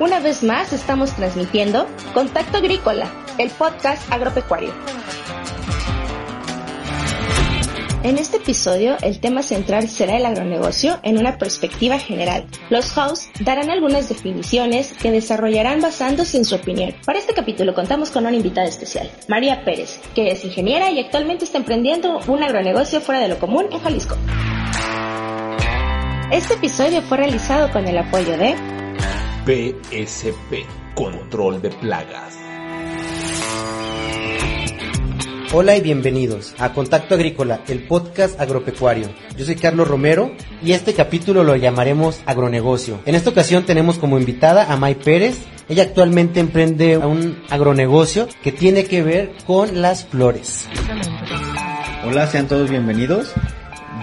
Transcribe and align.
Una 0.00 0.18
vez 0.18 0.42
más 0.42 0.72
estamos 0.72 1.14
transmitiendo 1.14 1.86
Contacto 2.14 2.56
Agrícola, 2.56 3.06
el 3.36 3.50
podcast 3.50 4.10
agropecuario. 4.10 4.72
En 8.02 8.16
este 8.16 8.38
episodio, 8.38 8.96
el 9.02 9.20
tema 9.20 9.42
central 9.42 9.90
será 9.90 10.16
el 10.16 10.24
agronegocio 10.24 10.98
en 11.02 11.18
una 11.18 11.36
perspectiva 11.36 11.98
general. 11.98 12.46
Los 12.70 12.96
hosts 12.96 13.28
darán 13.40 13.68
algunas 13.68 14.08
definiciones 14.08 14.94
que 14.94 15.10
desarrollarán 15.10 15.82
basándose 15.82 16.38
en 16.38 16.46
su 16.46 16.54
opinión. 16.54 16.94
Para 17.04 17.18
este 17.18 17.34
capítulo 17.34 17.74
contamos 17.74 18.10
con 18.10 18.24
una 18.24 18.34
invitada 18.34 18.68
especial, 18.68 19.10
María 19.28 19.66
Pérez, 19.66 20.00
que 20.14 20.28
es 20.28 20.42
ingeniera 20.46 20.90
y 20.90 20.98
actualmente 20.98 21.44
está 21.44 21.58
emprendiendo 21.58 22.20
un 22.26 22.42
agronegocio 22.42 23.02
fuera 23.02 23.20
de 23.20 23.28
lo 23.28 23.38
común 23.38 23.66
en 23.70 23.80
Jalisco. 23.80 24.16
Este 26.32 26.54
episodio 26.54 27.02
fue 27.02 27.18
realizado 27.18 27.70
con 27.70 27.86
el 27.86 27.98
apoyo 27.98 28.38
de 28.38 28.79
PSP, 29.50 30.64
Control 30.94 31.60
de 31.60 31.70
Plagas. 31.70 32.38
Hola 35.52 35.76
y 35.76 35.80
bienvenidos 35.80 36.54
a 36.58 36.72
Contacto 36.72 37.16
Agrícola, 37.16 37.60
el 37.66 37.84
podcast 37.88 38.40
agropecuario. 38.40 39.08
Yo 39.36 39.44
soy 39.44 39.56
Carlos 39.56 39.88
Romero 39.88 40.30
y 40.62 40.70
este 40.70 40.94
capítulo 40.94 41.42
lo 41.42 41.56
llamaremos 41.56 42.20
Agronegocio. 42.26 43.00
En 43.06 43.16
esta 43.16 43.30
ocasión 43.30 43.64
tenemos 43.66 43.98
como 43.98 44.20
invitada 44.20 44.72
a 44.72 44.76
May 44.76 44.94
Pérez. 44.94 45.38
Ella 45.68 45.82
actualmente 45.82 46.38
emprende 46.38 46.96
un 46.96 47.42
agronegocio 47.50 48.28
que 48.44 48.52
tiene 48.52 48.84
que 48.84 49.02
ver 49.02 49.32
con 49.48 49.82
las 49.82 50.06
flores. 50.06 50.68
Hola, 52.06 52.28
sean 52.28 52.46
todos 52.46 52.70
bienvenidos. 52.70 53.34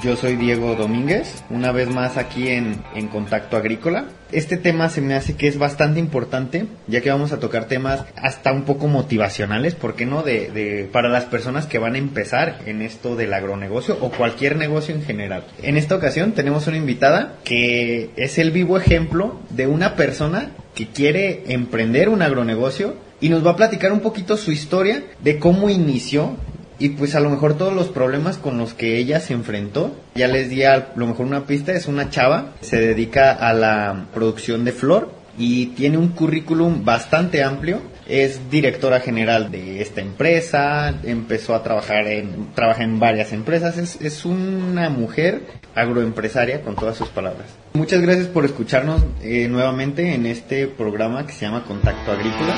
Yo 0.04 0.16
soy 0.16 0.36
Diego 0.36 0.76
Domínguez, 0.76 1.44
una 1.50 1.72
vez 1.72 1.90
más 1.90 2.18
aquí 2.18 2.50
en, 2.50 2.84
en, 2.94 3.08
Contacto 3.08 3.58
Agrícola. 3.58 4.06
Este 4.32 4.58
tema 4.58 4.90
se 4.90 5.02
me 5.02 5.16
hace 5.16 5.36
que 5.36 5.48
es 5.48 5.58
bastante 5.58 6.00
importante, 6.00 6.68
ya 6.88 7.02
que 7.02 7.10
vamos 7.10 7.32
a 7.32 7.40
tocar 7.40 7.66
temas 7.66 8.06
hasta 8.16 8.52
un 8.52 8.64
poco 8.64 8.88
motivacionales, 8.88 9.74
¿por 9.74 9.96
qué 9.96 10.06
no? 10.06 10.22
De, 10.22 10.88
para 10.92 11.10
las 11.10 11.26
personas 11.26 11.66
que 11.66 11.80
van 11.80 11.96
a 11.96 11.98
empezar 11.98 12.60
en 12.66 12.82
esto 12.82 13.16
del 13.16 13.34
agronegocio 13.34 13.98
o 14.00 14.12
cualquier 14.12 14.58
negocio 14.58 14.94
en 14.94 15.04
general. 15.04 15.46
En 15.64 15.78
esta 15.78 15.96
ocasión 15.96 16.34
tenemos 16.34 16.68
una 16.68 16.78
invitada 16.78 17.38
que 17.44 18.12
es 18.18 18.38
el 18.38 18.52
vivo 18.52 18.78
ejemplo 18.78 19.40
de 19.50 19.66
una 19.66 19.96
persona 19.96 20.52
que 20.76 20.88
quiere 20.88 21.44
emprender 21.48 22.10
un 22.10 22.22
agronegocio 22.22 22.96
y 23.20 23.30
nos 23.30 23.46
va 23.46 23.52
a 23.52 23.56
platicar 23.56 23.92
un 23.92 24.02
poquito 24.02 24.38
su 24.38 24.52
historia 24.52 25.04
de 25.24 25.40
cómo 25.40 25.70
inició 25.72 26.36
y 26.80 26.90
pues 26.90 27.16
a 27.16 27.20
lo 27.20 27.30
mejor 27.30 27.58
todos 27.58 27.74
los 27.74 27.88
problemas 27.88 28.38
con 28.38 28.58
los 28.58 28.74
que 28.74 28.98
ella 28.98 29.20
se 29.20 29.34
enfrentó. 29.34 29.96
Ya 30.16 30.28
les 30.28 30.50
di 30.50 30.64
a 30.64 30.94
lo 30.96 31.08
mejor 31.08 31.26
una 31.26 31.46
pista, 31.46 31.74
es 31.74 31.88
una 31.88 32.10
chava, 32.10 32.54
se 32.62 32.80
dedica 32.80 33.32
a 33.32 33.54
la 33.54 34.08
producción 34.14 34.64
de 34.66 34.72
flor 34.72 35.12
y 35.38 35.68
tiene 35.68 35.98
un 35.98 36.10
currículum 36.10 36.84
bastante 36.84 37.44
amplio. 37.44 37.82
Es 38.08 38.50
directora 38.50 39.02
general 39.02 39.52
de 39.52 39.82
esta 39.82 40.00
empresa, 40.00 40.94
empezó 41.04 41.54
a 41.54 41.64
trabajar 41.64 42.08
en, 42.08 42.54
trabaja 42.56 42.84
en 42.84 43.00
varias 43.00 43.34
empresas, 43.34 43.78
es, 43.78 44.00
es 44.00 44.24
una 44.24 44.90
mujer 44.90 45.42
agroempresaria 45.76 46.62
con 46.62 46.76
todas 46.76 46.96
sus 46.96 47.10
palabras. 47.10 47.48
Muchas 47.74 48.02
gracias 48.02 48.28
por 48.28 48.46
escucharnos 48.46 49.04
eh, 49.22 49.48
nuevamente 49.50 50.14
en 50.14 50.26
este 50.26 50.68
programa 50.68 51.28
que 51.28 51.34
se 51.34 51.46
llama 51.46 51.66
Contacto 51.66 52.14
Agrícola. 52.14 52.56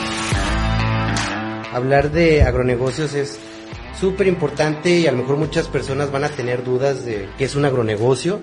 Hablar 1.73 2.11
de 2.11 2.43
agronegocios 2.43 3.13
es 3.15 3.39
súper 3.99 4.27
importante 4.27 4.89
y 4.91 5.07
a 5.07 5.11
lo 5.11 5.19
mejor 5.19 5.37
muchas 5.37 5.67
personas 5.67 6.11
van 6.11 6.23
a 6.23 6.29
tener 6.29 6.63
dudas 6.63 7.05
de 7.05 7.27
qué 7.37 7.45
es 7.45 7.55
un 7.55 7.65
agronegocio. 7.65 8.39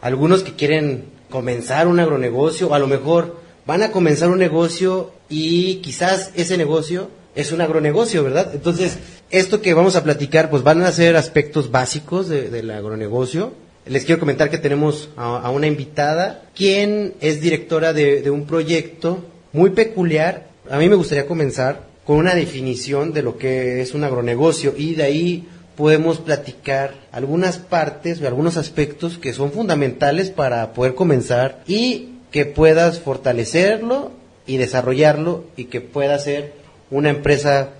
Algunos 0.00 0.42
que 0.42 0.54
quieren 0.54 1.04
comenzar 1.30 1.88
un 1.88 2.00
agronegocio, 2.00 2.68
o 2.68 2.74
a 2.74 2.78
lo 2.78 2.86
mejor 2.86 3.36
van 3.66 3.82
a 3.82 3.90
comenzar 3.90 4.30
un 4.30 4.38
negocio 4.38 5.12
y 5.28 5.76
quizás 5.76 6.30
ese 6.36 6.56
negocio 6.56 7.10
es 7.34 7.52
un 7.52 7.60
agronegocio, 7.60 8.22
¿verdad? 8.22 8.50
Entonces, 8.54 8.98
esto 9.30 9.60
que 9.60 9.74
vamos 9.74 9.96
a 9.96 10.04
platicar, 10.04 10.50
pues 10.50 10.62
van 10.62 10.82
a 10.82 10.92
ser 10.92 11.16
aspectos 11.16 11.70
básicos 11.70 12.28
de, 12.28 12.50
del 12.50 12.70
agronegocio. 12.70 13.52
Les 13.86 14.04
quiero 14.04 14.20
comentar 14.20 14.48
que 14.48 14.58
tenemos 14.58 15.10
a, 15.16 15.38
a 15.38 15.50
una 15.50 15.66
invitada, 15.66 16.44
quien 16.54 17.14
es 17.20 17.40
directora 17.40 17.92
de, 17.92 18.22
de 18.22 18.30
un 18.30 18.46
proyecto 18.46 19.24
muy 19.52 19.70
peculiar. 19.70 20.48
A 20.70 20.78
mí 20.78 20.88
me 20.88 20.94
gustaría 20.94 21.26
comenzar 21.26 21.93
con 22.06 22.16
una 22.16 22.34
definición 22.34 23.12
de 23.12 23.22
lo 23.22 23.38
que 23.38 23.80
es 23.80 23.94
un 23.94 24.04
agronegocio 24.04 24.74
y 24.76 24.94
de 24.94 25.02
ahí 25.04 25.48
podemos 25.76 26.18
platicar 26.18 26.94
algunas 27.12 27.58
partes 27.58 28.20
o 28.20 28.26
algunos 28.26 28.56
aspectos 28.56 29.18
que 29.18 29.32
son 29.32 29.52
fundamentales 29.52 30.30
para 30.30 30.72
poder 30.72 30.94
comenzar 30.94 31.62
y 31.66 32.10
que 32.30 32.46
puedas 32.46 33.00
fortalecerlo 33.00 34.12
y 34.46 34.56
desarrollarlo 34.58 35.44
y 35.56 35.64
que 35.64 35.80
pueda 35.80 36.18
ser 36.18 36.54
una 36.90 37.10
empresa 37.10 37.70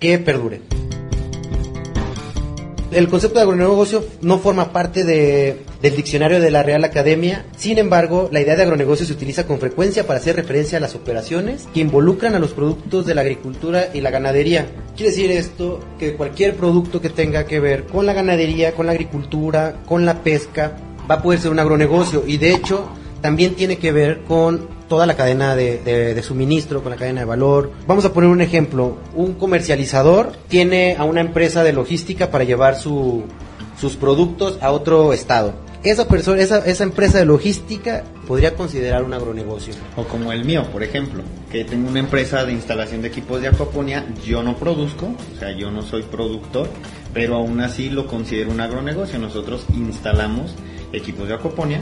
que 0.00 0.18
perdure. 0.18 0.60
El 2.90 3.08
concepto 3.08 3.38
de 3.38 3.42
agronegocio 3.42 4.04
no 4.22 4.38
forma 4.38 4.72
parte 4.72 5.04
de, 5.04 5.58
del 5.82 5.94
diccionario 5.94 6.40
de 6.40 6.50
la 6.50 6.62
Real 6.62 6.82
Academia, 6.84 7.44
sin 7.56 7.78
embargo, 7.78 8.28
la 8.32 8.40
idea 8.40 8.56
de 8.56 8.62
agronegocio 8.62 9.06
se 9.06 9.12
utiliza 9.12 9.46
con 9.46 9.60
frecuencia 9.60 10.06
para 10.06 10.18
hacer 10.18 10.36
referencia 10.36 10.78
a 10.78 10.80
las 10.80 10.94
operaciones 10.94 11.68
que 11.72 11.80
involucran 11.80 12.34
a 12.34 12.38
los 12.38 12.52
productos 12.52 13.06
de 13.06 13.14
la 13.14 13.20
agricultura 13.20 13.88
y 13.94 14.00
la 14.00 14.10
ganadería. 14.10 14.66
Quiere 14.96 15.10
decir 15.10 15.30
esto 15.30 15.80
que 15.98 16.14
cualquier 16.14 16.54
producto 16.54 17.00
que 17.00 17.10
tenga 17.10 17.44
que 17.44 17.60
ver 17.60 17.84
con 17.84 18.06
la 18.06 18.12
ganadería, 18.12 18.72
con 18.72 18.86
la 18.86 18.92
agricultura, 18.92 19.76
con 19.86 20.04
la 20.04 20.22
pesca, 20.22 20.76
va 21.08 21.16
a 21.16 21.22
poder 21.22 21.40
ser 21.40 21.50
un 21.52 21.60
agronegocio 21.60 22.24
y 22.26 22.38
de 22.38 22.50
hecho 22.50 22.88
también 23.20 23.54
tiene 23.54 23.78
que 23.78 23.92
ver 23.92 24.22
con 24.22 24.68
toda 24.88 25.06
la 25.06 25.16
cadena 25.16 25.54
de, 25.54 26.20
suministro, 26.22 26.82
con 26.82 26.90
la 26.90 26.96
cadena 26.96 27.20
de 27.20 27.26
valor. 27.26 27.72
Vamos 27.86 28.04
a 28.04 28.12
poner 28.12 28.30
un 28.30 28.40
ejemplo. 28.40 28.96
Un 29.14 29.34
comercializador 29.34 30.32
tiene 30.48 30.96
a 30.98 31.04
una 31.04 31.20
empresa 31.20 31.62
de 31.62 31.72
logística 31.72 32.30
para 32.30 32.44
llevar 32.44 32.76
su, 32.76 33.24
sus 33.78 33.96
productos 33.96 34.58
a 34.60 34.70
otro 34.70 35.12
estado. 35.12 35.67
Esa 35.88 36.06
persona, 36.06 36.42
esa, 36.42 36.58
esa 36.66 36.84
empresa 36.84 37.16
de 37.16 37.24
logística 37.24 38.04
podría 38.26 38.54
considerar 38.54 39.04
un 39.04 39.14
agronegocio. 39.14 39.72
O 39.96 40.04
como 40.04 40.32
el 40.32 40.44
mío, 40.44 40.64
por 40.70 40.82
ejemplo, 40.82 41.22
que 41.50 41.64
tengo 41.64 41.88
una 41.88 42.00
empresa 42.00 42.44
de 42.44 42.52
instalación 42.52 43.00
de 43.00 43.08
equipos 43.08 43.40
de 43.40 43.48
acuaponía, 43.48 44.06
yo 44.22 44.42
no 44.42 44.54
produzco, 44.58 45.06
o 45.06 45.38
sea, 45.38 45.52
yo 45.52 45.70
no 45.70 45.80
soy 45.80 46.02
productor, 46.02 46.68
pero 47.14 47.36
aún 47.36 47.62
así 47.62 47.88
lo 47.88 48.06
considero 48.06 48.50
un 48.50 48.60
agronegocio. 48.60 49.18
Nosotros 49.18 49.64
instalamos 49.74 50.54
equipos 50.92 51.26
de 51.26 51.36
acuaponía 51.36 51.80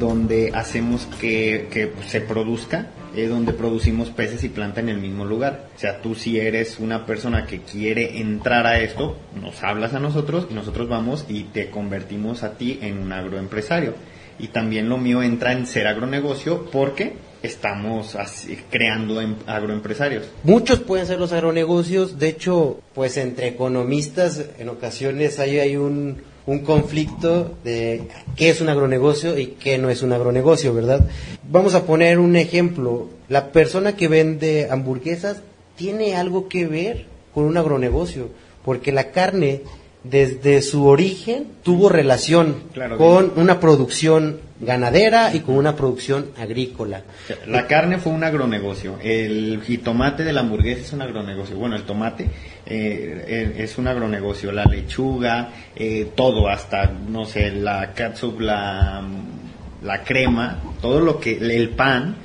donde 0.00 0.50
hacemos 0.52 1.06
que, 1.20 1.68
que 1.70 1.92
se 2.08 2.20
produzca, 2.20 2.88
eh, 3.16 3.28
donde 3.28 3.52
producimos 3.52 4.10
peces 4.10 4.44
y 4.44 4.48
planta 4.48 4.80
en 4.80 4.88
el 4.88 4.98
mismo 4.98 5.24
lugar. 5.24 5.68
O 5.74 5.78
sea, 5.78 6.00
tú 6.00 6.14
si 6.14 6.38
eres 6.38 6.78
una 6.78 7.06
persona 7.06 7.46
que 7.46 7.60
quiere 7.60 8.18
entrar 8.20 8.66
a 8.66 8.80
esto, 8.80 9.16
nos 9.40 9.62
hablas 9.62 9.94
a 9.94 10.00
nosotros 10.00 10.46
y 10.50 10.54
nosotros 10.54 10.88
vamos 10.88 11.26
y 11.28 11.44
te 11.44 11.70
convertimos 11.70 12.42
a 12.42 12.56
ti 12.56 12.78
en 12.82 12.98
un 12.98 13.12
agroempresario. 13.12 13.94
Y 14.38 14.48
también 14.48 14.88
lo 14.88 14.98
mío 14.98 15.22
entra 15.22 15.52
en 15.52 15.66
ser 15.66 15.86
agronegocio 15.86 16.68
porque 16.70 17.14
estamos 17.42 18.16
así, 18.16 18.58
creando 18.70 19.20
em, 19.20 19.36
agroempresarios. 19.46 20.24
Muchos 20.42 20.80
pueden 20.80 21.06
ser 21.06 21.20
los 21.20 21.32
agronegocios, 21.32 22.18
de 22.18 22.28
hecho, 22.28 22.80
pues 22.94 23.16
entre 23.16 23.48
economistas 23.48 24.44
en 24.58 24.68
ocasiones 24.70 25.38
hay, 25.38 25.58
hay 25.58 25.76
un, 25.76 26.22
un 26.46 26.58
conflicto 26.60 27.56
de 27.64 28.08
qué 28.36 28.50
es 28.50 28.60
un 28.60 28.68
agronegocio 28.68 29.38
y 29.38 29.46
qué 29.46 29.78
no 29.78 29.88
es 29.90 30.02
un 30.02 30.12
agronegocio, 30.12 30.74
¿verdad? 30.74 31.06
Vamos 31.50 31.74
a 31.74 31.84
poner 31.84 32.18
un 32.18 32.36
ejemplo. 32.36 33.08
La 33.28 33.52
persona 33.52 33.96
que 33.96 34.08
vende 34.08 34.68
hamburguesas 34.70 35.38
tiene 35.76 36.16
algo 36.16 36.48
que 36.48 36.66
ver 36.66 37.06
con 37.32 37.44
un 37.44 37.56
agronegocio, 37.56 38.28
porque 38.64 38.92
la 38.92 39.10
carne 39.10 39.62
desde 40.04 40.60
su 40.60 40.86
origen 40.86 41.46
tuvo 41.62 41.88
relación 41.88 42.64
claro, 42.74 42.98
con 42.98 43.30
bien. 43.30 43.40
una 43.40 43.58
producción 43.58 44.38
ganadera 44.60 45.34
y 45.34 45.40
con 45.40 45.56
una 45.56 45.76
producción 45.76 46.26
agrícola. 46.38 47.02
La 47.46 47.66
carne 47.66 47.98
fue 47.98 48.12
un 48.12 48.22
agronegocio, 48.22 48.98
el 49.02 49.62
jitomate 49.64 50.22
de 50.22 50.32
la 50.32 50.40
hamburguesa 50.40 50.82
es 50.82 50.92
un 50.92 51.02
agronegocio, 51.02 51.56
bueno, 51.56 51.74
el 51.74 51.84
tomate 51.84 52.28
eh, 52.66 53.54
es 53.58 53.78
un 53.78 53.88
agronegocio, 53.88 54.52
la 54.52 54.64
lechuga, 54.64 55.50
eh, 55.76 56.08
todo, 56.14 56.48
hasta, 56.48 56.86
no 56.86 57.24
sé, 57.24 57.50
la 57.50 57.92
catsup, 57.92 58.40
la, 58.40 59.02
la 59.82 60.02
crema, 60.02 60.60
todo 60.80 61.00
lo 61.00 61.20
que, 61.20 61.36
el 61.36 61.70
pan, 61.70 62.16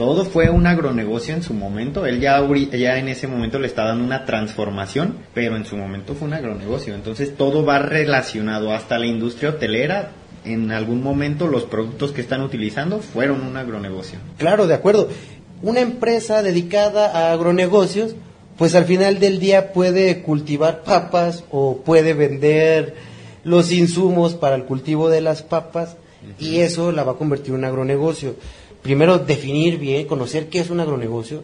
todo 0.00 0.24
fue 0.24 0.48
un 0.48 0.66
agronegocio 0.66 1.34
en 1.34 1.42
su 1.42 1.52
momento. 1.52 2.06
Él 2.06 2.20
ya, 2.20 2.42
ya 2.72 2.98
en 2.98 3.08
ese 3.08 3.26
momento 3.26 3.58
le 3.58 3.66
está 3.66 3.84
dando 3.84 4.02
una 4.02 4.24
transformación, 4.24 5.18
pero 5.34 5.56
en 5.56 5.66
su 5.66 5.76
momento 5.76 6.14
fue 6.14 6.28
un 6.28 6.34
agronegocio. 6.34 6.94
Entonces 6.94 7.36
todo 7.36 7.66
va 7.66 7.80
relacionado 7.80 8.72
hasta 8.72 8.98
la 8.98 9.04
industria 9.04 9.50
hotelera. 9.50 10.12
En 10.46 10.72
algún 10.72 11.02
momento 11.02 11.48
los 11.48 11.64
productos 11.64 12.12
que 12.12 12.22
están 12.22 12.40
utilizando 12.40 13.00
fueron 13.00 13.42
un 13.42 13.58
agronegocio. 13.58 14.18
Claro, 14.38 14.66
de 14.66 14.72
acuerdo. 14.72 15.10
Una 15.60 15.80
empresa 15.80 16.42
dedicada 16.42 17.10
a 17.10 17.32
agronegocios, 17.34 18.16
pues 18.60 18.74
al 18.74 18.84
final 18.84 19.18
del 19.20 19.40
día 19.40 19.72
puede 19.72 20.20
cultivar 20.20 20.82
papas 20.82 21.44
o 21.50 21.78
puede 21.78 22.12
vender 22.12 22.94
los 23.42 23.72
insumos 23.72 24.34
para 24.34 24.54
el 24.54 24.64
cultivo 24.64 25.08
de 25.08 25.22
las 25.22 25.40
papas 25.42 25.96
y 26.38 26.58
eso 26.58 26.92
la 26.92 27.02
va 27.02 27.12
a 27.12 27.14
convertir 27.14 27.54
en 27.54 27.60
un 27.60 27.64
agronegocio. 27.64 28.34
Primero 28.82 29.16
definir 29.16 29.78
bien, 29.78 30.06
conocer 30.06 30.50
qué 30.50 30.60
es 30.60 30.68
un 30.68 30.78
agronegocio, 30.78 31.42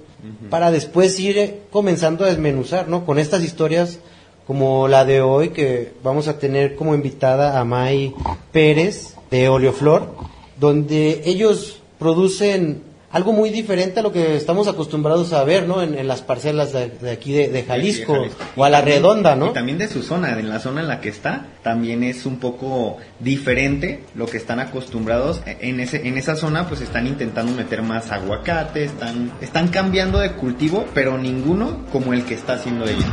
para 0.51 0.71
después 0.71 1.19
ir 1.19 1.39
eh, 1.39 1.61
comenzando 1.71 2.27
a 2.27 2.29
desmenuzar, 2.29 2.87
¿no? 2.87 3.07
Con 3.07 3.19
estas 3.19 3.43
historias 3.43 3.99
como 4.47 4.87
la 4.87 5.07
de 5.07 5.23
hoy, 5.23 5.49
que 5.49 5.95
vamos 6.05 6.29
a 6.29 6.39
tener 6.39 6.77
como 6.77 6.95
invitada 6.95 7.59
a 7.59 7.65
May 7.65 8.15
Pérez 8.53 9.15
de 9.31 9.49
Oleoflor, 9.49 10.15
donde 10.61 11.23
ellos 11.25 11.81
producen 11.99 12.83
algo 13.17 13.33
muy 13.33 13.49
diferente 13.49 14.01
a 14.01 14.03
lo 14.03 14.13
que 14.13 14.37
estamos 14.37 14.69
acostumbrados 14.69 15.33
a 15.33 15.43
ver, 15.43 15.67
¿no? 15.67 15.83
En, 15.83 16.07
las 16.07 16.21
parcelas 16.21 16.75
de, 16.75 17.11
aquí 17.11 17.33
de, 17.33 17.65
Jalisco, 17.67 18.27
o 18.55 18.63
a 18.63 18.69
la 18.69 18.83
redonda, 18.83 19.35
¿no? 19.35 19.47
Y 19.47 19.53
también 19.55 19.79
de 19.79 19.89
su 19.89 20.03
zona, 20.03 20.39
en 20.39 20.51
la 20.51 20.61
zona 20.61 20.83
en 20.83 20.89
la 20.89 21.01
que 21.01 21.09
está, 21.09 21.47
también 21.63 22.05
es 22.05 22.27
un 22.27 22.37
poco 22.37 22.99
diferente 23.19 24.05
lo 24.15 24.27
que 24.27 24.37
están 24.37 24.61
acostumbrados. 24.61 25.41
En, 25.47 25.81
ese, 25.81 26.07
en 26.07 26.19
esa 26.19 26.37
zona, 26.37 26.69
pues 26.69 26.83
están 26.83 27.07
intentando 27.07 27.53
meter 27.53 27.81
más 27.81 28.13
aguacate, 28.13 28.85
están, 28.85 29.33
están 29.41 29.69
cambiando 29.69 30.19
de 30.19 30.33
cultivo, 30.33 30.85
pero 30.93 31.17
ninguno 31.17 31.87
como 31.91 32.13
el 32.13 32.27
que 32.27 32.35
está 32.35 32.55
haciendo 32.55 32.85
ella. 32.85 33.07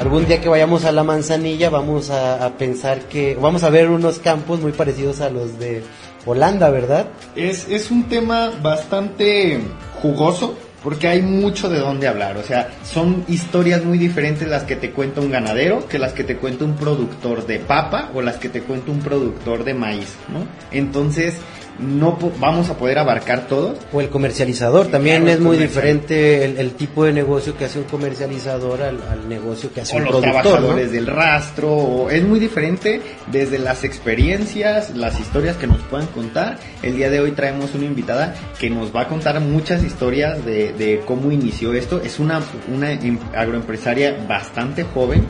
Algún 0.00 0.26
día 0.26 0.40
que 0.40 0.48
vayamos 0.48 0.84
a 0.86 0.92
la 0.92 1.04
manzanilla 1.04 1.70
vamos 1.70 2.10
a 2.10 2.54
pensar 2.58 3.02
que 3.02 3.36
vamos 3.40 3.62
a 3.62 3.70
ver 3.70 3.90
unos 3.90 4.18
campos 4.18 4.58
muy 4.58 4.72
parecidos 4.72 5.20
a 5.20 5.28
los 5.28 5.58
de 5.58 5.82
Holanda, 6.26 6.70
¿verdad? 6.70 7.06
Es, 7.34 7.68
es 7.68 7.90
un 7.90 8.08
tema 8.08 8.50
bastante 8.62 9.60
jugoso 10.00 10.56
porque 10.82 11.08
hay 11.08 11.22
mucho 11.22 11.68
de 11.68 11.78
dónde 11.78 12.08
hablar, 12.08 12.38
o 12.38 12.42
sea, 12.42 12.70
son 12.84 13.24
historias 13.28 13.84
muy 13.84 13.98
diferentes 13.98 14.48
las 14.48 14.64
que 14.64 14.76
te 14.76 14.92
cuenta 14.92 15.20
un 15.20 15.30
ganadero 15.30 15.86
que 15.86 15.98
las 15.98 16.12
que 16.12 16.24
te 16.24 16.36
cuenta 16.36 16.64
un 16.64 16.76
productor 16.76 17.46
de 17.46 17.58
papa 17.58 18.10
o 18.14 18.22
las 18.22 18.36
que 18.36 18.48
te 18.48 18.62
cuenta 18.62 18.90
un 18.90 19.00
productor 19.00 19.64
de 19.64 19.74
maíz, 19.74 20.14
¿no? 20.28 20.46
Entonces, 20.70 21.36
no 21.80 22.18
vamos 22.38 22.68
a 22.70 22.76
poder 22.76 22.98
abarcar 22.98 23.46
todo. 23.46 23.74
O 23.92 24.00
el 24.00 24.08
comercializador, 24.08 24.88
también 24.88 25.28
es 25.28 25.40
muy 25.40 25.56
diferente 25.56 26.44
el, 26.44 26.72
tipo 26.72 27.04
de 27.04 27.12
negocio 27.12 27.56
que 27.56 27.64
hace 27.64 27.78
un 27.78 27.84
comercializador 27.84 28.82
al, 28.82 29.28
negocio 29.28 29.72
que 29.72 29.82
hace 29.82 29.96
un 29.96 30.04
los 30.04 30.20
trabajadores 30.20 30.92
del 30.92 31.06
rastro, 31.06 32.08
es 32.10 32.22
muy 32.22 32.40
diferente 32.40 33.00
desde 33.30 33.58
las 33.58 33.84
experiencias, 33.84 34.90
las 34.96 35.18
historias 35.20 35.56
que 35.56 35.66
nos 35.66 35.80
puedan 35.82 36.06
contar. 36.08 36.58
El 36.82 36.96
día 36.96 37.10
de 37.10 37.20
hoy 37.20 37.32
traemos 37.32 37.74
una 37.74 37.84
invitada 37.84 38.34
que 38.58 38.70
nos 38.70 38.94
va 38.94 39.02
a 39.02 39.08
contar 39.08 39.40
muchas 39.40 39.82
historias 39.82 40.44
de, 40.44 40.72
de 40.72 41.00
cómo 41.06 41.30
inició 41.30 41.72
esto. 41.74 42.00
Es 42.02 42.18
una, 42.18 42.40
una 42.72 42.92
em, 42.92 43.18
agroempresaria 43.34 44.24
bastante 44.28 44.84
joven 44.84 45.24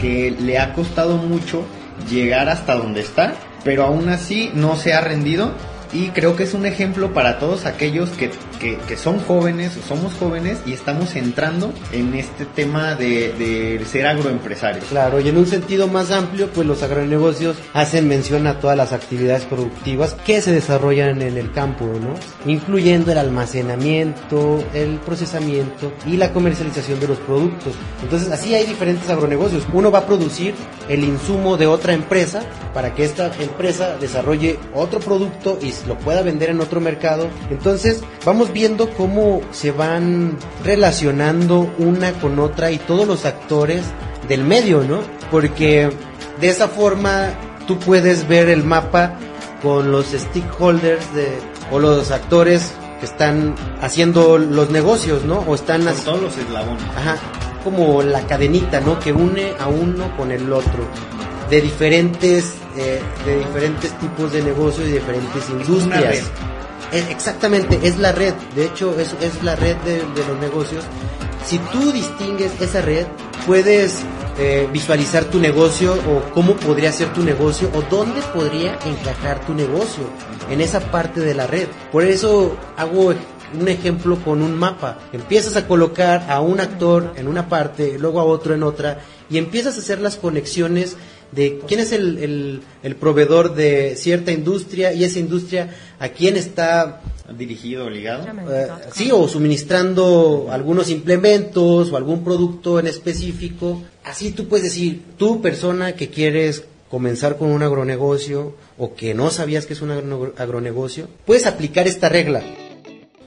que 0.00 0.30
le 0.30 0.58
ha 0.58 0.72
costado 0.72 1.16
mucho 1.16 1.64
llegar 2.10 2.48
hasta 2.48 2.74
donde 2.74 3.00
está, 3.00 3.34
pero 3.64 3.84
aún 3.84 4.08
así 4.08 4.50
no 4.54 4.76
se 4.76 4.92
ha 4.92 5.00
rendido 5.00 5.52
y 5.92 6.08
creo 6.10 6.36
que 6.36 6.44
es 6.44 6.54
un 6.54 6.66
ejemplo 6.66 7.12
para 7.12 7.38
todos 7.38 7.66
aquellos 7.66 8.10
que, 8.10 8.30
que, 8.58 8.96
son 8.96 9.18
jóvenes 9.20 9.76
o 9.76 9.86
somos 9.86 10.12
jóvenes 10.14 10.58
y 10.66 10.72
estamos 10.72 11.16
entrando 11.16 11.72
en 11.92 12.14
este 12.14 12.44
tema 12.44 12.94
de, 12.94 13.32
de, 13.32 13.84
ser 13.86 14.06
agroempresarios. 14.06 14.84
Claro, 14.84 15.20
y 15.20 15.28
en 15.28 15.36
un 15.36 15.46
sentido 15.46 15.88
más 15.88 16.10
amplio, 16.10 16.48
pues 16.48 16.66
los 16.66 16.82
agronegocios 16.82 17.56
hacen 17.72 18.08
mención 18.08 18.46
a 18.46 18.60
todas 18.60 18.76
las 18.76 18.92
actividades 18.92 19.44
productivas 19.44 20.14
que 20.26 20.40
se 20.40 20.52
desarrollan 20.52 21.22
en 21.22 21.36
el 21.36 21.50
campo, 21.52 21.86
¿no? 21.86 22.14
Incluyendo 22.50 23.12
el 23.12 23.18
almacenamiento, 23.18 24.62
el 24.74 24.98
procesamiento 24.98 25.92
y 26.06 26.16
la 26.16 26.32
comercialización 26.32 27.00
de 27.00 27.08
los 27.08 27.18
productos. 27.18 27.74
Entonces, 28.02 28.30
así 28.30 28.54
hay 28.54 28.66
diferentes 28.66 29.08
agronegocios. 29.08 29.66
Uno 29.72 29.90
va 29.90 30.00
a 30.00 30.06
producir 30.06 30.54
el 30.88 31.04
insumo 31.04 31.56
de 31.56 31.66
otra 31.66 31.94
empresa 31.94 32.42
para 32.74 32.94
que 32.94 33.04
esta 33.04 33.30
empresa 33.40 33.96
desarrolle 33.98 34.58
otro 34.74 35.00
producto 35.00 35.58
y 35.62 35.72
lo 35.86 35.98
pueda 35.98 36.22
vender 36.22 36.50
en 36.50 36.60
otro 36.60 36.80
mercado. 36.80 37.28
Entonces 37.50 38.02
vamos 38.24 38.52
viendo 38.52 38.90
cómo 38.90 39.40
se 39.52 39.72
van 39.72 40.36
relacionando 40.64 41.72
una 41.78 42.12
con 42.14 42.38
otra 42.38 42.70
y 42.70 42.78
todos 42.78 43.06
los 43.06 43.24
actores 43.24 43.82
del 44.28 44.44
medio, 44.44 44.82
¿no? 44.82 45.00
Porque 45.30 45.90
de 46.40 46.48
esa 46.48 46.68
forma 46.68 47.30
tú 47.66 47.78
puedes 47.78 48.26
ver 48.28 48.48
el 48.48 48.64
mapa 48.64 49.16
con 49.62 49.92
los 49.92 50.06
stakeholders 50.06 51.14
de, 51.14 51.38
o 51.70 51.78
los 51.78 52.10
actores 52.10 52.72
que 52.98 53.06
están 53.06 53.54
haciendo 53.80 54.38
los 54.38 54.70
negocios, 54.70 55.24
¿no? 55.24 55.40
O 55.40 55.54
están 55.54 55.84
con 55.84 55.94
todos 55.96 56.22
los 56.22 56.38
eslabones. 56.38 56.82
Ajá, 56.96 57.16
como 57.64 58.02
la 58.02 58.22
cadenita, 58.26 58.80
¿no? 58.80 58.98
Que 58.98 59.12
une 59.12 59.52
a 59.58 59.68
uno 59.68 60.16
con 60.16 60.30
el 60.32 60.52
otro 60.52 60.84
de 61.50 61.60
diferentes, 61.60 62.54
eh, 62.76 63.00
de 63.26 63.38
diferentes 63.38 63.98
tipos 63.98 64.32
de 64.32 64.42
negocios 64.42 64.88
y 64.88 64.92
diferentes 64.92 65.50
industrias. 65.50 66.30
Exactamente, 66.92 67.78
es 67.82 67.98
la 67.98 68.12
red, 68.12 68.34
de 68.56 68.64
hecho 68.64 68.98
es, 68.98 69.14
es 69.20 69.42
la 69.44 69.54
red 69.56 69.76
de, 69.78 69.98
los 69.98 70.38
negocios. 70.40 70.84
Si 71.46 71.58
tú 71.58 71.92
distingues 71.92 72.52
esa 72.60 72.80
red, 72.82 73.06
puedes 73.46 74.00
eh, 74.38 74.68
visualizar 74.72 75.24
tu 75.24 75.38
negocio 75.38 75.94
o 75.94 76.32
cómo 76.32 76.54
podría 76.54 76.92
ser 76.92 77.12
tu 77.12 77.22
negocio 77.22 77.70
o 77.74 77.82
dónde 77.82 78.20
podría 78.34 78.78
encajar 78.84 79.44
tu 79.46 79.54
negocio 79.54 80.04
en 80.50 80.60
esa 80.60 80.80
parte 80.80 81.20
de 81.20 81.34
la 81.34 81.46
red. 81.46 81.68
Por 81.92 82.02
eso 82.04 82.56
hago 82.76 83.14
un 83.58 83.68
ejemplo 83.68 84.16
con 84.16 84.42
un 84.42 84.56
mapa. 84.56 84.98
Empiezas 85.12 85.56
a 85.56 85.66
colocar 85.66 86.26
a 86.28 86.40
un 86.40 86.60
actor 86.60 87.12
en 87.16 87.28
una 87.28 87.48
parte, 87.48 87.98
luego 87.98 88.20
a 88.20 88.24
otro 88.24 88.54
en 88.54 88.62
otra, 88.62 89.00
y 89.28 89.38
empiezas 89.38 89.76
a 89.76 89.80
hacer 89.80 90.00
las 90.00 90.16
conexiones 90.16 90.96
de 91.32 91.60
quién 91.66 91.80
es 91.80 91.92
el, 91.92 92.62
el, 92.82 92.96
proveedor 92.96 93.54
de 93.54 93.94
cierta 93.96 94.32
industria 94.32 94.92
y 94.92 95.04
esa 95.04 95.18
industria 95.18 95.74
a 95.98 96.08
quién 96.08 96.36
está 96.36 97.00
dirigido 97.36 97.86
o 97.86 97.90
ligado. 97.90 98.26
Eh, 98.50 98.68
sí, 98.92 99.10
o 99.12 99.28
suministrando 99.28 100.48
algunos 100.50 100.90
implementos 100.90 101.92
o 101.92 101.96
algún 101.96 102.24
producto 102.24 102.80
en 102.80 102.86
específico. 102.86 103.82
Así 104.04 104.32
tú 104.32 104.48
puedes 104.48 104.64
decir, 104.64 105.02
tú 105.16 105.40
persona 105.40 105.94
que 105.94 106.08
quieres 106.08 106.64
comenzar 106.90 107.36
con 107.36 107.50
un 107.50 107.62
agronegocio 107.62 108.56
o 108.76 108.94
que 108.94 109.14
no 109.14 109.30
sabías 109.30 109.66
que 109.66 109.74
es 109.74 109.82
un 109.82 110.32
agronegocio, 110.36 111.06
puedes 111.24 111.46
aplicar 111.46 111.86
esta 111.86 112.08
regla. 112.08 112.42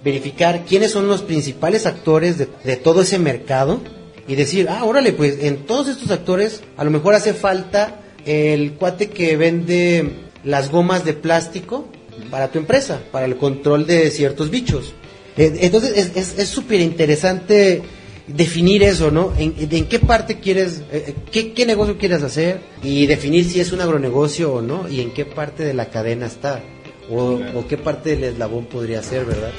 Verificar 0.03 0.65
quiénes 0.65 0.91
son 0.91 1.07
los 1.07 1.21
principales 1.21 1.85
actores 1.85 2.37
de, 2.37 2.49
de 2.65 2.75
todo 2.75 3.03
ese 3.03 3.19
mercado 3.19 3.79
y 4.27 4.35
decir, 4.35 4.67
ah, 4.69 4.83
órale, 4.83 5.13
pues 5.13 5.37
en 5.41 5.65
todos 5.65 5.87
estos 5.87 6.11
actores 6.11 6.61
a 6.77 6.83
lo 6.83 6.91
mejor 6.91 7.13
hace 7.13 7.33
falta 7.33 8.02
el 8.25 8.73
cuate 8.73 9.09
que 9.09 9.37
vende 9.37 10.09
las 10.43 10.71
gomas 10.71 11.05
de 11.05 11.13
plástico 11.13 11.87
para 12.29 12.51
tu 12.51 12.59
empresa, 12.59 13.01
para 13.11 13.25
el 13.25 13.37
control 13.37 13.85
de 13.85 14.09
ciertos 14.11 14.49
bichos. 14.49 14.93
Eh, 15.37 15.59
entonces 15.61 16.11
es 16.15 16.47
súper 16.47 16.79
interesante 16.81 17.81
definir 18.27 18.83
eso, 18.83 19.11
¿no? 19.11 19.33
En, 19.37 19.55
en 19.57 19.85
qué 19.85 19.99
parte 19.99 20.39
quieres, 20.39 20.81
eh, 20.91 21.05
eh, 21.07 21.15
qué, 21.31 21.53
qué, 21.53 21.65
negocio 21.65 21.97
quieres 21.97 22.23
hacer 22.23 22.61
y 22.81 23.05
definir 23.05 23.45
si 23.45 23.59
es 23.59 23.71
un 23.71 23.81
agronegocio 23.81 24.53
o 24.53 24.61
no 24.61 24.87
y 24.87 25.01
en 25.01 25.11
qué 25.11 25.25
parte 25.25 25.63
de 25.63 25.73
la 25.73 25.89
cadena 25.89 26.27
está 26.27 26.61
o, 27.09 27.39
o 27.55 27.67
qué 27.67 27.77
parte 27.77 28.11
del 28.11 28.23
eslabón 28.23 28.65
podría 28.65 29.03
ser, 29.03 29.25
¿verdad? 29.25 29.51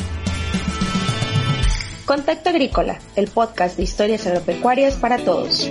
Contacto 2.07 2.51
Agrícola, 2.51 3.01
el 3.17 3.29
podcast 3.29 3.77
de 3.77 3.85
historias 3.85 4.27
agropecuarias 4.27 4.95
para 4.97 5.19
todos. 5.19 5.71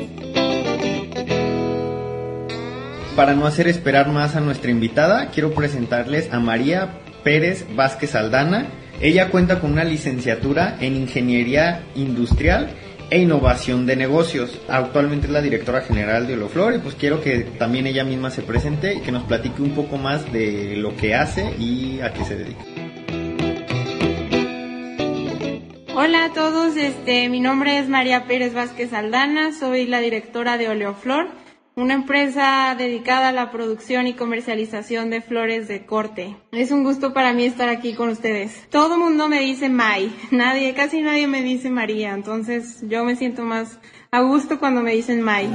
Para 3.15 3.35
no 3.35 3.45
hacer 3.45 3.67
esperar 3.67 4.09
más 4.09 4.35
a 4.35 4.41
nuestra 4.41 4.71
invitada, 4.71 5.27
quiero 5.27 5.53
presentarles 5.53 6.33
a 6.33 6.39
María 6.39 6.97
Pérez 7.23 7.63
Vázquez 7.75 8.15
Aldana. 8.15 8.65
Ella 9.01 9.29
cuenta 9.29 9.59
con 9.59 9.71
una 9.71 9.83
licenciatura 9.83 10.77
en 10.81 10.95
Ingeniería 10.95 11.83
Industrial 11.93 12.69
e 13.11 13.19
Innovación 13.19 13.85
de 13.85 13.97
Negocios. 13.97 14.59
Actualmente 14.67 15.27
es 15.27 15.33
la 15.33 15.43
directora 15.43 15.81
general 15.81 16.25
de 16.25 16.33
Oloflor 16.33 16.73
y 16.73 16.79
pues 16.79 16.95
quiero 16.95 17.21
que 17.21 17.41
también 17.59 17.85
ella 17.85 18.03
misma 18.03 18.31
se 18.31 18.41
presente 18.41 18.95
y 18.95 19.01
que 19.01 19.11
nos 19.11 19.25
platique 19.25 19.61
un 19.61 19.75
poco 19.75 19.97
más 19.97 20.33
de 20.33 20.75
lo 20.77 20.95
que 20.97 21.13
hace 21.13 21.53
y 21.59 21.99
a 22.01 22.13
qué 22.13 22.25
se 22.25 22.35
dedica. 22.35 22.63
Hola 25.95 26.25
a 26.25 26.33
todos, 26.33 26.75
este, 26.77 27.29
mi 27.29 27.39
nombre 27.39 27.77
es 27.77 27.87
María 27.87 28.25
Pérez 28.25 28.55
Vázquez 28.55 28.91
Aldana, 28.91 29.53
soy 29.53 29.85
la 29.85 29.99
directora 29.99 30.57
de 30.57 30.69
Oleoflor. 30.69 31.42
Una 31.75 31.95
empresa 31.95 32.75
dedicada 32.77 33.29
a 33.29 33.31
la 33.31 33.51
producción 33.51 34.05
y 34.05 34.13
comercialización 34.13 35.09
de 35.09 35.21
flores 35.21 35.67
de 35.67 35.85
corte. 35.85 36.35
Es 36.51 36.71
un 36.71 36.83
gusto 36.83 37.13
para 37.13 37.33
mí 37.33 37.45
estar 37.45 37.69
aquí 37.69 37.95
con 37.95 38.09
ustedes. 38.09 38.69
Todo 38.69 38.97
mundo 38.97 39.27
me 39.27 39.39
dice 39.39 39.69
May, 39.69 40.15
nadie, 40.31 40.73
casi 40.73 41.01
nadie 41.01 41.27
me 41.27 41.41
dice 41.41 41.69
María, 41.69 42.13
entonces 42.13 42.83
yo 42.87 43.03
me 43.03 43.15
siento 43.15 43.43
más 43.43 43.79
a 44.11 44.21
gusto 44.21 44.59
cuando 44.59 44.81
me 44.81 44.93
dicen 44.93 45.21
May. 45.21 45.49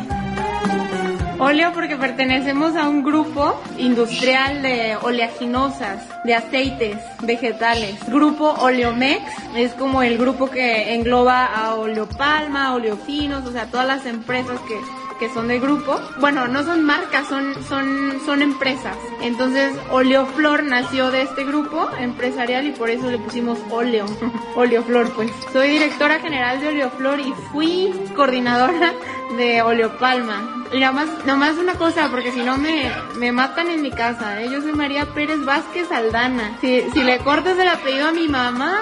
Óleo 1.41 1.71
porque 1.73 1.95
pertenecemos 1.97 2.75
a 2.75 2.89
un 2.89 3.05
grupo 3.05 3.63
industrial 3.79 4.61
de 4.61 4.97
oleaginosas, 5.01 6.05
de 6.25 6.35
aceites 6.35 6.97
vegetales. 7.23 7.95
Grupo 8.09 8.55
Oleomex 8.55 9.23
es 9.55 9.73
como 9.75 10.03
el 10.03 10.19
grupo 10.19 10.51
que 10.51 10.95
engloba 10.95 11.47
a 11.47 11.77
Oleopalma, 11.77 12.75
Oleofinos, 12.75 13.47
o 13.47 13.53
sea, 13.53 13.67
todas 13.67 13.87
las 13.87 14.05
empresas 14.05 14.59
que 14.63 14.81
que 15.19 15.33
son 15.33 15.49
de 15.49 15.59
grupo. 15.59 16.01
Bueno, 16.21 16.49
no 16.49 16.63
son 16.63 16.85
marcas, 16.85 17.27
son, 17.29 17.55
son, 17.65 18.21
son 18.25 18.43
empresas. 18.43 18.97
Entonces, 19.21 19.75
Oleoflor 19.91 20.63
nació 20.65 21.11
de 21.11 21.23
este 21.23 21.45
grupo 21.45 21.89
empresarial 21.99 22.67
y 22.67 22.73
por 22.73 22.91
eso 22.91 23.11
le 23.11 23.19
pusimos 23.19 23.59
Oleo. 23.71 24.07
Oleoflor, 24.55 25.13
pues. 25.13 25.31
Soy 25.53 25.71
directora 25.71 26.21
general 26.21 26.61
de 26.61 26.69
Oleoflor 26.69 27.21
y 27.21 27.33
fui 27.53 27.93
coordinadora 28.15 28.93
de 29.37 29.63
Oleopalma. 29.63 30.67
Y 30.73 30.81
nada 30.81 30.93
más, 30.93 31.09
nada 31.25 31.39
más 31.39 31.57
una 31.57 31.75
cosa, 31.75 32.09
porque 32.11 32.31
si 32.33 32.43
no 32.43 32.59
me, 32.59 32.91
me 33.17 33.33
matan 33.33 33.71
en 33.71 33.83
mi 33.83 33.91
casa, 33.91 34.43
¿eh? 34.43 34.51
Yo 34.51 34.61
soy 34.61 34.73
María 34.73 35.07
Pérez 35.07 35.45
Vázquez 35.45 35.91
Aldana. 35.91 36.59
Si, 36.61 36.83
si 36.93 37.03
le 37.03 37.19
cortas 37.19 37.59
el 37.59 37.69
apellido 37.69 38.09
a 38.09 38.13
mi 38.13 38.29
mamá, 38.29 38.79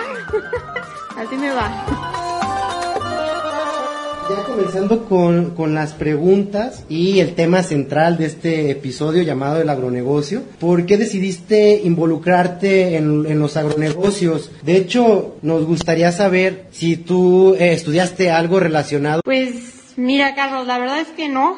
así 1.16 1.36
me 1.36 1.52
va 1.52 2.55
ya 4.28 4.42
comenzando 4.44 5.04
con, 5.06 5.50
con, 5.54 5.74
las 5.74 5.92
preguntas 5.92 6.84
y 6.88 7.20
el 7.20 7.34
tema 7.34 7.62
central 7.62 8.16
de 8.18 8.26
este 8.26 8.70
episodio 8.70 9.22
llamado 9.22 9.60
el 9.60 9.68
agronegocio. 9.68 10.42
¿Por 10.58 10.86
qué 10.86 10.96
decidiste 10.96 11.80
involucrarte 11.84 12.96
en, 12.96 13.26
en 13.26 13.38
los 13.38 13.56
agronegocios? 13.56 14.50
De 14.62 14.76
hecho, 14.76 15.36
nos 15.42 15.64
gustaría 15.64 16.12
saber 16.12 16.66
si 16.70 16.96
tú 16.96 17.54
eh, 17.54 17.72
estudiaste 17.72 18.30
algo 18.30 18.58
relacionado. 18.58 19.20
Pues 19.24 19.94
mira, 19.96 20.34
Carlos, 20.34 20.66
la 20.66 20.78
verdad 20.78 21.00
es 21.00 21.08
que 21.08 21.28
no. 21.28 21.56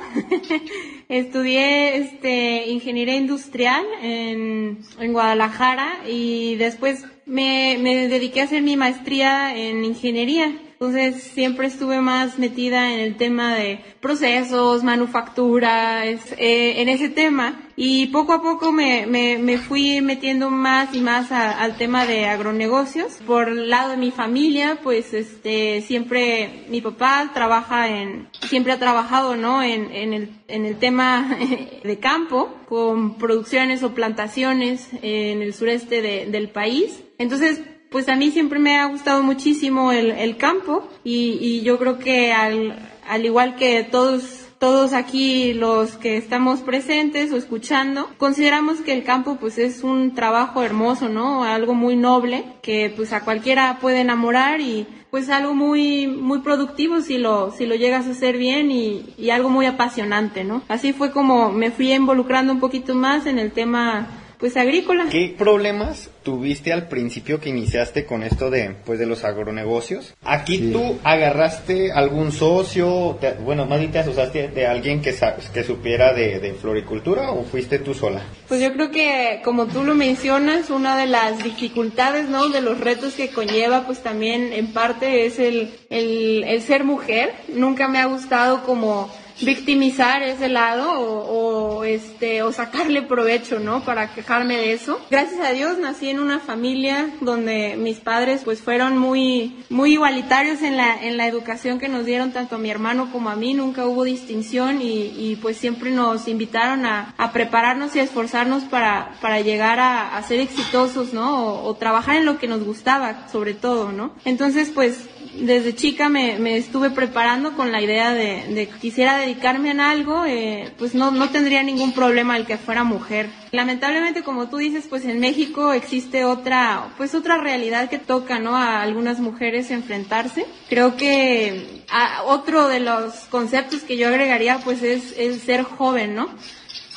Estudié 1.08 1.96
este, 1.96 2.66
ingeniería 2.68 3.16
industrial 3.16 3.82
en, 4.02 4.80
en 5.00 5.12
Guadalajara 5.12 6.00
y 6.06 6.56
después 6.56 7.04
me, 7.24 7.78
me 7.80 8.08
dediqué 8.08 8.42
a 8.42 8.44
hacer 8.44 8.62
mi 8.62 8.76
maestría 8.76 9.56
en 9.56 9.84
ingeniería. 9.84 10.52
Entonces 10.80 11.24
siempre 11.24 11.66
estuve 11.66 12.00
más 12.00 12.38
metida 12.38 12.92
en 12.94 13.00
el 13.00 13.16
tema 13.16 13.56
de 13.56 13.80
procesos, 14.00 14.84
manufacturas, 14.84 16.20
eh, 16.38 16.80
en 16.80 16.88
ese 16.88 17.08
tema. 17.08 17.68
Y 17.74 18.06
poco 18.06 18.32
a 18.32 18.42
poco 18.42 18.70
me, 18.70 19.04
me, 19.06 19.38
me 19.38 19.58
fui 19.58 20.00
metiendo 20.00 20.50
más 20.50 20.94
y 20.94 21.00
más 21.00 21.32
al 21.32 21.76
tema 21.76 22.06
de 22.06 22.26
agronegocios. 22.26 23.14
Por 23.26 23.50
lado 23.50 23.90
de 23.90 23.96
mi 23.96 24.12
familia, 24.12 24.78
pues 24.80 25.14
este, 25.14 25.80
siempre 25.82 26.66
mi 26.68 26.80
papá 26.80 27.32
trabaja 27.34 27.88
en, 27.88 28.28
siempre 28.46 28.72
ha 28.72 28.78
trabajado, 28.78 29.34
¿no? 29.34 29.64
En, 29.64 29.90
en, 29.90 30.12
el, 30.12 30.30
en 30.46 30.64
el 30.64 30.78
tema 30.78 31.38
de 31.82 31.98
campo, 31.98 32.54
con 32.68 33.18
producciones 33.18 33.82
o 33.82 33.94
plantaciones 33.94 34.90
en 35.02 35.42
el 35.42 35.54
sureste 35.54 36.02
de, 36.02 36.26
del 36.26 36.50
país. 36.50 37.02
Entonces, 37.18 37.62
pues 37.90 38.08
a 38.08 38.16
mí 38.16 38.30
siempre 38.30 38.58
me 38.58 38.76
ha 38.76 38.86
gustado 38.86 39.22
muchísimo 39.22 39.92
el, 39.92 40.10
el 40.10 40.36
campo 40.36 40.88
y, 41.04 41.38
y, 41.40 41.62
yo 41.62 41.78
creo 41.78 41.98
que 41.98 42.32
al, 42.32 42.78
al 43.08 43.24
igual 43.24 43.56
que 43.56 43.82
todos 43.84 44.44
todos 44.58 44.92
aquí 44.92 45.54
los 45.54 45.96
que 45.96 46.16
estamos 46.16 46.60
presentes 46.60 47.32
o 47.32 47.36
escuchando, 47.36 48.08
consideramos 48.18 48.80
que 48.80 48.92
el 48.92 49.04
campo 49.04 49.36
pues 49.36 49.56
es 49.56 49.84
un 49.84 50.14
trabajo 50.14 50.62
hermoso, 50.64 51.08
¿no? 51.08 51.44
Algo 51.44 51.74
muy 51.74 51.94
noble 51.94 52.44
que 52.60 52.92
pues 52.94 53.12
a 53.12 53.24
cualquiera 53.24 53.78
puede 53.80 54.00
enamorar 54.00 54.60
y 54.60 54.86
pues 55.10 55.30
algo 55.30 55.54
muy 55.54 56.06
muy 56.06 56.40
productivo 56.40 57.00
si 57.00 57.18
lo 57.18 57.52
si 57.52 57.66
lo 57.66 57.76
llegas 57.76 58.06
a 58.06 58.10
hacer 58.10 58.36
bien 58.36 58.70
y, 58.70 59.14
y 59.16 59.30
algo 59.30 59.48
muy 59.48 59.66
apasionante, 59.66 60.42
¿no? 60.42 60.62
Así 60.68 60.92
fue 60.92 61.12
como 61.12 61.52
me 61.52 61.70
fui 61.70 61.92
involucrando 61.92 62.52
un 62.52 62.60
poquito 62.60 62.94
más 62.94 63.26
en 63.26 63.38
el 63.38 63.52
tema 63.52 64.08
pues 64.38 64.56
agrícola. 64.56 65.06
¿Qué 65.10 65.34
problemas 65.36 66.10
tuviste 66.22 66.72
al 66.72 66.88
principio 66.88 67.40
que 67.40 67.48
iniciaste 67.48 68.04
con 68.04 68.22
esto 68.22 68.50
de 68.50 68.76
pues 68.84 68.98
de 68.98 69.06
los 69.06 69.24
agronegocios? 69.24 70.14
Aquí 70.22 70.70
tú 70.72 70.98
agarraste 71.04 71.92
algún 71.92 72.32
socio, 72.32 73.18
bueno, 73.44 73.66
más 73.66 73.80
bien 73.80 73.92
te 73.92 73.98
asociaste 73.98 74.48
de 74.48 74.66
alguien 74.66 75.02
que 75.02 75.14
que 75.52 75.64
supiera 75.64 76.12
de, 76.12 76.38
de, 76.38 76.54
floricultura 76.54 77.32
o 77.32 77.44
fuiste 77.44 77.78
tú 77.78 77.94
sola? 77.94 78.22
Pues 78.46 78.60
yo 78.60 78.72
creo 78.72 78.90
que 78.90 79.40
como 79.44 79.66
tú 79.66 79.82
lo 79.84 79.94
mencionas, 79.94 80.70
una 80.70 80.96
de 80.96 81.06
las 81.06 81.42
dificultades, 81.42 82.28
¿no? 82.28 82.48
De 82.48 82.60
los 82.60 82.78
retos 82.80 83.14
que 83.14 83.30
conlleva, 83.30 83.84
pues 83.86 84.00
también 84.00 84.52
en 84.52 84.72
parte 84.72 85.26
es 85.26 85.38
el, 85.38 85.70
el, 85.90 86.44
el 86.44 86.62
ser 86.62 86.84
mujer. 86.84 87.32
Nunca 87.48 87.88
me 87.88 87.98
ha 87.98 88.06
gustado 88.06 88.62
como 88.62 89.10
victimizar 89.40 90.22
ese 90.22 90.48
lado 90.48 90.90
o, 90.90 91.84
este 91.84 92.42
o 92.42 92.52
sacarle 92.52 93.02
provecho, 93.02 93.58
¿no? 93.58 93.84
Para 93.84 94.12
quejarme 94.14 94.56
de 94.56 94.72
eso. 94.72 95.00
Gracias 95.10 95.40
a 95.40 95.52
Dios 95.52 95.78
nací 95.78 96.08
en 96.08 96.20
una 96.20 96.40
familia 96.40 97.10
donde 97.20 97.76
mis 97.76 98.00
padres 98.00 98.42
pues 98.44 98.60
fueron 98.60 98.98
muy 98.98 99.64
muy 99.70 99.92
igualitarios 99.92 100.62
en 100.62 100.76
la 100.76 101.02
en 101.02 101.16
la 101.16 101.26
educación 101.26 101.78
que 101.78 101.88
nos 101.88 102.04
dieron 102.04 102.32
tanto 102.32 102.56
a 102.56 102.58
mi 102.58 102.70
hermano 102.70 103.10
como 103.12 103.30
a 103.30 103.36
mí, 103.36 103.54
nunca 103.54 103.86
hubo 103.86 104.04
distinción 104.04 104.82
y, 104.82 105.12
y 105.16 105.38
pues 105.40 105.56
siempre 105.56 105.90
nos 105.90 106.28
invitaron 106.28 106.84
a, 106.86 107.14
a, 107.16 107.32
prepararnos 107.32 107.94
y 107.94 108.00
a 108.00 108.02
esforzarnos 108.02 108.64
para 108.64 109.12
para 109.20 109.40
llegar 109.40 109.78
a, 109.78 110.16
a 110.16 110.22
ser 110.22 110.40
exitosos, 110.40 111.12
¿no? 111.12 111.46
O, 111.46 111.68
o 111.68 111.74
trabajar 111.74 112.16
en 112.16 112.24
lo 112.24 112.38
que 112.38 112.48
nos 112.48 112.64
gustaba, 112.64 113.28
sobre 113.28 113.54
todo, 113.54 113.92
¿no? 113.92 114.12
Entonces 114.24 114.70
pues 114.74 115.04
desde 115.34 115.74
chica 115.74 116.08
me, 116.08 116.38
me, 116.38 116.56
estuve 116.56 116.90
preparando 116.90 117.54
con 117.54 117.72
la 117.72 117.80
idea 117.80 118.12
de, 118.12 118.44
de 118.54 118.68
quisiera 118.68 119.18
dedicarme 119.28 119.70
en 119.70 119.80
algo, 119.80 120.24
eh, 120.24 120.72
pues 120.78 120.94
no, 120.94 121.10
no 121.10 121.28
tendría 121.28 121.62
ningún 121.62 121.92
problema 121.92 122.36
el 122.36 122.46
que 122.46 122.56
fuera 122.56 122.82
mujer. 122.82 123.28
Lamentablemente, 123.52 124.22
como 124.22 124.48
tú 124.48 124.56
dices, 124.56 124.86
pues 124.88 125.04
en 125.04 125.20
México 125.20 125.72
existe 125.72 126.24
otra, 126.24 126.88
pues 126.96 127.14
otra 127.14 127.36
realidad 127.36 127.90
que 127.90 127.98
toca, 127.98 128.38
¿no? 128.38 128.56
A 128.56 128.82
algunas 128.82 129.20
mujeres 129.20 129.70
enfrentarse. 129.70 130.46
Creo 130.68 130.96
que 130.96 131.84
a, 131.90 132.22
otro 132.24 132.68
de 132.68 132.80
los 132.80 133.14
conceptos 133.30 133.82
que 133.82 133.98
yo 133.98 134.08
agregaría, 134.08 134.58
pues 134.64 134.82
es 134.82 135.14
el 135.18 135.40
ser 135.40 135.62
joven, 135.62 136.14
¿no? 136.14 136.28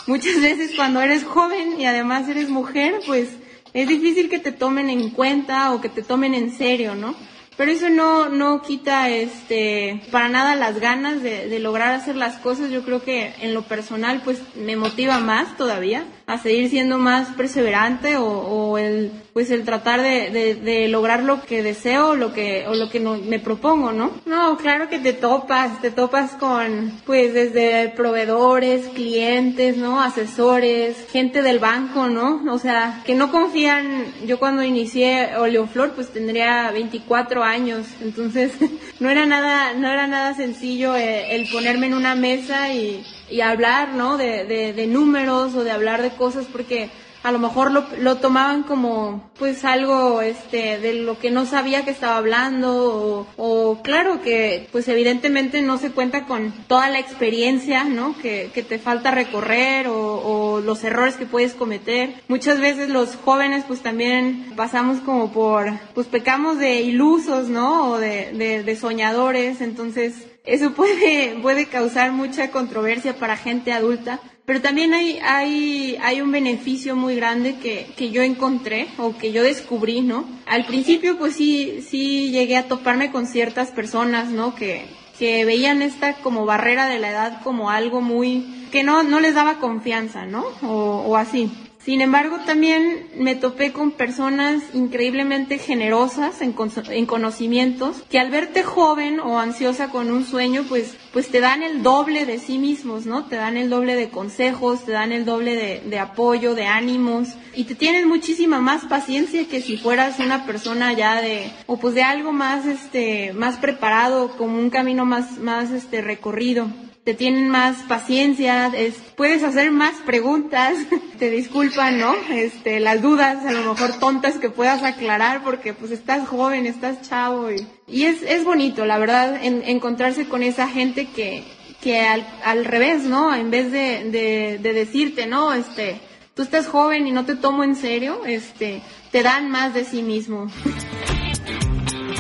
Muchas 0.07 0.41
veces 0.41 0.71
cuando 0.75 1.01
eres 1.01 1.23
joven 1.23 1.79
y 1.79 1.85
además 1.85 2.27
eres 2.29 2.50
mujer, 2.50 3.01
pues 3.05 3.29
es 3.73 3.88
difícil 3.88 4.29
que 4.29 4.39
te 4.39 4.51
tomen 4.51 4.89
en 4.89 5.09
cuenta 5.09 5.73
o 5.73 5.81
que 5.81 5.89
te 5.89 6.01
tomen 6.01 6.33
en 6.33 6.55
serio, 6.57 6.95
¿no? 6.95 7.13
Pero 7.62 7.74
eso 7.74 7.89
no, 7.89 8.27
no 8.27 8.63
quita 8.63 9.10
este, 9.10 10.01
para 10.10 10.30
nada 10.30 10.56
las 10.56 10.80
ganas 10.80 11.22
de, 11.22 11.48
de, 11.48 11.60
lograr 11.60 11.94
hacer 11.94 12.15
las 12.15 12.38
cosas. 12.39 12.72
Yo 12.72 12.84
creo 12.84 13.03
que 13.03 13.36
en 13.39 13.53
lo 13.53 13.62
personal 13.62 14.24
pues 14.24 14.41
me 14.56 14.75
motiva 14.75 15.20
más 15.20 15.56
todavía 15.58 16.06
a 16.25 16.39
seguir 16.39 16.72
siendo 16.72 16.98
más 16.98 17.27
perseverante 17.36 18.18
o, 18.18 18.25
o 18.25 18.80
el, 18.80 19.12
pues 19.33 19.50
el 19.50 19.63
tratar 19.63 20.01
de, 20.01 20.29
de, 20.29 20.55
de, 20.55 20.88
lograr 20.89 21.23
lo 21.23 21.41
que 21.41 21.63
deseo 21.63 22.15
lo 22.15 22.33
que, 22.33 22.67
o 22.67 22.73
lo 22.73 22.89
que 22.89 23.00
no, 23.00 23.17
me 23.17 23.39
propongo, 23.39 23.93
¿no? 23.93 24.11
No, 24.25 24.57
claro 24.57 24.89
que 24.89 25.00
te 25.00 25.13
topas, 25.13 25.81
te 25.81 25.89
topas 25.89 26.31
con 26.31 26.91
pues 27.05 27.33
desde 27.33 27.89
proveedores, 27.89 28.88
clientes, 28.89 29.77
¿no? 29.77 30.01
Asesores, 30.01 31.07
gente 31.11 31.41
del 31.41 31.59
banco, 31.59 32.07
¿no? 32.07 32.41
O 32.51 32.57
sea, 32.57 33.01
que 33.05 33.15
no 33.15 33.31
confían, 33.31 34.05
yo 34.25 34.38
cuando 34.38 34.63
inicié 34.63 35.38
Oleoflor 35.38 35.91
pues 35.91 36.09
tendría 36.09 36.69
24 36.71 37.43
años, 37.43 37.88
entonces 38.01 38.51
no 39.00 39.09
era 39.09 39.25
nada, 39.25 39.73
no 39.73 39.89
era 39.89 40.07
nada 40.07 40.35
sencillo 40.35 40.95
eh, 40.95 41.35
el 41.35 41.50
ponerme 41.50 41.88
en 41.88 41.93
una 41.93 42.15
mesa 42.15 42.73
y, 42.73 43.05
y 43.29 43.39
hablar, 43.39 43.93
¿no? 43.93 44.17
De, 44.17 44.43
de, 44.43 44.73
de 44.73 44.88
números 44.88 45.55
o 45.55 45.63
de 45.63 45.71
hablar 45.71 46.01
de 46.01 46.09
cosas 46.11 46.45
porque 46.51 46.89
a 47.24 47.32
lo 47.32 47.40
mejor 47.40 47.72
lo, 47.72 47.86
lo, 48.00 48.18
tomaban 48.18 48.63
como 48.63 49.30
pues 49.38 49.63
algo 49.63 50.22
este 50.22 50.80
de 50.80 50.94
lo 50.94 51.20
que 51.20 51.32
no 51.32 51.46
sabía 51.46 51.86
que 51.86 51.92
estaba 51.92 52.18
hablando 52.18 52.72
o, 52.74 53.28
o, 53.38 53.82
claro 53.82 54.22
que 54.22 54.68
pues 54.72 54.88
evidentemente 54.88 55.62
no 55.62 55.78
se 55.78 55.92
cuenta 55.92 56.25
con 56.25 56.51
toda 56.68 56.90
la 56.90 57.00
experiencia 57.00 57.84
no 57.84 58.18
que, 58.18 58.50
que 58.54 58.63
te 58.63 58.80
falta 58.80 59.12
recorrer 59.12 59.88
o, 59.88 59.96
o, 59.96 60.62
los 60.62 60.84
errores 60.84 61.16
que 61.16 61.25
puedes 61.25 61.54
cometer. 61.54 62.13
Muchas 62.28 62.60
veces 62.60 62.90
los 62.90 63.16
jóvenes 63.16 63.66
pues 63.68 63.82
también 63.82 64.54
pasamos 64.56 65.00
como 65.00 65.32
por 65.32 65.72
pues 65.94 66.08
pecamos 66.08 66.58
de 66.58 66.82
ilusos 66.82 67.48
no 67.48 67.92
o 67.92 67.98
de, 68.00 68.32
de, 68.34 68.63
de 68.63 68.75
soñadores. 68.75 69.62
Entonces 69.62 70.30
eso 70.43 70.74
puede, 70.74 71.38
puede 71.41 71.67
causar 71.67 72.12
mucha 72.12 72.50
controversia 72.51 73.15
para 73.15 73.38
gente 73.38 73.71
adulta, 73.74 74.19
pero 74.45 74.62
también 74.62 74.93
hay, 74.93 75.19
hay, 75.24 75.98
hay 76.01 76.21
un 76.21 76.31
beneficio 76.31 76.95
muy 76.95 77.15
grande 77.15 77.57
que, 77.62 77.88
que 77.95 78.10
yo 78.10 78.24
encontré 78.24 78.88
o 78.98 79.15
que 79.15 79.31
yo 79.31 79.43
descubrí, 79.43 80.01
¿no? 80.01 80.25
Al 80.48 80.65
principio 80.65 81.17
pues 81.17 81.36
sí, 81.36 81.86
sí 81.88 82.31
llegué 82.31 82.57
a 82.57 82.67
toparme 82.67 83.12
con 83.12 83.27
ciertas 83.27 83.69
personas, 83.69 84.29
¿no? 84.29 84.55
Que, 84.55 84.86
que 85.19 85.45
veían 85.45 85.83
esta 85.83 86.15
como 86.15 86.45
barrera 86.45 86.88
de 86.88 86.98
la 86.98 87.12
edad 87.12 87.41
como 87.43 87.69
algo 87.69 88.01
muy, 88.01 88.67
que 88.71 88.83
no, 88.83 89.03
no 89.03 89.19
les 89.19 89.36
daba 89.36 89.60
confianza, 89.60 90.25
¿no? 90.25 90.43
O, 90.63 91.03
o 91.07 91.15
así. 91.17 91.51
Sin 91.83 92.01
embargo, 92.01 92.38
también 92.45 93.07
me 93.17 93.33
topé 93.33 93.73
con 93.73 93.89
personas 93.91 94.61
increíblemente 94.73 95.57
generosas 95.57 96.41
en, 96.41 96.55
en, 96.89 97.05
conocimientos 97.07 98.03
que 98.07 98.19
al 98.19 98.29
verte 98.29 98.61
joven 98.61 99.19
o 99.19 99.39
ansiosa 99.39 99.89
con 99.89 100.11
un 100.11 100.23
sueño, 100.23 100.63
pues, 100.69 100.95
pues 101.11 101.29
te 101.29 101.39
dan 101.39 101.63
el 101.63 101.81
doble 101.81 102.27
de 102.27 102.38
sí 102.38 102.59
mismos, 102.59 103.07
¿no? 103.07 103.25
Te 103.25 103.35
dan 103.35 103.57
el 103.57 103.71
doble 103.71 103.95
de 103.95 104.09
consejos, 104.09 104.85
te 104.85 104.91
dan 104.91 105.11
el 105.11 105.25
doble 105.25 105.55
de, 105.55 105.81
de 105.89 105.97
apoyo, 105.97 106.53
de 106.53 106.67
ánimos 106.67 107.29
y 107.55 107.63
te 107.63 107.73
tienen 107.73 108.07
muchísima 108.07 108.59
más 108.59 108.85
paciencia 108.85 109.47
que 109.47 109.61
si 109.61 109.77
fueras 109.77 110.19
una 110.19 110.45
persona 110.45 110.93
ya 110.93 111.19
de, 111.19 111.51
o 111.65 111.77
pues 111.77 111.95
de 111.95 112.03
algo 112.03 112.31
más, 112.31 112.67
este, 112.67 113.33
más 113.33 113.57
preparado, 113.57 114.38
como 114.38 114.59
un 114.59 114.69
camino 114.69 115.03
más, 115.05 115.39
más, 115.39 115.71
este, 115.71 116.01
recorrido 116.01 116.67
te 117.03 117.15
tienen 117.15 117.50
más 117.50 117.77
paciencia, 117.84 118.67
es, 118.67 118.96
puedes 119.15 119.43
hacer 119.43 119.72
más 119.72 119.96
preguntas, 120.05 120.77
te 121.20 121.31
disculpan, 121.31 122.00
¿no? 122.00 122.13
Este, 122.29 122.79
las 122.79 123.01
dudas, 123.01 123.43
a 123.46 123.51
lo 123.51 123.74
mejor 123.74 123.93
tontas 124.00 124.38
que 124.38 124.50
puedas 124.50 124.84
aclarar 124.84 125.43
porque 125.43 125.74
pues 125.74 125.91
estás 125.91 126.27
joven, 126.27 126.67
estás 126.67 127.01
chavo 127.01 127.51
y, 127.51 127.67
y 127.88 128.03
es, 128.03 128.22
es 128.22 128.43
bonito, 128.43 128.86
la 128.86 129.00
verdad, 129.00 129.43
en, 129.43 129.63
encontrarse 129.63 130.27
con 130.27 130.43
esa 130.43 130.67
gente 130.67 131.08
que, 131.08 131.43
que 131.81 132.01
al, 132.01 132.27
al 132.46 132.65
revés, 132.65 133.03
¿no? 133.03 133.34
En 133.34 133.50
vez 133.50 133.72
de, 133.72 134.10
de, 134.12 134.60
de 134.62 134.74
decirte, 134.74 135.25
no, 135.25 135.53
este, 135.53 136.00
tú 136.36 136.43
estás 136.43 136.67
joven 136.67 137.08
y 137.08 137.12
no 137.12 137.25
te 137.25 137.36
tomo 137.36 137.63
en 137.63 137.75
serio, 137.75 138.22
este, 138.27 138.84
te 139.12 139.24
dan 139.24 139.50
más 139.50 139.74
de 139.74 139.86
sí 139.86 140.03
mismo. 140.03 140.48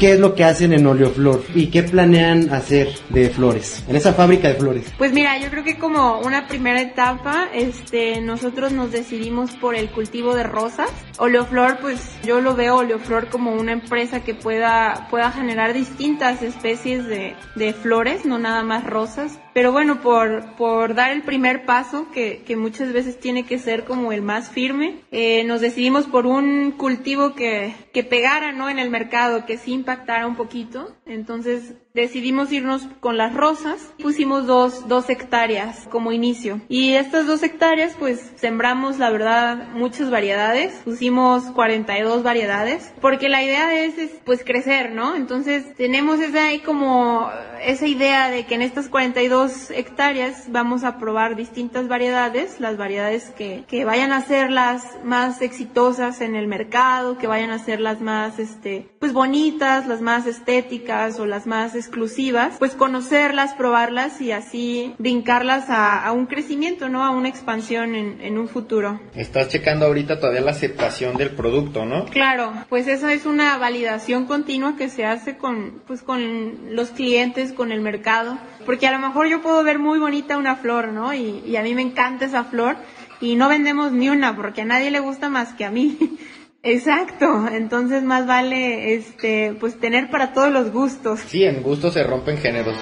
Qué 0.01 0.13
es 0.13 0.19
lo 0.19 0.33
que 0.33 0.43
hacen 0.43 0.73
en 0.73 0.87
Oleoflor 0.87 1.43
y 1.53 1.67
qué 1.67 1.83
planean 1.83 2.51
hacer 2.51 2.87
de 3.09 3.29
flores, 3.29 3.85
en 3.87 3.95
esa 3.95 4.13
fábrica 4.13 4.47
de 4.47 4.55
flores. 4.55 4.91
Pues 4.97 5.13
mira, 5.13 5.37
yo 5.37 5.51
creo 5.51 5.63
que 5.63 5.77
como 5.77 6.19
una 6.21 6.47
primera 6.47 6.81
etapa, 6.81 7.49
este, 7.53 8.19
nosotros 8.19 8.71
nos 8.71 8.91
decidimos 8.91 9.51
por 9.57 9.75
el 9.75 9.91
cultivo 9.91 10.33
de 10.33 10.41
rosas. 10.41 10.89
Oleoflor, 11.19 11.77
pues 11.81 11.99
yo 12.23 12.41
lo 12.41 12.55
veo 12.55 12.77
Oleoflor 12.77 13.27
como 13.27 13.53
una 13.53 13.73
empresa 13.73 14.23
que 14.23 14.33
pueda, 14.33 15.05
pueda 15.11 15.31
generar 15.31 15.71
distintas 15.75 16.41
especies 16.41 17.05
de, 17.05 17.35
de 17.55 17.71
flores, 17.71 18.25
no 18.25 18.39
nada 18.39 18.63
más 18.63 18.83
rosas. 18.87 19.37
Pero 19.53 19.71
bueno, 19.71 20.01
por, 20.01 20.55
por 20.55 20.95
dar 20.95 21.11
el 21.11 21.23
primer 21.23 21.65
paso, 21.65 22.07
que, 22.13 22.43
que 22.45 22.55
muchas 22.55 22.93
veces 22.93 23.19
tiene 23.19 23.45
que 23.45 23.59
ser 23.59 23.83
como 23.83 24.11
el 24.11 24.21
más 24.21 24.49
firme, 24.49 25.01
eh, 25.11 25.43
nos 25.43 25.61
decidimos 25.61 26.05
por 26.07 26.25
un 26.25 26.71
cultivo 26.71 27.35
que, 27.35 27.75
que 27.93 28.03
pegara, 28.03 28.53
¿no? 28.53 28.69
En 28.69 28.79
el 28.79 28.89
mercado, 28.89 29.45
que 29.45 29.57
sí 29.57 29.73
impactara 29.73 30.25
un 30.25 30.35
poquito. 30.35 30.95
Entonces 31.05 31.73
decidimos 31.93 32.51
irnos 32.51 32.87
con 32.99 33.17
las 33.17 33.33
rosas. 33.33 33.93
Pusimos 34.01 34.47
dos, 34.47 34.87
dos 34.87 35.09
hectáreas 35.09 35.87
como 35.89 36.11
inicio. 36.11 36.61
Y 36.69 36.93
estas 36.93 37.27
dos 37.27 37.43
hectáreas, 37.43 37.95
pues 37.97 38.31
sembramos, 38.35 38.99
la 38.99 39.09
verdad, 39.09 39.69
muchas 39.73 40.09
variedades. 40.09 40.73
Pusimos 40.83 41.43
42 41.51 42.23
variedades. 42.23 42.93
Porque 43.01 43.29
la 43.29 43.43
idea 43.43 43.83
es, 43.83 43.97
es 43.97 44.11
pues 44.23 44.43
crecer, 44.43 44.91
¿no? 44.91 45.15
Entonces 45.15 45.75
tenemos 45.75 46.19
esa 46.19 46.41
como 46.65 47.29
esa 47.63 47.87
idea 47.87 48.29
de 48.29 48.45
que 48.45 48.55
en 48.55 48.61
estas 48.61 48.89
42 48.89 49.71
hectáreas 49.71 50.45
vamos 50.49 50.83
a 50.83 50.97
probar 50.97 51.35
distintas 51.35 51.87
variedades, 51.87 52.59
las 52.59 52.77
variedades 52.77 53.29
que, 53.31 53.63
que 53.67 53.85
vayan 53.85 54.11
a 54.11 54.21
ser 54.21 54.49
las 54.49 54.83
más 55.03 55.41
exitosas 55.41 56.21
en 56.21 56.35
el 56.35 56.47
mercado, 56.47 57.17
que 57.17 57.27
vayan 57.27 57.51
a 57.51 57.59
ser 57.59 57.79
las 57.79 58.01
más, 58.01 58.39
este, 58.39 58.89
pues 58.99 59.13
bonitas, 59.13 59.87
las 59.87 60.01
más 60.01 60.25
estéticas 60.25 61.19
o 61.19 61.25
las 61.25 61.45
más 61.45 61.75
exclusivas, 61.81 62.55
pues 62.59 62.73
conocerlas, 62.73 63.53
probarlas 63.53 64.21
y 64.21 64.31
así 64.31 64.93
brincarlas 64.97 65.69
a, 65.69 66.03
a 66.03 66.11
un 66.11 66.27
crecimiento, 66.27 66.89
¿no? 66.89 67.03
A 67.03 67.09
una 67.09 67.29
expansión 67.29 67.95
en, 67.95 68.21
en 68.21 68.37
un 68.37 68.47
futuro. 68.47 68.99
Estás 69.15 69.49
checando 69.49 69.85
ahorita 69.85 70.19
todavía 70.19 70.41
la 70.41 70.51
aceptación 70.51 71.17
del 71.17 71.31
producto, 71.31 71.85
¿no? 71.85 72.05
Claro, 72.05 72.53
pues 72.69 72.87
esa 72.87 73.11
es 73.13 73.25
una 73.25 73.57
validación 73.57 74.25
continua 74.25 74.75
que 74.75 74.89
se 74.89 75.05
hace 75.05 75.37
con, 75.37 75.81
pues 75.87 76.01
con 76.01 76.75
los 76.75 76.91
clientes, 76.91 77.53
con 77.53 77.71
el 77.71 77.81
mercado, 77.81 78.37
porque 78.65 78.87
a 78.87 78.91
lo 78.91 78.99
mejor 78.99 79.27
yo 79.27 79.41
puedo 79.41 79.63
ver 79.63 79.79
muy 79.79 79.99
bonita 79.99 80.37
una 80.37 80.55
flor, 80.55 80.89
¿no? 80.89 81.13
Y, 81.13 81.43
y 81.45 81.55
a 81.55 81.63
mí 81.63 81.73
me 81.73 81.81
encanta 81.81 82.25
esa 82.25 82.43
flor 82.43 82.77
y 83.19 83.35
no 83.35 83.49
vendemos 83.49 83.91
ni 83.91 84.09
una 84.09 84.35
porque 84.35 84.61
a 84.61 84.65
nadie 84.65 84.91
le 84.91 84.99
gusta 84.99 85.29
más 85.29 85.53
que 85.53 85.65
a 85.65 85.71
mí. 85.71 85.97
Exacto, 86.63 87.47
entonces 87.51 88.03
más 88.03 88.27
vale 88.27 88.93
este 88.93 89.55
pues 89.59 89.79
tener 89.79 90.11
para 90.11 90.33
todos 90.33 90.51
los 90.51 90.71
gustos. 90.71 91.19
Sí, 91.27 91.43
en 91.43 91.63
gustos 91.63 91.93
se 91.93 92.03
rompen 92.03 92.37
géneros. 92.37 92.77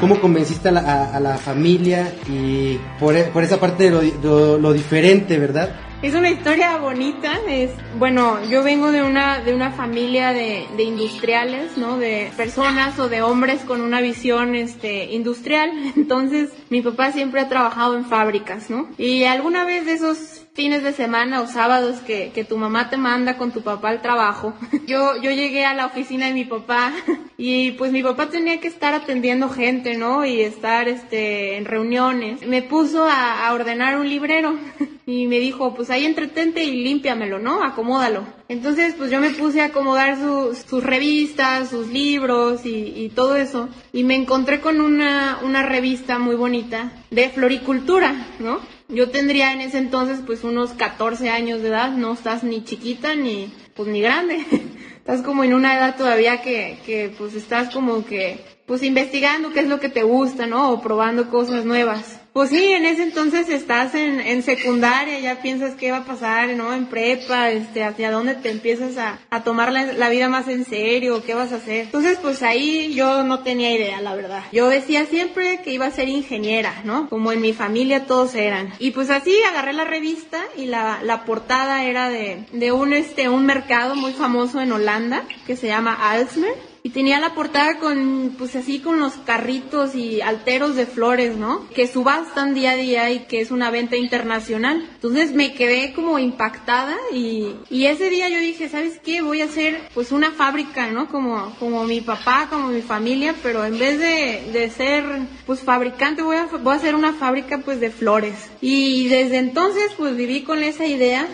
¿Cómo 0.00 0.20
convenciste 0.20 0.68
a 0.68 0.72
la, 0.72 0.80
a, 0.80 1.16
a 1.16 1.20
la 1.20 1.38
familia 1.38 2.12
y 2.28 2.78
por, 3.00 3.16
por, 3.30 3.42
esa 3.42 3.58
parte 3.58 3.84
de 3.84 3.90
lo, 3.90 4.00
de 4.00 4.60
lo 4.60 4.72
diferente, 4.72 5.38
verdad? 5.38 5.74
Es 6.00 6.14
una 6.14 6.30
historia 6.30 6.76
bonita, 6.76 7.40
es, 7.48 7.72
bueno, 7.98 8.38
yo 8.48 8.62
vengo 8.62 8.92
de 8.92 9.02
una, 9.02 9.40
de 9.40 9.52
una 9.52 9.72
familia 9.72 10.32
de, 10.32 10.64
de 10.76 10.84
industriales, 10.84 11.76
¿no? 11.76 11.98
De 11.98 12.30
personas 12.36 12.96
o 13.00 13.08
de 13.08 13.22
hombres 13.22 13.62
con 13.62 13.80
una 13.80 14.00
visión, 14.00 14.54
este, 14.54 15.06
industrial. 15.06 15.72
Entonces, 15.96 16.50
mi 16.70 16.82
papá 16.82 17.10
siempre 17.10 17.40
ha 17.40 17.48
trabajado 17.48 17.96
en 17.96 18.04
fábricas, 18.04 18.70
¿no? 18.70 18.88
Y 18.96 19.24
alguna 19.24 19.64
vez 19.64 19.86
de 19.86 19.94
esos 19.94 20.37
fines 20.58 20.82
de 20.82 20.92
semana 20.92 21.40
o 21.40 21.46
sábados 21.46 22.00
que, 22.00 22.32
que 22.34 22.42
tu 22.42 22.56
mamá 22.58 22.90
te 22.90 22.96
manda 22.96 23.38
con 23.38 23.52
tu 23.52 23.62
papá 23.62 23.90
al 23.90 24.02
trabajo, 24.02 24.54
yo, 24.88 25.14
yo 25.22 25.30
llegué 25.30 25.64
a 25.64 25.72
la 25.72 25.86
oficina 25.86 26.26
de 26.26 26.32
mi 26.32 26.44
papá 26.44 26.92
y 27.38 27.70
pues 27.78 27.92
mi 27.92 28.02
papá 28.02 28.28
tenía 28.28 28.58
que 28.58 28.66
estar 28.66 28.92
atendiendo 28.92 29.48
gente, 29.50 29.96
¿no? 29.96 30.26
Y 30.26 30.40
estar, 30.40 30.88
este, 30.88 31.58
en 31.58 31.64
reuniones. 31.64 32.44
Me 32.44 32.62
puso 32.62 33.04
a, 33.04 33.46
a 33.46 33.54
ordenar 33.54 34.00
un 34.00 34.08
librero 34.08 34.56
y 35.06 35.28
me 35.28 35.38
dijo, 35.38 35.76
pues 35.76 35.90
ahí 35.90 36.04
entretente 36.04 36.64
y 36.64 36.82
límpiamelo, 36.82 37.38
¿no? 37.38 37.62
Acomódalo. 37.62 38.24
Entonces, 38.48 38.96
pues 38.98 39.12
yo 39.12 39.20
me 39.20 39.30
puse 39.30 39.60
a 39.60 39.66
acomodar 39.66 40.18
sus, 40.18 40.58
sus 40.58 40.82
revistas, 40.82 41.70
sus 41.70 41.86
libros 41.86 42.66
y, 42.66 42.94
y, 42.96 43.10
todo 43.10 43.36
eso. 43.36 43.68
Y 43.92 44.02
me 44.02 44.16
encontré 44.16 44.60
con 44.60 44.80
una, 44.80 45.38
una 45.44 45.62
revista 45.62 46.18
muy 46.18 46.34
bonita 46.34 46.90
de 47.12 47.28
floricultura, 47.28 48.26
¿no? 48.40 48.58
Yo 48.88 49.10
tendría 49.10 49.52
en 49.52 49.60
ese 49.60 49.76
entonces 49.76 50.20
pues 50.24 50.44
unos 50.44 50.70
14 50.70 51.28
años 51.28 51.60
de 51.60 51.68
edad, 51.68 51.90
no 51.90 52.14
estás 52.14 52.42
ni 52.42 52.64
chiquita 52.64 53.14
ni, 53.14 53.52
pues 53.74 53.86
ni 53.88 54.00
grande. 54.00 54.38
estás 54.96 55.20
como 55.20 55.44
en 55.44 55.52
una 55.52 55.76
edad 55.76 55.96
todavía 55.96 56.40
que, 56.40 56.78
que 56.86 57.14
pues 57.18 57.34
estás 57.34 57.68
como 57.68 58.06
que, 58.06 58.40
pues 58.64 58.82
investigando 58.82 59.52
qué 59.52 59.60
es 59.60 59.68
lo 59.68 59.78
que 59.78 59.90
te 59.90 60.04
gusta, 60.04 60.46
¿no? 60.46 60.70
O 60.70 60.80
probando 60.80 61.28
cosas 61.28 61.66
nuevas. 61.66 62.17
Pues 62.38 62.50
sí, 62.50 62.64
en 62.66 62.86
ese 62.86 63.02
entonces 63.02 63.48
estás 63.48 63.96
en, 63.96 64.20
en 64.20 64.44
secundaria, 64.44 65.18
ya 65.18 65.42
piensas 65.42 65.74
qué 65.74 65.90
va 65.90 65.96
a 65.96 66.04
pasar, 66.04 66.50
¿no? 66.50 66.72
En 66.72 66.86
prepa, 66.86 67.50
este, 67.50 67.82
hacia 67.82 68.12
dónde 68.12 68.34
te 68.34 68.52
empiezas 68.52 68.96
a, 68.96 69.18
a 69.28 69.42
tomar 69.42 69.72
la, 69.72 69.92
la, 69.94 70.08
vida 70.08 70.28
más 70.28 70.46
en 70.46 70.64
serio, 70.64 71.24
qué 71.26 71.34
vas 71.34 71.50
a 71.50 71.56
hacer. 71.56 71.86
Entonces, 71.86 72.16
pues 72.22 72.44
ahí 72.44 72.94
yo 72.94 73.24
no 73.24 73.40
tenía 73.40 73.72
idea, 73.72 74.00
la 74.02 74.14
verdad. 74.14 74.44
Yo 74.52 74.68
decía 74.68 75.04
siempre 75.06 75.62
que 75.64 75.72
iba 75.72 75.86
a 75.86 75.90
ser 75.90 76.08
ingeniera, 76.08 76.82
¿no? 76.84 77.08
Como 77.08 77.32
en 77.32 77.40
mi 77.40 77.54
familia 77.54 78.06
todos 78.06 78.36
eran. 78.36 78.72
Y 78.78 78.92
pues 78.92 79.10
así 79.10 79.34
agarré 79.50 79.72
la 79.72 79.84
revista 79.84 80.38
y 80.56 80.66
la, 80.66 81.00
la 81.02 81.24
portada 81.24 81.86
era 81.86 82.08
de, 82.08 82.44
de 82.52 82.70
un, 82.70 82.92
este, 82.92 83.28
un 83.28 83.46
mercado 83.46 83.96
muy 83.96 84.12
famoso 84.12 84.60
en 84.60 84.70
Holanda 84.70 85.24
que 85.44 85.56
se 85.56 85.66
llama 85.66 85.98
Alsmer 86.08 86.67
y 86.82 86.90
tenía 86.90 87.20
la 87.20 87.34
portada 87.34 87.78
con, 87.78 88.34
pues 88.38 88.56
así 88.56 88.80
con 88.80 89.00
los 89.00 89.14
carritos 89.14 89.94
y 89.94 90.20
alteros 90.20 90.76
de 90.76 90.86
flores, 90.86 91.36
¿no? 91.36 91.68
Que 91.70 91.86
subastan 91.86 92.54
día 92.54 92.72
a 92.72 92.76
día 92.76 93.10
y 93.10 93.20
que 93.20 93.40
es 93.40 93.50
una 93.50 93.70
venta 93.70 93.96
internacional. 93.96 94.88
Entonces 94.94 95.32
me 95.32 95.54
quedé 95.54 95.92
como 95.92 96.18
impactada 96.18 96.96
y, 97.12 97.54
y 97.70 97.86
ese 97.86 98.10
día 98.10 98.28
yo 98.28 98.38
dije, 98.38 98.68
¿sabes 98.68 99.00
qué? 99.04 99.22
Voy 99.22 99.42
a 99.42 99.46
hacer 99.46 99.80
pues 99.94 100.12
una 100.12 100.30
fábrica, 100.30 100.90
¿no? 100.90 101.08
Como, 101.08 101.54
como 101.58 101.84
mi 101.84 102.00
papá, 102.00 102.48
como 102.50 102.68
mi 102.68 102.82
familia, 102.82 103.34
pero 103.42 103.64
en 103.64 103.78
vez 103.78 103.98
de, 103.98 104.50
de 104.52 104.70
ser 104.70 105.04
pues 105.46 105.60
fabricante 105.60 106.22
voy 106.22 106.36
a, 106.36 106.46
voy 106.46 106.72
a 106.72 106.76
hacer 106.76 106.94
una 106.94 107.12
fábrica 107.12 107.58
pues 107.58 107.80
de 107.80 107.90
flores. 107.90 108.34
Y 108.60 109.08
desde 109.08 109.38
entonces 109.38 109.92
pues 109.96 110.16
viví 110.16 110.42
con 110.42 110.62
esa 110.62 110.86
idea 110.86 111.26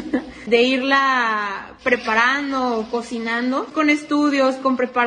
de 0.46 0.62
irla 0.62 1.72
preparando, 1.82 2.86
cocinando, 2.90 3.66
con 3.66 3.90
estudios, 3.90 4.56
con 4.56 4.76
preparación, 4.76 5.01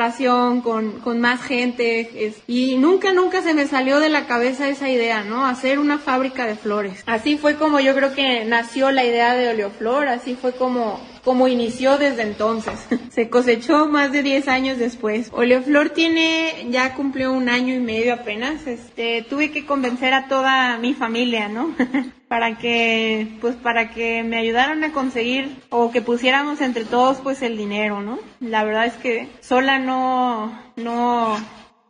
con, 0.62 1.20
más 1.20 1.42
gente. 1.42 2.34
Y 2.46 2.76
nunca, 2.76 3.12
nunca 3.12 3.42
se 3.42 3.54
me 3.54 3.66
salió 3.66 4.00
de 4.00 4.08
la 4.08 4.26
cabeza 4.26 4.68
esa 4.68 4.88
idea, 4.88 5.22
¿no? 5.24 5.46
Hacer 5.46 5.78
una 5.78 5.98
fábrica 5.98 6.46
de 6.46 6.56
flores. 6.56 7.02
Así 7.06 7.36
fue 7.38 7.56
como 7.56 7.80
yo 7.80 7.94
creo 7.94 8.14
que 8.14 8.44
nació 8.44 8.90
la 8.90 9.04
idea 9.04 9.34
de 9.34 9.48
Oleoflor, 9.48 10.08
así 10.08 10.34
fue 10.34 10.52
como 10.52 11.00
como 11.24 11.48
inició 11.48 11.98
desde 11.98 12.22
entonces. 12.22 12.74
Se 13.10 13.28
cosechó 13.28 13.88
más 13.88 14.12
de 14.12 14.22
10 14.22 14.46
años 14.46 14.78
después. 14.78 15.28
Oleoflor 15.32 15.90
tiene, 15.90 16.68
ya 16.70 16.94
cumplió 16.94 17.32
un 17.32 17.48
año 17.48 17.74
y 17.74 17.80
medio 17.80 18.14
apenas. 18.14 18.64
Este, 18.68 19.26
tuve 19.28 19.50
que 19.50 19.66
convencer 19.66 20.14
a 20.14 20.28
toda 20.28 20.78
mi 20.78 20.94
familia, 20.94 21.48
¿no? 21.48 21.74
para 22.28 22.58
que 22.58 23.28
pues 23.40 23.54
para 23.54 23.90
que 23.90 24.22
me 24.24 24.38
ayudaran 24.38 24.82
a 24.84 24.92
conseguir 24.92 25.62
o 25.70 25.90
que 25.90 26.02
pusiéramos 26.02 26.60
entre 26.60 26.84
todos 26.84 27.18
pues 27.18 27.42
el 27.42 27.56
dinero, 27.56 28.02
¿no? 28.02 28.18
La 28.40 28.64
verdad 28.64 28.86
es 28.86 28.94
que 28.94 29.28
sola 29.40 29.78
no 29.78 30.58
no 30.76 31.36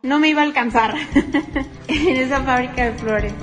no 0.03 0.19
me 0.19 0.29
iba 0.29 0.41
a 0.41 0.45
alcanzar 0.45 0.95
en 1.87 2.17
esa 2.17 2.41
fábrica 2.41 2.85
de 2.85 2.93
flores. 2.93 3.33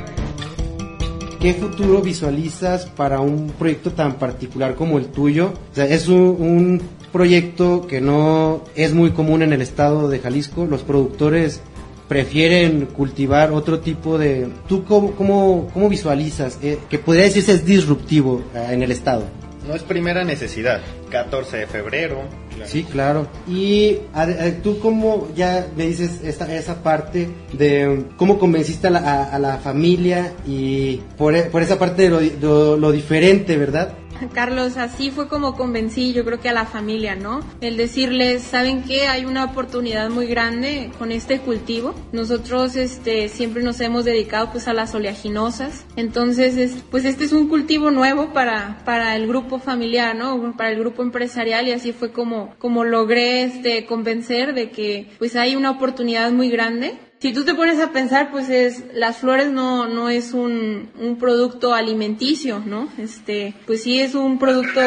¿Qué 1.41 1.53
futuro 1.53 2.01
visualizas 2.01 2.87
para 2.87 3.21
un 3.21 3.51
proyecto 3.59 3.93
tan 3.93 4.15
particular 4.15 4.77
como 4.77 4.97
el 4.97 5.09
tuyo? 5.09 5.53
O 5.73 5.75
sea, 5.75 5.85
es 5.85 6.09
un, 6.09 6.37
un 6.39 6.83
proyecto 7.13 7.87
que 7.87 8.01
no 8.01 8.65
es 8.75 8.95
muy 8.95 9.11
común 9.11 9.43
en 9.43 9.53
el 9.53 9.61
estado 9.61 10.09
de 10.09 10.21
Jalisco. 10.21 10.65
Los 10.65 10.85
productores 10.85 11.61
prefieren 12.09 12.87
cultivar 12.87 13.51
otro 13.53 13.81
tipo 13.81 14.19
de... 14.19 14.49
¿Tú 14.69 14.85
cómo, 14.85 15.13
cómo, 15.13 15.69
cómo 15.73 15.89
visualizas 15.89 16.59
eh, 16.63 16.79
que 16.89 16.99
podría 16.99 17.25
decirse 17.25 17.53
es 17.53 17.65
disruptivo 17.65 18.43
eh, 18.55 18.67
en 18.71 18.83
el 18.83 18.91
estado? 18.93 19.25
No 19.67 19.75
es 19.75 19.83
primera 19.83 20.25
necesidad. 20.25 20.81
14 21.11 21.57
de 21.59 21.67
febrero. 21.67 22.19
Sí, 22.67 22.83
claro. 22.85 23.27
Y 23.49 23.97
a- 24.13 24.23
a- 24.23 24.51
tú 24.63 24.79
cómo 24.79 25.29
ya 25.35 25.67
me 25.77 25.87
dices 25.87 26.21
esta, 26.23 26.55
esa 26.55 26.83
parte 26.83 27.29
de 27.53 28.05
cómo 28.17 28.39
convenciste 28.39 28.89
a 28.89 28.91
la, 28.91 29.25
a- 29.25 29.39
la 29.39 29.57
familia 29.59 30.33
y 30.47 30.97
por, 31.17 31.35
por 31.51 31.63
esa 31.63 31.79
parte 31.79 32.03
de 32.03 32.11
lo, 32.11 32.21
lo- 32.41 32.77
lo 32.77 32.93
diferente, 32.93 33.57
¿verdad? 33.57 33.95
Carlos, 34.35 34.77
así 34.77 35.11
fue 35.11 35.29
como 35.29 35.57
convencí 35.57 36.13
yo 36.13 36.25
creo 36.25 36.41
que 36.41 36.49
a 36.49 36.53
la 36.53 36.67
familia, 36.67 37.15
¿no? 37.15 37.41
El 37.61 37.77
decirles, 37.77 38.43
¿saben 38.43 38.83
qué? 38.83 39.07
Hay 39.07 39.25
una 39.25 39.45
oportunidad 39.45 40.11
muy 40.11 40.27
grande 40.27 40.91
con 40.99 41.13
este 41.13 41.41
cultivo. 41.41 41.95
Nosotros 42.13 42.77
este 42.77 43.29
siempre 43.29 43.63
nos 43.63 43.81
hemos 43.81 44.05
dedicado 44.05 44.51
pues 44.53 44.69
a 44.69 44.73
las 44.73 44.95
oleaginosas. 44.95 45.85
Entonces, 45.97 46.57
es- 46.57 46.83
pues 46.91 47.05
este 47.05 47.25
es 47.25 47.33
un 47.33 47.49
cultivo 47.49 47.91
nuevo 47.91 48.33
para 48.33 48.79
para 48.85 49.17
el 49.17 49.27
grupo 49.27 49.59
familiar, 49.59 50.15
¿no? 50.15 50.55
Para 50.57 50.71
el 50.71 50.79
grupo 50.79 51.03
empresarial 51.03 51.69
y 51.69 51.73
así 51.73 51.93
fue 51.93 52.13
como 52.13 52.55
como 52.59 52.85
logré 52.85 53.43
este 53.43 53.87
convencer 53.87 54.55
de 54.55 54.71
que 54.71 55.09
pues 55.19 55.37
hay 55.37 55.57
una 55.57 55.71
oportunidad 55.71 56.31
muy 56.33 56.49
grande 56.51 56.95
si 57.25 57.33
tú 57.33 57.43
te 57.47 57.55
pones 57.55 57.81
a 57.81 57.91
pensar, 57.91 58.31
pues 58.31 58.51
es, 58.51 58.85
las 58.93 59.17
flores 59.17 59.51
no, 59.51 59.89
no 59.89 60.11
es 60.11 60.35
un, 60.35 60.91
un 61.01 61.17
producto 61.17 61.73
alimenticio, 61.73 62.59
¿no? 62.67 62.91
Este, 62.99 63.55
pues 63.65 63.83
sí 63.83 63.99
es 63.99 64.15
un 64.15 64.39
producto, 64.39 64.83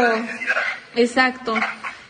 exacto. 0.96 1.56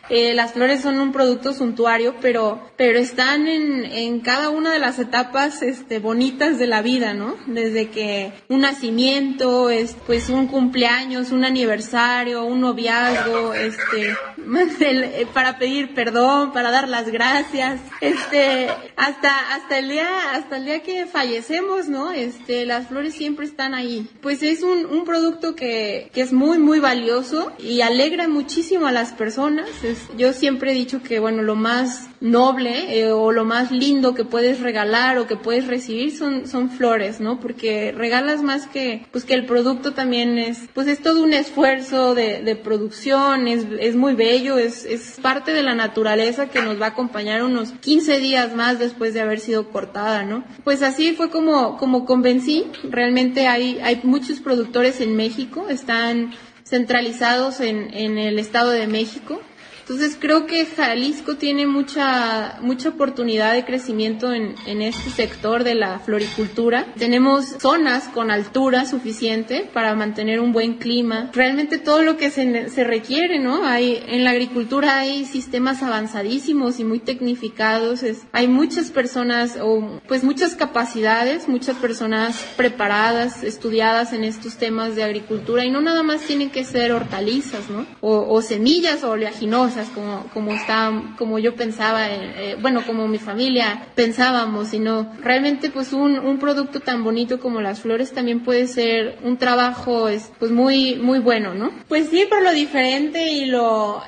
Eh, 0.10 0.34
las 0.34 0.54
flores 0.54 0.82
son 0.82 1.00
un 1.00 1.12
producto 1.12 1.54
suntuario, 1.54 2.16
pero, 2.22 2.62
pero 2.78 2.98
están 2.98 3.48
en, 3.48 3.86
en 3.86 4.22
cada 4.22 4.50
una 4.50 4.72
de 4.72 4.80
las 4.80 5.00
etapas, 5.00 5.62
este, 5.62 6.00
bonitas 6.00 6.58
de 6.58 6.68
la 6.68 6.82
vida, 6.82 7.14
¿no? 7.14 7.36
Desde 7.46 7.90
que 7.90 8.32
un 8.48 8.62
nacimiento, 8.62 9.70
es, 9.70 9.96
pues 10.06 10.30
un 10.30 10.48
cumpleaños, 10.48 11.32
un 11.32 11.44
aniversario, 11.44 12.46
un 12.46 12.62
noviazgo, 12.62 13.54
este, 13.54 14.16
eh, 14.80 15.28
para 15.34 15.58
pedir 15.58 15.94
perdón, 15.94 16.54
para 16.54 16.72
dar 16.72 16.88
las 16.88 17.10
gracias, 17.10 17.82
este, 18.02 18.68
hasta, 18.96 19.56
hasta 19.56 19.78
el 19.78 19.90
día, 19.90 20.32
hasta 20.34 20.58
el 20.58 20.66
día 20.66 20.84
que 20.84 21.06
fallecemos, 21.06 21.90
¿no? 21.90 22.12
Este, 22.12 22.66
las 22.66 22.88
flores 22.88 23.14
siempre 23.14 23.46
están 23.46 23.74
ahí. 23.74 24.10
Pues 24.22 24.42
es 24.44 24.64
un, 24.64 24.86
un 24.86 25.04
producto 25.04 25.56
que, 25.56 26.10
que 26.14 26.22
es 26.22 26.32
muy, 26.32 26.60
muy 26.60 26.80
valioso 26.80 27.52
y 27.60 27.82
alegra 27.82 28.28
muchísimo 28.28 28.88
a 28.88 28.92
las 28.92 29.12
personas. 29.14 29.68
Es- 29.98 30.18
yo 30.18 30.34
siempre 30.34 30.72
he 30.72 30.74
dicho 30.76 31.02
que, 31.02 31.20
bueno, 31.20 31.42
lo 31.42 31.56
más 31.56 32.08
noble 32.22 33.00
eh, 33.00 33.12
o 33.12 33.32
lo 33.32 33.46
más 33.46 33.72
lindo 33.72 34.14
que 34.16 34.24
puedes 34.26 34.60
regalar 34.60 35.18
o 35.18 35.28
que 35.28 35.36
puedes 35.36 35.68
recibir 35.68 36.16
son, 36.18 36.48
son 36.48 36.70
flores, 36.70 37.20
¿no? 37.20 37.40
Porque 37.40 37.92
regalas 37.92 38.42
más 38.42 38.68
que, 38.68 39.06
pues 39.12 39.24
que 39.24 39.34
el 39.34 39.46
producto 39.46 39.94
también 39.94 40.38
es, 40.38 40.60
pues 40.74 40.88
es 40.88 41.02
todo 41.02 41.22
un 41.24 41.34
esfuerzo 41.34 42.16
de, 42.16 42.42
de 42.42 42.56
producción, 42.56 43.48
es, 43.48 43.66
es 43.80 43.96
muy 43.96 44.14
bello, 44.14 44.58
es, 44.58 44.86
es 44.86 45.20
parte 45.22 45.54
de 45.54 45.64
la 45.64 45.76
naturaleza 45.76 46.48
que 46.50 46.62
nos 46.62 46.80
va 46.82 46.88
a 46.88 46.90
acompañar 46.90 47.44
unos 47.44 47.72
15 47.74 48.20
días 48.20 48.56
más 48.56 48.80
después 48.80 49.14
de 49.14 49.22
haber 49.22 49.40
sido 49.40 49.70
cortada, 49.70 50.24
¿no? 50.24 50.44
Pues 50.64 50.82
así 50.82 51.14
fue 51.14 51.30
como, 51.30 51.78
como 51.78 52.06
convencí, 52.06 52.66
realmente 52.90 53.48
hay, 53.48 53.80
hay 53.84 54.02
muchos 54.04 54.40
productores 54.40 55.02
en 55.02 55.16
México, 55.16 55.68
están 55.70 56.34
centralizados 56.66 57.60
en, 57.62 57.94
en 57.94 58.18
el 58.18 58.40
Estado 58.40 58.72
de 58.72 58.88
México. 58.88 59.42
Entonces 59.90 60.18
creo 60.20 60.46
que 60.48 60.66
Jalisco 60.66 61.36
tiene 61.38 61.66
mucha 61.66 62.58
mucha 62.62 62.90
oportunidad 62.90 63.54
de 63.54 63.64
crecimiento 63.64 64.34
en, 64.34 64.56
en 64.66 64.82
este 64.82 65.10
sector 65.12 65.64
de 65.64 65.76
la 65.76 66.00
floricultura. 66.00 66.88
Tenemos 66.98 67.46
zonas 67.62 68.04
con 68.10 68.30
altura 68.30 68.86
suficiente 68.86 69.70
para 69.74 69.96
mantener 69.96 70.42
un 70.42 70.52
buen 70.52 70.74
clima. 70.74 71.30
Realmente 71.34 71.78
todo 71.78 72.02
lo 72.04 72.18
que 72.18 72.32
se, 72.32 72.70
se 72.70 72.84
requiere, 72.84 73.40
¿no? 73.40 73.66
Hay 73.66 74.04
en 74.08 74.26
la 74.26 74.32
agricultura 74.32 74.98
hay 75.00 75.24
sistemas 75.26 75.82
avanzadísimos 75.82 76.80
y 76.80 76.84
muy 76.84 77.00
tecnificados. 77.00 78.04
Es- 78.04 78.24
hay 78.34 78.50
muchas 78.50 78.92
personas 78.92 79.58
o 79.62 80.02
pues 80.08 80.24
muchas 80.24 80.56
capacidades, 80.56 81.48
muchas 81.48 81.78
personas 81.78 82.36
preparadas, 82.58 83.42
estudiadas 83.44 84.12
en 84.12 84.26
estos 84.26 84.58
temas 84.58 84.96
de 84.98 85.04
agricultura 85.04 85.64
y 85.64 85.72
no 85.72 85.80
nada 85.80 86.04
más 86.04 86.22
tienen 86.22 86.50
que 86.50 86.66
ser 86.66 86.92
hortalizas, 86.92 87.70
¿no? 87.70 87.86
O, 88.02 88.28
o 88.34 88.42
semillas 88.42 89.04
o 89.06 89.12
oleaginosas 89.12 89.77
como 89.86 90.26
como 90.34 90.54
está 90.54 90.92
como 91.18 91.40
yo 91.40 91.56
pensaba, 91.56 92.08
eh, 92.08 92.34
eh, 92.38 92.58
bueno 92.62 92.86
como 92.86 93.08
mi 93.08 93.20
familia 93.20 93.88
pensábamos, 93.96 94.70
sino 94.70 95.12
realmente 95.22 95.70
pues 95.70 95.94
un, 95.94 96.20
un 96.20 96.40
producto 96.40 96.80
tan 96.80 97.04
bonito 97.04 97.40
como 97.40 97.62
las 97.62 97.82
flores 97.82 98.14
también 98.14 98.42
puede 98.42 98.68
ser 98.68 99.18
un 99.24 99.38
trabajo 99.38 100.08
es, 100.08 100.32
pues 100.40 100.52
muy 100.52 100.96
muy 100.96 101.20
bueno, 101.20 101.54
¿no? 101.54 101.72
Pues 101.88 102.10
sí, 102.10 102.26
por 102.30 102.42
lo 102.42 102.52
diferente 102.52 103.32
y 103.32 103.46
lo 103.46 104.02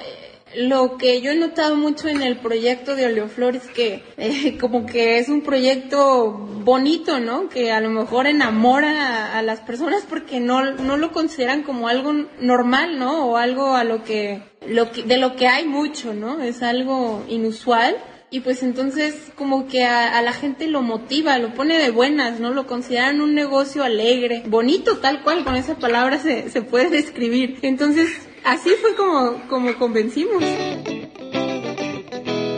lo 0.55 0.97
que 0.97 1.21
yo 1.21 1.31
he 1.31 1.35
notado 1.35 1.75
mucho 1.75 2.07
en 2.07 2.21
el 2.21 2.37
proyecto 2.37 2.95
de 2.95 3.05
Oleoflores 3.05 3.67
que 3.67 4.03
eh, 4.17 4.57
como 4.59 4.85
que 4.85 5.19
es 5.19 5.29
un 5.29 5.41
proyecto 5.41 6.31
bonito, 6.31 7.19
¿no? 7.19 7.49
Que 7.49 7.71
a 7.71 7.79
lo 7.79 7.89
mejor 7.89 8.27
enamora 8.27 9.27
a, 9.27 9.39
a 9.39 9.41
las 9.41 9.59
personas 9.61 10.03
porque 10.09 10.39
no, 10.39 10.71
no 10.73 10.97
lo 10.97 11.11
consideran 11.11 11.63
como 11.63 11.87
algo 11.87 12.13
normal, 12.39 12.97
¿no? 12.97 13.27
O 13.27 13.37
algo 13.37 13.75
a 13.75 13.83
lo 13.83 14.03
que, 14.03 14.41
lo 14.67 14.91
que, 14.91 15.03
de 15.03 15.17
lo 15.17 15.35
que 15.35 15.47
hay 15.47 15.65
mucho, 15.65 16.13
¿no? 16.13 16.41
Es 16.41 16.63
algo 16.63 17.23
inusual. 17.27 17.95
Y 18.31 18.41
pues 18.41 18.61
entonces 18.61 19.15
como 19.35 19.67
que 19.67 19.85
a, 19.85 20.17
a 20.17 20.21
la 20.21 20.33
gente 20.33 20.67
lo 20.67 20.83
motiva, 20.83 21.39
lo 21.39 21.53
pone 21.55 21.79
de 21.79 21.89
buenas, 21.89 22.39
¿no? 22.39 22.51
Lo 22.51 22.67
consideran 22.67 23.21
un 23.21 23.33
negocio 23.33 23.83
alegre, 23.83 24.43
bonito 24.45 24.97
tal 24.99 25.23
cual, 25.23 25.43
con 25.43 25.55
esa 25.55 25.75
palabra 25.75 26.19
se, 26.19 26.49
se 26.51 26.61
puede 26.61 26.89
describir. 26.91 27.57
Entonces 27.63 28.07
así 28.43 28.69
fue 28.81 28.95
como, 28.95 29.41
como 29.47 29.75
convencimos. 29.79 30.43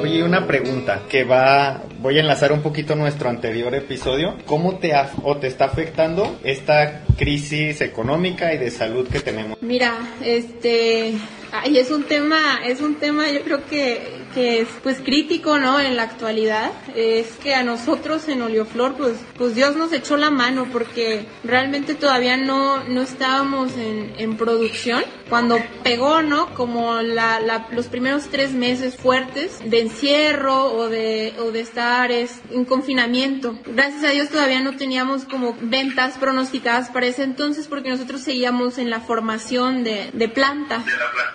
Oye, 0.02 0.24
una 0.24 0.46
pregunta 0.46 1.04
que 1.08 1.24
va, 1.24 1.84
voy 2.00 2.18
a 2.18 2.22
enlazar 2.22 2.52
un 2.52 2.62
poquito 2.62 2.96
nuestro 2.96 3.30
anterior 3.30 3.74
episodio. 3.74 4.36
¿Cómo 4.46 4.78
te 4.78 4.92
o 5.24 5.38
te 5.38 5.48
está 5.48 5.66
afectando 5.66 6.40
esta 6.44 7.06
crisis 7.18 7.80
económica 7.80 8.54
y 8.54 8.58
de 8.58 8.72
salud 8.72 9.08
que 9.08 9.22
tenemos? 9.22 9.58
Mira, 9.62 10.00
este, 10.26 11.14
ay, 11.52 11.78
es 11.78 11.92
un 11.92 12.04
tema, 12.04 12.60
es 12.66 12.82
un 12.82 12.96
tema 12.96 13.30
yo 13.32 13.42
creo 13.44 13.66
que, 13.68 14.21
que 14.34 14.62
es 14.62 14.68
pues 14.84 14.98
crítico, 15.00 15.58
¿no? 15.60 15.80
En 15.80 15.96
la 15.96 16.04
actualidad. 16.04 16.72
Es 16.96 17.34
que 17.34 17.54
a 17.56 17.64
nosotros 17.64 18.28
en 18.28 18.42
Oleoflor, 18.42 18.96
pues, 18.96 19.14
pues 19.38 19.56
Dios 19.56 19.76
nos 19.76 19.92
echó 19.94 20.18
la 20.18 20.30
mano 20.32 20.68
porque 20.72 21.26
realmente 21.44 21.94
todavía 21.96 22.38
no, 22.38 22.84
no 22.86 23.02
estábamos 23.02 23.76
en, 23.78 24.14
en 24.18 24.38
producción. 24.38 25.04
Cuando 25.30 25.58
pegó, 25.84 26.22
¿no? 26.22 26.54
Como 26.56 27.02
la, 27.02 27.40
la- 27.40 27.68
los 27.72 27.88
primeros 27.88 28.28
tres 28.30 28.52
meses 28.52 28.96
fuertes 28.98 29.60
de 29.64 29.80
encierro 29.80 30.66
o 30.74 30.90
de, 30.90 31.34
o 31.40 31.52
de 31.52 31.62
estar 31.62 32.12
es, 32.12 32.42
en 32.52 32.66
confinamiento. 32.66 33.58
Gracias 33.66 34.04
a 34.04 34.10
Dios 34.10 34.30
todavía 34.30 34.60
no 34.60 34.76
teníamos 34.76 35.24
como 35.24 35.56
ventas 35.62 36.18
pronosticadas 36.18 36.90
para 36.90 37.06
ese 37.08 37.24
entonces 37.24 37.68
porque 37.68 37.90
nosotros 37.90 38.22
seguíamos 38.22 38.78
en 38.78 38.90
la 38.90 39.00
formación 39.00 39.84
de, 39.86 40.10
de 40.14 40.28
planta. 40.28 40.84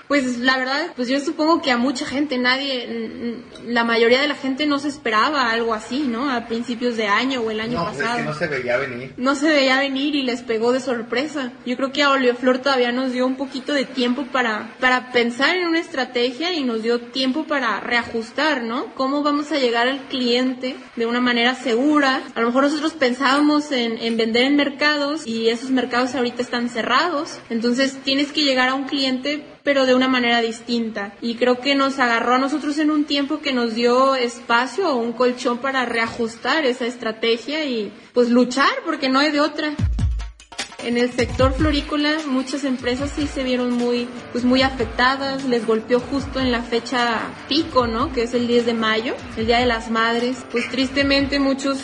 Pues 0.09 0.39
la 0.39 0.59
verdad, 0.59 0.93
pues 0.95 1.09
yo 1.09 1.19
supongo 1.21 1.63
que 1.63 1.71
a 1.71 1.77
mucha 1.79 2.05
gente, 2.07 2.37
nadie, 2.39 2.86
mm, 2.89 3.69
la 3.73 3.85
mayoría 3.85 4.21
de 4.21 4.29
la 4.29 4.35
gente 4.35 4.67
no 4.67 4.79
se 4.79 4.89
esperaba 4.89 5.51
algo 5.51 5.75
así, 5.75 6.01
¿no? 6.01 6.31
A 6.31 6.47
principios 6.47 6.97
de 6.97 7.07
año 7.07 7.41
o 7.41 7.51
el 7.51 7.61
año 7.61 7.79
No, 7.79 7.85
pues 7.85 7.97
es 7.97 8.03
pasado 8.03 8.19
que 8.19 8.25
no 8.25 8.35
se 8.35 8.47
veía 8.47 8.77
venir. 8.77 9.15
no 9.17 9.35
se 9.35 9.49
veía 9.49 9.79
venir 9.79 10.15
y 10.15 10.23
les 10.23 10.43
pegó 10.43 10.73
de 10.73 10.81
sorpresa. 10.81 11.53
Yo 11.65 11.77
creo 11.77 11.93
que 11.93 12.03
a 12.03 12.11
Oleoflor 12.11 12.59
todavía 12.59 12.93
nos 12.93 13.13
dio 13.13 13.27
un 13.27 13.37
poquito 13.37 13.73
de 13.73 13.85
tiempo 13.85 14.25
para, 14.33 14.75
para 14.81 15.13
pensar 15.13 15.57
en 15.57 15.69
una 15.69 15.81
estrategia 15.81 16.53
y 16.53 16.65
nos 16.65 16.83
dio 16.83 17.01
tiempo 17.01 17.45
para 17.45 17.81
reajustar, 17.81 18.63
¿no? 18.63 18.95
¿Cómo 18.95 19.23
vamos 19.23 19.53
a 19.53 19.59
llegar 19.59 19.89
al 19.89 20.01
cliente 20.09 20.77
de 20.97 21.07
una 21.07 21.21
manera 21.21 21.55
segura? 21.55 22.23
A 22.35 22.41
lo 22.41 22.47
mejor 22.49 22.65
nosotros 22.65 22.93
pensábamos 22.95 23.73
en, 23.73 23.99
en 23.99 24.17
vender 24.17 24.45
en 24.45 24.57
mercados 24.57 25.27
y 25.27 25.49
esos 25.49 25.71
mercados 25.71 26.15
ahorita 26.15 26.43
están 26.43 26.69
cerrados. 26.69 27.39
Entonces 27.51 27.99
tienes 28.05 28.33
que 28.33 28.43
llegar 28.43 28.69
a 28.69 28.75
un 28.75 28.85
cliente 28.85 29.45
pero 29.67 29.85
de 29.85 29.97
una 29.97 30.07
manera 30.07 30.41
distinta. 30.41 31.13
Y 31.21 31.35
creo 31.35 31.59
que 31.59 31.75
nos 31.75 31.99
agarró 31.99 32.35
a 32.35 32.39
nosotros 32.39 32.79
en 32.79 32.93
un 32.93 33.05
tiempo 33.05 33.41
que 33.41 33.53
nos 33.53 33.75
dio 33.75 34.15
espacio 34.15 34.89
o 34.89 34.95
un 34.95 35.13
colchón 35.13 35.59
para 35.59 35.85
reajustar 35.85 36.65
esa 36.65 36.87
estrategia 36.87 37.65
y 37.65 37.93
pues 38.15 38.31
luchar 38.31 38.71
porque 38.85 39.09
no 39.09 39.19
hay 39.19 39.33
de 39.33 39.41
otra. 39.41 39.73
en 40.85 40.97
el 40.99 41.11
sector 41.11 41.53
florícola 41.53 42.13
muchas 42.29 42.63
empresas 42.63 43.11
sí 43.17 43.27
se 43.27 43.43
vieron 43.43 43.73
muy, 43.73 44.07
pues 44.31 44.45
muy 44.45 44.63
afectadas, 44.63 45.45
les 45.45 45.67
golpeó 45.67 45.99
justo 45.99 46.39
en 46.39 46.53
la 46.53 46.63
fecha 46.63 47.23
pico, 47.49 47.89
¿no? 47.89 48.13
Que 48.13 48.23
es 48.23 48.35
el 48.35 48.47
10 48.47 48.67
de 48.67 48.75
mayo, 48.75 49.15
el 49.37 49.49
Día 49.49 49.59
de 49.59 49.67
las 49.67 49.91
Madres. 49.91 50.47
Pues 50.53 50.71
tristemente 50.71 51.41
muchos 51.41 51.79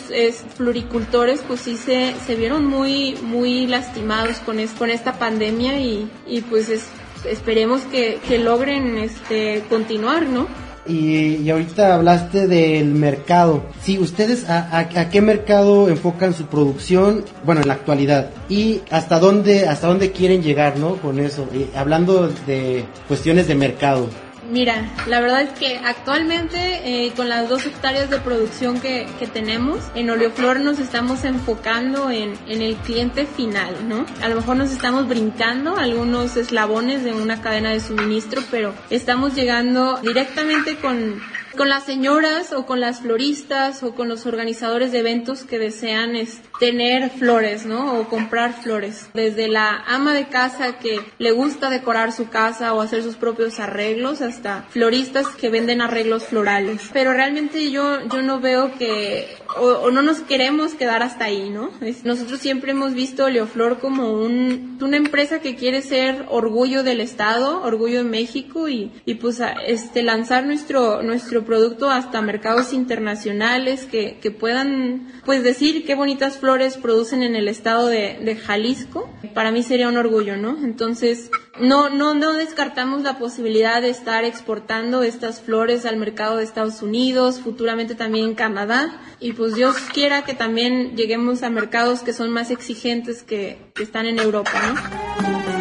floricultores 0.55 1.41
pues 1.45 1.59
sí 1.59 1.75
se, 1.75 2.15
se 2.25 2.35
vieron 2.35 2.65
muy, 2.65 3.15
muy 3.23 3.67
lastimados 3.67 4.37
con, 4.37 4.59
es, 4.59 4.71
con 4.71 4.89
esta 4.89 5.19
pandemia 5.19 5.81
y, 5.81 6.09
y 6.25 6.39
pues 6.41 6.69
es, 6.69 6.87
esperemos 7.25 7.81
que, 7.83 8.19
que 8.27 8.37
logren 8.39 8.97
este, 8.97 9.63
continuar, 9.69 10.27
¿no? 10.27 10.47
Y, 10.85 11.49
ahorita 11.49 11.95
hablaste 11.95 12.47
del 12.47 12.87
mercado. 12.87 13.63
Sí, 13.81 13.97
ustedes 13.99 14.49
a, 14.49 14.79
a, 14.79 15.09
qué 15.09 15.21
mercado 15.21 15.87
enfocan 15.87 16.33
su 16.33 16.47
producción, 16.47 17.23
bueno, 17.45 17.61
en 17.61 17.69
la 17.69 17.75
actualidad 17.75 18.31
y 18.49 18.81
hasta 18.91 19.19
dónde 19.19 19.67
hasta 19.67 19.87
dónde 19.87 20.11
quieren 20.11 20.43
llegar, 20.43 20.77
¿no? 20.77 20.97
Con 20.97 21.19
eso, 21.19 21.47
hablando 21.75 22.27
de 22.45 22.83
cuestiones 23.07 23.47
de 23.47 23.55
mercado. 23.55 24.09
Mira, 24.49 24.91
la 25.07 25.21
verdad 25.21 25.41
es 25.41 25.49
que 25.57 25.77
actualmente 25.77 27.05
eh, 27.05 27.13
con 27.15 27.29
las 27.29 27.47
dos 27.47 27.65
hectáreas 27.65 28.09
de 28.09 28.19
producción 28.19 28.79
que, 28.79 29.07
que, 29.17 29.25
tenemos, 29.25 29.79
en 29.95 30.09
Oleoflor 30.09 30.59
nos 30.59 30.79
estamos 30.79 31.23
enfocando 31.23 32.11
en, 32.11 32.33
en, 32.47 32.61
el 32.61 32.75
cliente 32.75 33.25
final, 33.25 33.87
¿no? 33.87 34.05
A 34.21 34.27
lo 34.27 34.35
mejor 34.35 34.57
nos 34.57 34.71
estamos 34.71 35.07
brincando 35.07 35.77
algunos 35.77 36.35
eslabones 36.35 37.03
de 37.03 37.13
una 37.13 37.41
cadena 37.41 37.71
de 37.71 37.79
suministro, 37.79 38.41
pero 38.51 38.73
estamos 38.89 39.33
llegando 39.33 39.97
directamente 40.01 40.77
con 40.77 41.21
con 41.55 41.69
las 41.69 41.83
señoras 41.83 42.51
o 42.51 42.65
con 42.65 42.79
las 42.79 43.01
floristas 43.01 43.83
o 43.83 43.93
con 43.93 44.07
los 44.07 44.25
organizadores 44.25 44.91
de 44.91 44.99
eventos 44.99 45.43
que 45.43 45.59
desean 45.59 46.15
tener 46.63 47.09
flores, 47.09 47.65
¿no? 47.65 47.99
O 47.99 48.07
comprar 48.07 48.53
flores. 48.53 49.09
Desde 49.13 49.49
la 49.49 49.83
ama 49.85 50.13
de 50.13 50.27
casa 50.27 50.79
que 50.79 51.01
le 51.17 51.31
gusta 51.31 51.69
decorar 51.69 52.13
su 52.13 52.29
casa 52.29 52.73
o 52.73 52.79
hacer 52.79 53.03
sus 53.03 53.17
propios 53.17 53.59
arreglos 53.59 54.21
hasta 54.21 54.63
floristas 54.69 55.27
que 55.27 55.49
venden 55.49 55.81
arreglos 55.81 56.23
florales. 56.23 56.89
Pero 56.93 57.11
realmente 57.11 57.69
yo, 57.69 58.07
yo 58.07 58.21
no 58.21 58.39
veo 58.39 58.71
que, 58.77 59.27
o, 59.57 59.91
no 59.91 60.01
nos 60.01 60.21
queremos 60.21 60.73
quedar 60.73 61.03
hasta 61.03 61.25
ahí, 61.25 61.49
¿no? 61.49 61.69
nosotros 62.05 62.39
siempre 62.39 62.71
hemos 62.71 62.93
visto 62.93 63.29
Leoflor 63.29 63.79
como 63.79 64.13
un, 64.13 64.77
una 64.81 64.95
empresa 64.95 65.39
que 65.39 65.55
quiere 65.55 65.81
ser 65.81 66.25
orgullo 66.29 66.83
del 66.83 67.01
Estado, 67.01 67.61
orgullo 67.61 68.03
de 68.03 68.09
México 68.09 68.69
y, 68.69 68.89
y 69.05 69.15
pues 69.15 69.41
este, 69.67 70.01
lanzar 70.01 70.45
nuestro, 70.45 71.03
nuestro 71.03 71.43
producto 71.43 71.89
hasta 71.89 72.21
mercados 72.21 72.71
internacionales 72.71 73.85
que, 73.85 74.17
que 74.21 74.31
puedan 74.31 75.11
pues 75.25 75.43
decir 75.43 75.85
qué 75.85 75.95
bonitas 75.95 76.37
flores 76.37 76.52
producen 76.81 77.23
en 77.23 77.35
el 77.35 77.47
estado 77.47 77.87
de, 77.87 78.19
de 78.21 78.35
Jalisco. 78.35 79.09
Para 79.33 79.51
mí 79.51 79.63
sería 79.63 79.87
un 79.87 79.97
orgullo, 79.97 80.37
¿no? 80.37 80.57
Entonces, 80.63 81.31
no, 81.59 81.89
no, 81.89 82.13
no 82.13 82.33
descartamos 82.33 83.03
la 83.03 83.17
posibilidad 83.17 83.81
de 83.81 83.89
estar 83.89 84.23
exportando 84.23 85.03
estas 85.03 85.41
flores 85.41 85.85
al 85.85 85.97
mercado 85.97 86.37
de 86.37 86.43
Estados 86.43 86.81
Unidos, 86.81 87.41
futuramente 87.41 87.95
también 87.95 88.25
en 88.25 88.35
Canadá. 88.35 89.01
Y 89.19 89.33
pues 89.33 89.55
Dios 89.55 89.75
quiera 89.93 90.23
que 90.23 90.33
también 90.33 90.95
lleguemos 90.95 91.43
a 91.43 91.49
mercados 91.49 92.01
que 92.01 92.13
son 92.13 92.31
más 92.31 92.51
exigentes 92.51 93.23
que, 93.23 93.57
que 93.73 93.83
están 93.83 94.05
en 94.05 94.19
Europa, 94.19 94.51
¿no? 94.67 95.53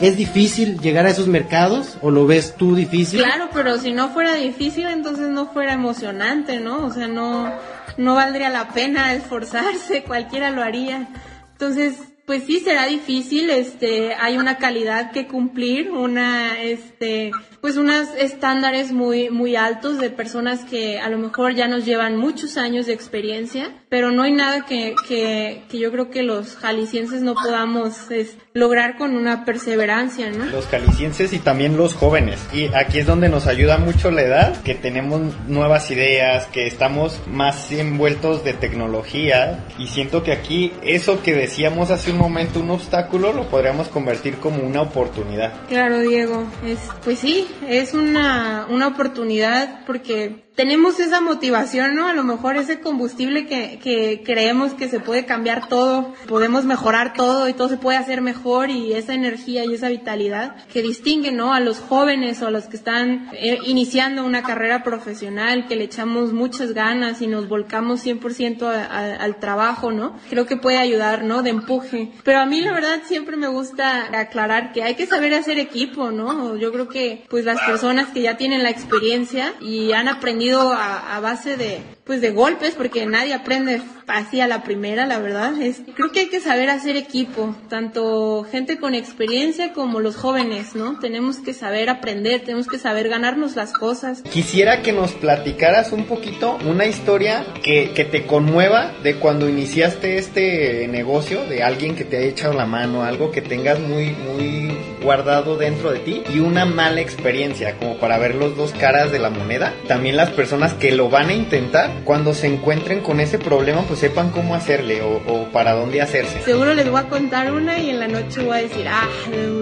¿Es 0.00 0.16
difícil 0.16 0.80
llegar 0.80 1.06
a 1.06 1.10
esos 1.10 1.28
mercados 1.28 1.96
o 2.02 2.10
lo 2.10 2.26
ves 2.26 2.56
tú 2.56 2.74
difícil? 2.74 3.22
Claro, 3.22 3.48
pero 3.54 3.78
si 3.78 3.92
no 3.92 4.10
fuera 4.10 4.34
difícil, 4.34 4.86
entonces 4.86 5.28
no 5.28 5.46
fuera 5.46 5.72
emocionante, 5.72 6.60
¿no? 6.60 6.84
O 6.84 6.90
sea, 6.90 7.06
no, 7.08 7.50
no 7.96 8.14
valdría 8.14 8.50
la 8.50 8.68
pena 8.68 9.14
esforzarse, 9.14 10.04
cualquiera 10.04 10.50
lo 10.50 10.62
haría. 10.62 11.08
Entonces, 11.52 12.13
pues 12.26 12.44
sí 12.44 12.60
será 12.60 12.86
difícil, 12.86 13.50
este, 13.50 14.14
hay 14.14 14.38
una 14.38 14.56
calidad 14.56 15.12
que 15.12 15.26
cumplir, 15.26 15.90
una, 15.90 16.60
este, 16.62 17.32
pues 17.60 17.76
unos 17.76 18.08
estándares 18.18 18.92
muy, 18.92 19.28
muy 19.28 19.56
altos 19.56 19.98
de 19.98 20.08
personas 20.08 20.64
que 20.64 20.98
a 20.98 21.10
lo 21.10 21.18
mejor 21.18 21.54
ya 21.54 21.68
nos 21.68 21.84
llevan 21.84 22.16
muchos 22.16 22.56
años 22.56 22.86
de 22.86 22.94
experiencia, 22.94 23.72
pero 23.90 24.10
no 24.10 24.22
hay 24.22 24.32
nada 24.32 24.64
que, 24.64 24.94
que, 25.06 25.64
que 25.68 25.78
yo 25.78 25.92
creo 25.92 26.10
que 26.10 26.22
los 26.22 26.56
jaliscienses 26.56 27.20
no 27.20 27.34
podamos 27.34 28.08
lograr 28.54 28.96
con 28.96 29.16
una 29.16 29.44
perseverancia, 29.44 30.30
¿no? 30.30 30.46
Los 30.46 30.66
jaliscienses 30.66 31.32
y 31.34 31.38
también 31.38 31.76
los 31.76 31.94
jóvenes. 31.94 32.40
Y 32.52 32.66
aquí 32.74 33.00
es 33.00 33.06
donde 33.06 33.28
nos 33.28 33.46
ayuda 33.46 33.76
mucho 33.76 34.10
la 34.10 34.22
edad, 34.22 34.62
que 34.62 34.74
tenemos 34.74 35.20
nuevas 35.46 35.90
ideas, 35.90 36.46
que 36.46 36.66
estamos 36.66 37.20
más 37.26 37.70
envueltos 37.70 38.44
de 38.44 38.54
tecnología 38.54 39.64
y 39.78 39.88
siento 39.88 40.22
que 40.22 40.32
aquí 40.32 40.72
eso 40.82 41.22
que 41.22 41.34
decíamos 41.34 41.90
hace 41.90 42.13
momento 42.16 42.60
un 42.60 42.70
obstáculo 42.70 43.32
lo 43.32 43.48
podríamos 43.48 43.88
convertir 43.88 44.36
como 44.36 44.62
una 44.62 44.82
oportunidad. 44.82 45.52
Claro, 45.68 46.00
Diego. 46.00 46.44
Es, 46.64 46.78
pues 47.04 47.18
sí, 47.18 47.46
es 47.68 47.94
una, 47.94 48.66
una 48.68 48.88
oportunidad 48.88 49.84
porque 49.86 50.43
tenemos 50.54 51.00
esa 51.00 51.20
motivación, 51.20 51.96
¿no? 51.96 52.06
A 52.06 52.12
lo 52.12 52.22
mejor 52.22 52.56
ese 52.56 52.80
combustible 52.80 53.46
que, 53.46 53.80
que 53.82 54.22
creemos 54.24 54.72
que 54.74 54.88
se 54.88 55.00
puede 55.00 55.26
cambiar 55.26 55.68
todo, 55.68 56.14
podemos 56.28 56.64
mejorar 56.64 57.12
todo 57.14 57.48
y 57.48 57.54
todo 57.54 57.68
se 57.68 57.76
puede 57.76 57.98
hacer 57.98 58.20
mejor 58.20 58.70
y 58.70 58.92
esa 58.92 59.14
energía 59.14 59.64
y 59.64 59.74
esa 59.74 59.88
vitalidad 59.88 60.54
que 60.72 60.82
distingue, 60.82 61.32
¿no? 61.32 61.54
A 61.54 61.60
los 61.60 61.80
jóvenes 61.80 62.40
o 62.42 62.46
a 62.46 62.50
los 62.50 62.66
que 62.66 62.76
están 62.76 63.30
eh, 63.32 63.58
iniciando 63.64 64.24
una 64.24 64.42
carrera 64.42 64.84
profesional, 64.84 65.66
que 65.66 65.76
le 65.76 65.84
echamos 65.84 66.32
muchas 66.32 66.72
ganas 66.72 67.20
y 67.20 67.26
nos 67.26 67.48
volcamos 67.48 68.04
100% 68.06 68.64
al 68.64 69.36
trabajo, 69.40 69.90
¿no? 69.90 70.16
Creo 70.30 70.46
que 70.46 70.56
puede 70.56 70.78
ayudar, 70.78 71.24
¿no? 71.24 71.42
De 71.42 71.50
empuje. 71.50 72.12
Pero 72.22 72.38
a 72.38 72.46
mí 72.46 72.60
la 72.60 72.72
verdad 72.72 73.00
siempre 73.04 73.36
me 73.36 73.48
gusta 73.48 74.18
aclarar 74.18 74.72
que 74.72 74.84
hay 74.84 74.94
que 74.94 75.06
saber 75.06 75.34
hacer 75.34 75.58
equipo, 75.58 76.12
¿no? 76.12 76.56
Yo 76.56 76.72
creo 76.72 76.88
que 76.88 77.24
pues 77.28 77.44
las 77.44 77.60
personas 77.62 78.08
que 78.10 78.22
ya 78.22 78.36
tienen 78.36 78.62
la 78.62 78.70
experiencia 78.70 79.52
y 79.60 79.92
han 79.92 80.08
aprendido 80.08 80.43
a, 80.52 81.16
a 81.16 81.20
base 81.20 81.56
de, 81.56 81.80
pues 82.04 82.20
de 82.20 82.30
golpes, 82.30 82.74
porque 82.74 83.06
nadie 83.06 83.34
aprende 83.34 83.80
así 84.06 84.40
a 84.40 84.48
la 84.48 84.62
primera, 84.62 85.06
la 85.06 85.18
verdad. 85.18 85.60
Es, 85.60 85.82
creo 85.94 86.12
que 86.12 86.20
hay 86.20 86.28
que 86.28 86.40
saber 86.40 86.70
hacer 86.70 86.96
equipo, 86.96 87.54
tanto 87.68 88.46
gente 88.50 88.78
con 88.78 88.94
experiencia 88.94 89.72
como 89.72 90.00
los 90.00 90.16
jóvenes, 90.16 90.74
¿no? 90.74 90.98
Tenemos 90.98 91.38
que 91.38 91.54
saber 91.54 91.88
aprender, 91.90 92.42
tenemos 92.42 92.66
que 92.66 92.78
saber 92.78 93.08
ganarnos 93.08 93.56
las 93.56 93.72
cosas. 93.72 94.22
Quisiera 94.22 94.82
que 94.82 94.92
nos 94.92 95.12
platicaras 95.12 95.92
un 95.92 96.04
poquito 96.04 96.58
una 96.66 96.86
historia 96.86 97.44
que, 97.62 97.92
que 97.94 98.04
te 98.04 98.26
conmueva 98.26 98.92
de 99.02 99.16
cuando 99.16 99.48
iniciaste 99.48 100.18
este 100.18 100.88
negocio, 100.88 101.44
de 101.46 101.62
alguien 101.62 101.96
que 101.96 102.04
te 102.04 102.18
haya 102.18 102.28
echado 102.28 102.54
la 102.54 102.66
mano, 102.66 103.02
algo 103.02 103.30
que 103.30 103.42
tengas 103.42 103.80
muy, 103.80 104.10
muy 104.10 104.76
guardado 105.04 105.56
dentro 105.56 105.92
de 105.92 106.00
ti 106.00 106.22
y 106.34 106.40
una 106.40 106.64
mala 106.64 107.00
experiencia, 107.00 107.76
como 107.76 107.98
para 107.98 108.18
ver 108.18 108.34
los 108.34 108.56
dos 108.56 108.72
caras 108.72 109.12
de 109.12 109.18
la 109.18 109.30
moneda. 109.30 109.72
También 109.86 110.16
las 110.16 110.30
personas 110.30 110.74
que 110.74 110.90
lo 110.92 111.10
van 111.10 111.28
a 111.28 111.34
intentar 111.34 111.90
cuando 112.04 112.34
se 112.34 112.46
encuentren 112.46 113.00
con 113.00 113.20
ese 113.20 113.38
problema, 113.38 113.82
pues 113.82 114.00
sepan 114.00 114.30
cómo 114.30 114.54
hacerle 114.54 115.02
o, 115.02 115.44
para 115.52 115.72
dónde 115.72 116.00
hacerse. 116.00 116.40
Seguro 116.42 116.74
les 116.74 116.90
voy 116.90 117.00
a 117.00 117.08
contar 117.08 117.52
una 117.52 117.78
y 117.78 117.90
en 117.90 118.00
la 118.00 118.08
noche 118.08 118.42
voy 118.42 118.58
a 118.58 118.62
decir, 118.62 118.88
ah, 118.88 119.08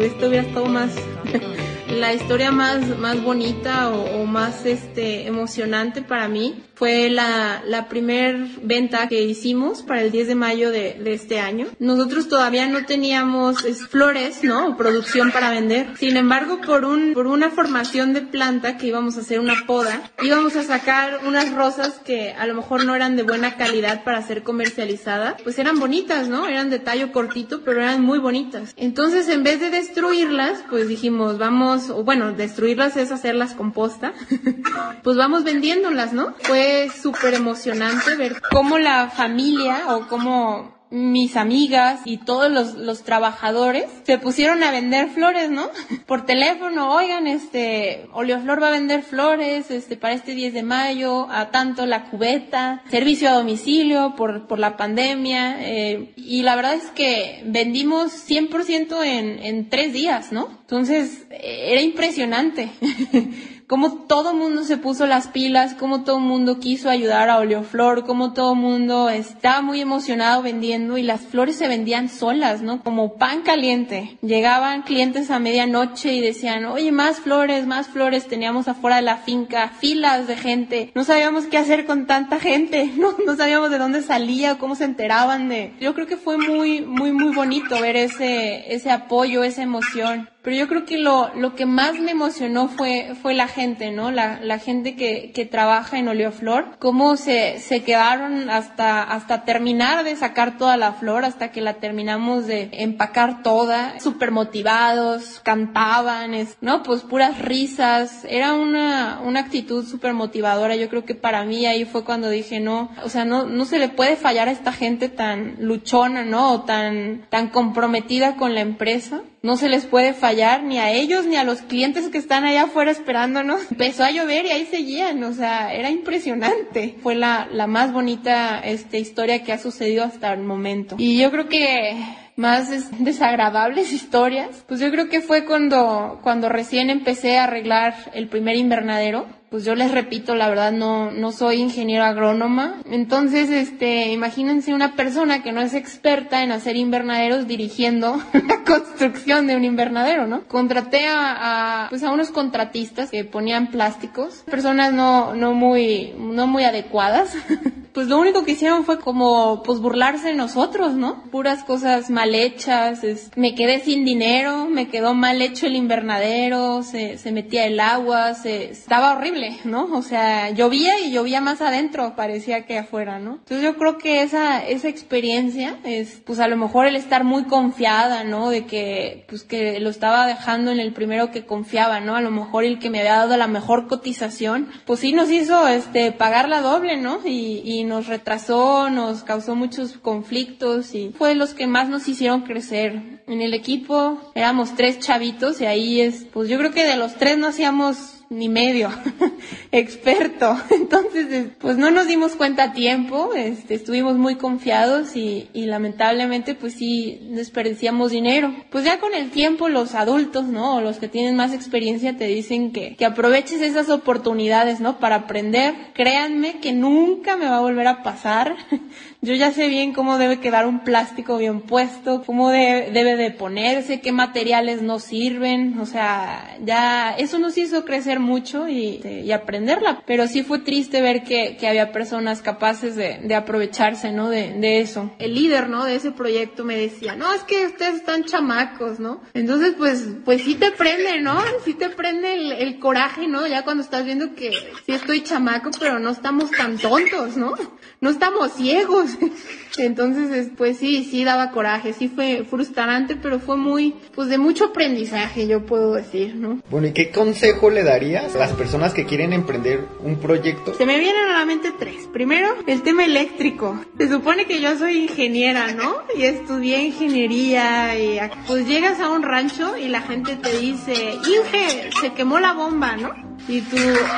esto 0.03 0.29
hubiera 0.29 0.47
estado 0.47 0.67
más 0.67 0.93
la 1.89 2.15
historia 2.15 2.51
más, 2.51 2.99
más 2.99 3.23
bonita 3.23 3.91
o, 3.91 4.25
más 4.25 4.65
este, 4.65 5.27
emocionante 5.27 6.03
para 6.03 6.29
mí 6.29 6.63
fue 6.83 7.11
la, 7.11 7.63
la 7.65 7.89
primer 7.89 8.45
venta 8.61 9.07
que 9.07 9.23
hicimos 9.23 9.83
para 9.83 10.03
el 10.03 10.11
10 10.11 10.27
de 10.27 10.35
mayo 10.35 10.73
de, 10.73 10.95
de 10.95 11.15
este 11.15 11.39
año. 11.39 11.69
Nosotros 11.79 12.27
todavía 12.27 12.67
no 12.67 12.85
teníamos 12.87 13.63
flores, 13.89 14.43
¿no? 14.43 14.77
producción 14.77 15.31
para 15.31 15.53
vender. 15.53 15.97
Sin 15.97 16.17
embargo, 16.17 16.61
por 16.61 16.85
un, 16.85 17.13
por 17.15 17.29
una 17.29 17.51
formación 17.51 18.13
de 18.13 18.23
planta 18.23 18.79
que 18.79 18.89
íbamos 18.89 19.17
a 19.17 19.21
hacer 19.21 19.39
una 19.39 19.65
poda, 19.65 20.11
íbamos 20.25 20.57
a 20.57 20.65
sacar 20.65 21.21
unas 21.25 21.53
rosas 21.53 22.01
que 22.05 22.33
a 22.33 22.49
lo 22.49 22.55
mejor 22.55 22.85
no 22.85 22.97
eran 22.97 23.15
de 23.15 23.23
buena 23.23 23.55
calidad 23.55 24.03
para 24.03 24.21
ser 24.27 24.43
comercializadas, 24.43 25.41
pues 25.41 25.61
eran 25.61 25.79
bonitas, 25.79 26.27
¿no? 26.27 26.49
Eran 26.49 26.69
de 26.69 26.81
tallo 26.81 27.13
cortito, 27.13 27.63
pero 27.65 27.81
eran 27.81 28.03
muy 28.03 28.19
bonitas. 28.19 28.75
Entonces, 28.77 29.29
en 29.29 29.45
vez 29.45 29.61
de 29.61 29.71
destruirlas, 29.71 30.65
pues 30.69 30.89
dijimos, 30.89 31.39
vamos 31.39 31.91
o 31.91 32.03
bueno, 32.03 32.33
destruirlas 32.33 32.97
es 32.97 33.13
hacerlas 33.13 33.53
composta, 33.53 34.15
pues 35.05 35.17
vamos 35.17 35.45
vendiéndolas, 35.45 36.13
¿no? 36.13 36.35
Fue 36.41 36.72
súper 36.91 37.35
emocionante 37.35 38.17
ver 38.17 38.41
cómo 38.51 38.79
la 38.79 39.11
familia 39.11 39.95
o 39.95 40.09
cómo 40.09 40.83
mis 40.93 41.37
amigas 41.37 42.01
y 42.05 42.19
todos 42.19 42.53
los, 42.53 42.75
los, 42.75 43.03
trabajadores 43.03 43.87
se 44.03 44.19
pusieron 44.19 44.63
a 44.63 44.71
vender 44.71 45.09
flores, 45.09 45.51
¿no? 45.51 45.71
Por 46.07 46.27
teléfono, 46.27 46.95
oigan, 46.95 47.27
este, 47.27 48.07
Oleoflor 48.13 48.63
va 48.63 48.69
a 48.69 48.73
vender 48.73 49.03
flores, 49.03 49.71
este, 49.71 49.97
para 49.97 50.13
este 50.13 50.35
10 50.35 50.53
de 50.53 50.63
mayo, 50.63 51.29
a 51.31 51.51
tanto 51.51 51.87
la 51.87 52.11
cubeta, 52.11 52.83
servicio 52.91 53.31
a 53.31 53.33
domicilio 53.33 54.15
por, 54.17 54.47
por 54.47 54.59
la 54.59 54.77
pandemia, 54.77 55.67
eh, 55.67 56.13
y 56.15 56.43
la 56.43 56.57
verdad 56.57 56.75
es 56.75 56.91
que 56.91 57.43
vendimos 57.47 58.13
100% 58.29 59.03
en, 59.03 59.39
en 59.43 59.71
tres 59.71 59.95
días, 59.95 60.31
¿no? 60.31 60.49
Entonces, 60.61 61.27
era 61.31 61.81
impresionante. 61.81 62.71
cómo 63.73 64.05
todo 64.07 64.35
mundo 64.35 64.65
se 64.65 64.77
puso 64.77 65.07
las 65.07 65.29
pilas, 65.29 65.73
cómo 65.73 66.05
todo 66.05 66.21
mundo 66.21 66.61
quiso 66.61 66.91
ayudar 66.91 67.31
a 67.31 67.39
Oleoflor, 67.39 68.05
cómo 68.05 68.35
todo 68.35 68.55
mundo 68.55 69.09
estaba 69.09 69.63
muy 69.63 69.81
emocionado 69.81 70.43
vendiendo 70.43 70.99
y 70.99 71.03
las 71.03 71.23
flores 71.23 71.57
se 71.57 71.69
vendían 71.69 72.11
solas, 72.11 72.61
¿no? 72.61 72.83
Como 72.85 73.15
pan 73.15 73.41
caliente. 73.41 74.19
Llegaban 74.21 74.83
clientes 74.83 75.31
a 75.31 75.39
medianoche 75.39 76.13
y 76.13 76.21
decían, 76.21 76.67
oye, 76.67 76.93
más 76.93 77.21
flores, 77.21 77.67
más 77.67 77.87
flores. 77.87 78.29
Teníamos 78.29 78.69
afuera 78.69 78.97
de 78.97 79.03
la 79.03 79.17
finca 79.17 79.71
filas 79.71 80.27
de 80.27 80.37
gente. 80.37 80.93
No 80.95 81.05
sabíamos 81.05 81.47
qué 81.47 81.57
hacer 81.57 81.87
con 81.87 82.07
tanta 82.07 82.39
gente, 82.39 82.93
no, 82.99 83.15
no 83.25 83.37
sabíamos 83.37 83.71
de 83.71 83.79
dónde 83.79 84.03
salía, 84.03 84.59
cómo 84.59 84.75
se 84.75 84.85
enteraban 84.85 85.49
de... 85.49 85.73
Yo 85.81 85.95
creo 85.95 86.07
que 86.07 86.19
fue 86.19 86.37
muy, 86.37 86.83
muy, 86.83 87.13
muy 87.13 87.35
bonito 87.35 87.81
ver 87.81 87.97
ese, 87.97 88.75
ese 88.75 88.91
apoyo, 88.91 89.43
esa 89.45 89.63
emoción. 89.63 90.29
Pero 90.43 90.57
yo 90.57 90.67
creo 90.67 90.85
que 90.85 90.99
lo, 90.99 91.33
lo 91.37 91.55
que 91.55 91.67
más 91.67 92.01
me 92.01 92.11
emocionó 92.11 92.67
fue, 92.67 93.15
fue 93.23 93.33
la 93.33 93.47
gente, 93.47 93.93
¿no? 93.93 94.11
La, 94.11 94.41
la 94.43 94.59
gente 94.59 94.97
que, 94.97 95.31
que 95.33 95.47
trabaja 95.47 95.99
en 95.99 96.09
Oleoflor, 96.09 96.79
cómo 96.81 97.17
se, 97.17 97.61
se 97.61 97.85
quedaron 97.85 98.51
hasta, 98.51 99.05
hasta 99.05 99.45
terminar 99.45 100.03
de 100.03 100.17
sacar 100.17 100.59
toda 100.59 100.77
la 100.77 100.95
flor, 100.95 101.25
hasta 101.25 101.53
que 101.53 101.61
la 101.61 101.75
terminamos 101.75 102.47
de 102.49 102.71
empacar 102.73 103.45
toda, 103.45 104.01
súper 104.01 104.33
motivados, 104.33 105.41
cantaban, 105.45 106.33
¿no? 106.61 106.83
Pues 106.83 107.03
puras 107.03 107.39
risas, 107.39 108.25
era 108.29 108.55
una, 108.55 109.21
una 109.25 109.41
actitud 109.41 109.87
súper 109.87 110.13
motivadora. 110.13 110.75
Yo 110.75 110.89
creo 110.89 111.05
que 111.05 111.15
para 111.15 111.45
mí 111.45 111.67
ahí 111.67 111.85
fue 111.85 112.03
cuando 112.05 112.29
dije, 112.29 112.59
no, 112.59 112.91
o 113.05 113.09
sea, 113.09 113.25
no, 113.25 113.45
no 113.45 113.65
se 113.65 113.79
le 113.79 113.89
puede 113.89 114.17
fallar 114.17 114.49
a 114.49 114.53
esta 114.53 114.73
gente 114.73 115.09
tan 115.09 115.55
luchona, 115.61 116.25
¿no? 116.25 116.53
O 116.53 116.63
tan, 116.63 117.27
tan 117.31 117.49
comprometida 117.51 118.35
con 118.35 118.55
la 118.55 118.61
empresa 118.61 119.23
no 119.43 119.57
se 119.57 119.69
les 119.69 119.87
puede 119.87 120.15
fallar 120.15 120.63
ni 120.63 120.79
a 120.79 120.91
ellos 120.91 121.27
ni 121.27 121.37
a 121.37 121.45
los 121.45 121.63
clientes 121.63 122.09
que 122.09 122.19
están 122.19 122.45
allá 122.45 122.65
afuera 122.65 122.91
esperándonos. 122.91 123.61
Empezó 123.71 124.05
a 124.05 124.11
llover 124.11 124.47
y 124.47 124.51
ahí 124.51 124.67
seguían, 124.67 125.23
o 125.25 125.33
sea, 125.33 125.73
era 125.75 125.91
impresionante. 125.91 126.97
Fue 127.03 127.15
la, 127.15 127.49
la 127.51 127.67
más 127.67 127.93
bonita 127.93 128.61
este, 128.61 128.99
historia 128.99 129.43
que 129.43 129.53
ha 129.53 129.59
sucedido 129.59 130.05
hasta 130.05 130.33
el 130.33 130.43
momento. 130.43 130.95
Y 130.99 131.19
yo 131.19 131.31
creo 131.31 131.49
que 131.49 131.97
más 132.37 132.71
desagradables 132.99 133.93
historias, 133.93 134.65
pues 134.67 134.81
yo 134.81 134.91
creo 134.91 135.09
que 135.09 135.21
fue 135.21 135.45
cuando, 135.45 136.21
cuando 136.23 136.49
recién 136.49 136.91
empecé 136.91 137.39
a 137.39 137.45
arreglar 137.45 137.95
el 138.15 138.29
primer 138.29 138.57
invernadero 138.57 139.27
pues 139.53 139.67
yo 139.67 139.75
les 139.75 139.93
repito, 139.93 140.35
la 140.35 140.49
verdad 140.49 140.73
no, 140.73 141.11
no 141.11 141.31
soy 141.31 141.57
ingeniero 141.57 142.05
agrónoma. 142.05 142.77
Entonces, 142.91 143.51
este, 143.51 144.11
imagínense 144.11 144.73
una 144.73 144.97
persona 144.97 145.43
que 145.43 145.53
no 145.53 145.61
es 145.61 145.75
experta 145.75 146.43
en 146.43 146.53
hacer 146.53 146.77
invernaderos 146.77 147.47
dirigiendo 147.47 148.17
la 148.33 148.65
construcción 148.65 149.47
de 149.47 149.55
un 149.55 149.65
invernadero, 149.65 150.27
¿no? 150.27 150.49
Contraté 150.49 151.07
a, 151.07 151.85
a, 151.85 151.89
pues 151.91 152.03
a 152.03 152.11
unos 152.11 152.31
contratistas 152.31 153.11
que 153.11 153.25
ponían 153.25 153.67
plásticos, 153.67 154.43
personas 154.51 154.95
no, 154.95 155.35
no 155.35 155.53
muy, 155.53 156.15
no 156.17 156.47
muy 156.47 156.65
adecuadas. 156.65 157.37
pues 157.93 158.09
lo 158.09 158.19
único 158.19 158.45
que 158.45 158.53
hicieron 158.53 158.85
fue 158.85 158.99
como 158.99 159.63
pues 159.63 159.81
burlarse 159.81 160.29
de 160.29 160.35
nosotros, 160.35 160.95
¿no? 160.95 161.25
Puras 161.31 161.63
cosas 161.65 162.11
mal 162.11 162.35
hechas, 162.35 163.05
es, 163.05 163.31
me 163.37 163.55
quedé 163.55 163.81
sin 163.81 164.05
dinero, 164.05 164.67
me 164.67 164.89
quedó 164.89 165.15
mal 165.15 165.43
hecho 165.43 165.67
el 165.67 165.77
invernadero, 165.77 166.83
se, 166.83 167.19
se 167.19 167.33
metía 167.33 167.67
el 167.67 167.81
agua, 167.81 168.35
se, 168.35 168.71
estaba 168.71 169.13
horrible, 169.13 169.42
¿no? 169.65 169.85
O 169.93 170.03
sea, 170.03 170.51
llovía 170.51 171.01
y 171.01 171.13
llovía 171.13 171.41
más 171.41 171.61
adentro, 171.61 172.15
parecía 172.17 172.67
que 172.67 172.79
afuera, 172.79 173.19
¿no? 173.19 173.35
Entonces 173.35 173.63
yo 173.63 173.77
creo 173.77 173.99
que 173.99 174.23
esa, 174.23 174.67
esa 174.67 174.89
experiencia 174.89 175.79
es 175.85 176.21
pues 176.25 176.39
a 176.39 176.49
lo 176.49 176.57
mejor 176.57 176.87
el 176.87 176.97
estar 176.97 177.25
muy 177.25 177.45
confiada, 177.45 178.25
¿no? 178.25 178.51
De 178.51 178.67
que 178.67 179.25
pues 179.29 179.43
que 179.43 179.81
lo 179.81 179.91
estaba 179.91 180.27
dejando 180.27 180.71
en 180.71 180.81
el 180.81 180.93
primero 180.93 181.31
que 181.31 181.45
confiaba, 181.45 182.01
¿no? 182.01 182.17
A 182.17 182.21
lo 182.21 182.31
mejor 182.31 182.65
el 182.65 182.79
que 182.79 182.91
me 182.91 183.01
había 183.01 183.17
dado 183.17 183.37
la 183.37 183.49
mejor 183.49 183.89
cotización, 183.89 184.69
pues 184.87 185.01
sí 185.01 185.13
nos 185.13 185.31
hizo 185.31 185.67
este 185.69 186.13
pagar 186.13 186.49
la 186.49 186.61
doble, 186.61 186.97
¿no? 186.97 187.21
Y, 187.25 187.63
y 187.65 187.85
nos 187.85 188.07
retrasó, 188.07 188.91
nos 188.91 189.23
causó 189.25 189.55
muchos 189.55 189.99
conflictos 189.99 190.95
y 190.95 191.15
fue 191.17 191.31
de 191.31 191.35
los 191.35 191.55
que 191.55 191.67
más 191.67 191.89
nos 191.89 192.09
hicieron 192.09 192.43
crecer. 192.43 193.21
En 193.27 193.41
el 193.41 193.55
equipo 193.55 194.19
éramos 194.35 194.75
tres 194.75 194.99
chavitos 194.99 195.61
y 195.61 195.67
ahí 195.67 196.01
es, 196.01 196.25
pues 196.33 196.49
yo 196.49 196.59
creo 196.59 196.73
que 196.73 196.85
de 196.85 196.97
los 196.97 197.15
tres 197.15 197.39
no 197.39 197.49
hacíamos 197.49 198.22
ni 198.33 198.49
medio 198.49 198.91
experto. 199.73 200.57
Entonces, 200.71 201.49
pues 201.59 201.77
no 201.77 201.91
nos 201.91 202.07
dimos 202.07 202.35
cuenta 202.35 202.65
a 202.65 202.73
tiempo, 202.73 203.33
este, 203.35 203.75
estuvimos 203.75 204.17
muy 204.17 204.37
confiados 204.37 205.17
y, 205.17 205.49
lamentablemente 205.55 206.55
pues 206.55 206.75
sí 206.75 207.21
desperdiciamos 207.31 208.11
dinero. 208.11 208.55
Pues 208.71 208.85
ya 208.85 208.99
con 208.99 209.15
el 209.15 209.31
tiempo 209.31 209.69
los 209.69 209.95
adultos, 209.95 210.47
¿no? 210.47 210.77
O 210.77 210.81
los 210.81 210.99
que 210.99 211.09
tienen 211.09 211.37
más 211.37 211.53
experiencia 211.53 212.17
te 212.17 212.27
dicen 212.27 212.73
que, 212.73 212.97
que 212.97 213.05
aproveches 213.05 213.61
esas 213.63 213.89
oportunidades, 213.89 214.81
¿no? 214.81 214.99
Para 214.99 215.17
aprender. 215.17 215.75
Créanme 215.95 216.61
que 216.61 216.73
nunca 216.73 217.37
me 217.37 217.47
va 217.47 217.59
a 217.59 217.61
volver 217.61 217.87
a 217.87 218.03
pasar. 218.03 218.57
Yo 219.25 219.35
ya 219.35 219.53
sé 219.53 219.69
bien 219.69 219.93
cómo 219.93 220.19
debe 220.19 220.41
quedar 220.41 220.67
un 220.67 220.81
plástico 220.83 221.39
bien 221.39 221.61
puesto, 221.61 222.25
cómo 222.27 222.51
de, 222.51 222.91
debe 222.93 223.15
de 223.15 223.31
ponerse, 223.31 224.01
qué 224.01 224.11
materiales 224.11 224.83
no 224.83 224.99
sirven, 224.99 225.79
o 225.79 225.87
sea, 225.87 226.57
ya 226.65 227.13
eso 227.13 227.39
nos 227.39 227.57
hizo 227.57 227.85
crecer 227.85 228.19
mucho 228.19 228.69
y, 228.69 229.01
y 229.05 229.31
aprenderla, 229.31 230.03
pero 230.09 230.27
sí 230.27 230.43
fue 230.43 230.59
triste 230.59 231.01
ver 231.01 231.23
que, 231.23 231.57
había 231.69 231.93
personas 231.93 232.43
capaces 232.43 232.97
de, 232.97 233.21
de 233.23 233.35
aprovecharse, 233.37 234.11
¿no? 234.11 234.29
De, 234.29 234.55
de, 234.55 234.81
eso. 234.81 235.13
El 235.21 235.35
líder, 235.37 235.71
¿no? 235.71 235.85
De 235.85 235.95
ese 235.95 236.11
proyecto 236.11 236.65
me 236.65 236.77
decía, 236.77 237.15
no, 237.15 237.33
es 237.33 237.43
que 237.43 237.67
ustedes 237.67 237.95
están 237.95 238.25
chamacos, 238.25 238.99
¿no? 238.99 239.23
Entonces, 239.35 239.75
pues, 239.79 240.05
pues 240.25 240.43
sí 240.43 240.57
te 240.57 240.73
prende, 240.73 241.21
¿no? 241.21 241.41
Sí 241.65 241.75
te 241.75 241.91
prende 241.91 242.61
el 242.61 242.81
coraje, 242.81 243.29
¿no? 243.29 243.47
Ya 243.47 243.63
cuando 243.63 243.85
estás 243.85 244.05
viendo 244.05 244.35
que 244.35 244.51
sí 244.85 244.93
estoy 244.93 245.23
chamaco, 245.23 245.71
pero 245.79 246.01
no 246.01 246.11
estamos 246.11 246.51
tan 246.51 246.77
tontos, 246.77 247.37
¿no? 247.37 247.55
No 248.01 248.11
estamos 248.11 248.55
ciegos. 248.55 249.12
Entonces, 249.79 250.51
pues 250.57 250.77
sí, 250.77 251.05
sí 251.05 251.25
daba 251.25 251.51
coraje, 251.51 251.93
sí 251.93 252.09
fue 252.09 252.45
frustrante, 252.49 253.17
pero 253.17 253.41
fue 253.41 253.57
muy, 253.57 253.95
pues 254.15 254.29
de 254.29 254.39
mucho 254.39 254.67
aprendizaje, 254.67 255.47
yo 255.47 255.65
puedo 255.65 255.95
decir, 255.95 256.35
¿no? 256.35 256.61
Bueno, 256.71 256.89
¿y 256.89 256.93
qué 256.93 257.11
consejo 257.11 257.71
le 257.71 257.83
darías 257.83 258.35
a 258.35 258.39
las 258.39 258.53
personas 258.53 258.93
que 258.93 259.07
quieren 259.07 259.33
emprender 259.33 259.87
un 260.01 260.17
proyecto? 260.17 260.75
Se 260.75 260.85
me 260.85 260.99
vienen 260.99 261.25
a 261.31 261.39
la 261.39 261.47
mente 261.47 261.73
tres. 261.79 262.09
Primero, 262.13 262.55
el 262.67 262.83
tema 262.83 263.05
eléctrico. 263.05 263.83
Se 263.99 264.09
supone 264.09 264.45
que 264.45 264.61
yo 264.61 264.77
soy 264.77 265.05
ingeniera, 265.05 265.73
¿no? 265.73 266.03
Y 266.17 266.25
estudié 266.25 266.85
ingeniería 266.85 267.99
y 267.99 268.19
pues 268.47 268.67
llegas 268.67 269.01
a 269.01 269.11
un 269.11 269.23
rancho 269.23 269.77
y 269.77 269.89
la 269.89 270.03
gente 270.03 270.37
te 270.37 270.59
dice, 270.59 270.93
Inge, 270.93 271.91
se 272.01 272.13
quemó 272.13 272.39
la 272.39 272.53
bomba, 272.53 272.97
¿no? 272.97 273.32
Y 273.49 273.61
tú 273.63 273.77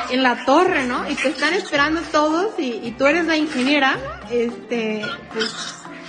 en 0.09 0.23
la 0.23 0.45
torre, 0.45 0.85
¿no? 0.85 1.09
Y 1.09 1.15
te 1.15 1.29
están 1.29 1.53
esperando 1.53 2.01
todos 2.11 2.57
y, 2.57 2.81
y 2.83 2.91
tú 2.91 3.05
eres 3.05 3.25
la 3.25 3.37
ingeniera, 3.37 3.97
este, 4.29 5.01
pues, 5.33 5.53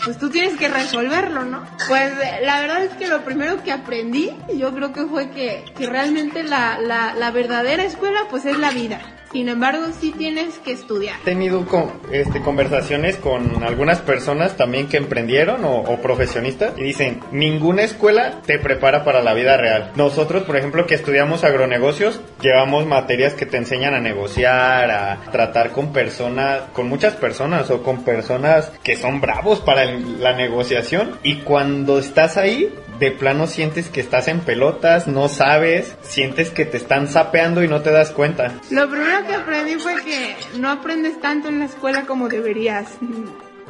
pues 0.05 0.19
tú 0.19 0.31
tienes 0.31 0.59
que 0.59 0.69
resolverlo, 0.69 1.45
¿no? 1.45 1.65
Pues 1.89 2.13
la 2.43 2.61
verdad 2.61 2.85
es 2.85 2.93
que 2.95 3.09
lo 3.09 3.25
primero 3.25 3.63
que 3.63 3.73
aprendí, 3.73 4.31
yo 4.55 4.75
creo 4.75 4.93
que 4.93 5.05
fue 5.07 5.31
que, 5.31 5.65
que 5.77 5.87
realmente 5.87 6.43
la, 6.43 6.79
la, 6.79 7.15
la 7.15 7.31
verdadera 7.31 7.85
escuela, 7.85 8.27
pues 8.31 8.45
es 8.45 8.59
la 8.59 8.71
vida. 8.71 9.01
Sin 9.37 9.51
embargo, 9.51 9.85
sí 10.01 10.15
tienes 10.17 10.59
que 10.61 10.73
estudiar. 10.73 11.17
He 11.21 11.25
tenido 11.27 11.67
con, 11.67 11.93
este, 12.11 12.41
conversaciones 12.41 13.17
con 13.17 13.63
algunas 13.65 14.01
personas 14.01 14.57
también 14.57 14.89
que 14.89 14.97
emprendieron 14.97 15.63
o, 15.67 15.77
o, 15.77 16.01
profesionistas 16.01 16.73
y 16.79 16.83
dicen, 16.85 17.21
ninguna 17.33 17.83
escuela 17.83 18.41
te 18.47 18.59
prepara 18.59 19.05
para 19.05 19.23
la 19.23 19.35
vida 19.35 19.59
real. 19.59 19.93
Nosotros, 19.95 20.45
por 20.45 20.57
ejemplo, 20.57 20.87
que 20.87 20.95
estudiamos 20.95 21.45
agronegocios, 21.45 22.19
llevamos 22.41 22.87
materias 22.87 23.35
que 23.35 23.45
te 23.45 23.59
enseñan 23.59 23.93
a 23.93 24.01
negociar, 24.01 24.91
a 24.91 25.19
tratar 25.31 25.71
con 25.73 25.93
personas, 25.93 26.63
con 26.73 26.89
muchas 26.89 27.13
personas 27.13 27.71
o 27.71 27.83
con 27.83 28.05
personas 28.05 28.73
que 28.83 28.97
son 28.97 29.21
bravos 29.21 29.61
para 29.61 29.83
el, 29.83 30.19
la 30.19 30.33
negociación 30.33 31.19
y 31.23 31.41
cuando 31.41 31.99
estás 31.99 32.39
ahí, 32.39 32.73
de 32.99 33.11
plano 33.11 33.47
sientes 33.47 33.89
que 33.89 34.01
estás 34.01 34.29
en 34.29 34.41
pelotas, 34.41 35.07
no 35.07 35.29
sabes, 35.29 35.97
sientes 36.03 36.51
que 36.51 36.65
te 36.65 36.77
están 36.77 37.09
sapeando 37.09 37.63
y 37.63 37.69
no 37.69 37.83
te 37.83 37.91
das 37.91 38.11
cuenta. 38.11 38.53
Lo 38.71 38.89
primero 38.89 39.27
que 39.27 39.35
aprendí 39.35 39.75
fue 39.77 40.03
que 40.03 40.37
no 40.59 40.71
aprendes 40.71 41.21
tanto 41.21 41.49
en 41.49 41.59
la 41.59 41.67
escuela 41.67 42.03
como 42.03 42.29
deberías. 42.29 42.89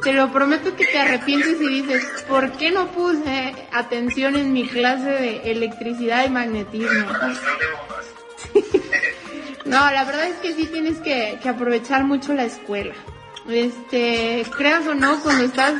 Te 0.03 0.13
lo 0.13 0.31
prometo 0.31 0.75
que 0.75 0.85
te 0.85 0.99
arrepientes 0.99 1.59
y 1.59 1.81
dices, 1.81 2.05
¿por 2.27 2.51
qué 2.51 2.71
no 2.71 2.87
puse 2.87 3.55
atención 3.71 4.35
en 4.35 4.53
mi 4.53 4.67
clase 4.67 5.09
de 5.09 5.51
electricidad 5.51 6.25
y 6.25 6.29
magnetismo? 6.29 7.07
No, 9.65 9.91
la 9.91 10.05
verdad 10.05 10.27
es 10.27 10.37
que 10.37 10.53
sí 10.53 10.65
tienes 10.67 10.99
que, 10.99 11.39
que 11.43 11.49
aprovechar 11.49 12.05
mucho 12.05 12.33
la 12.33 12.45
escuela. 12.45 12.93
Este, 13.49 14.45
creas 14.57 14.85
o 14.87 14.95
no, 14.95 15.19
cuando 15.21 15.45
estás 15.45 15.75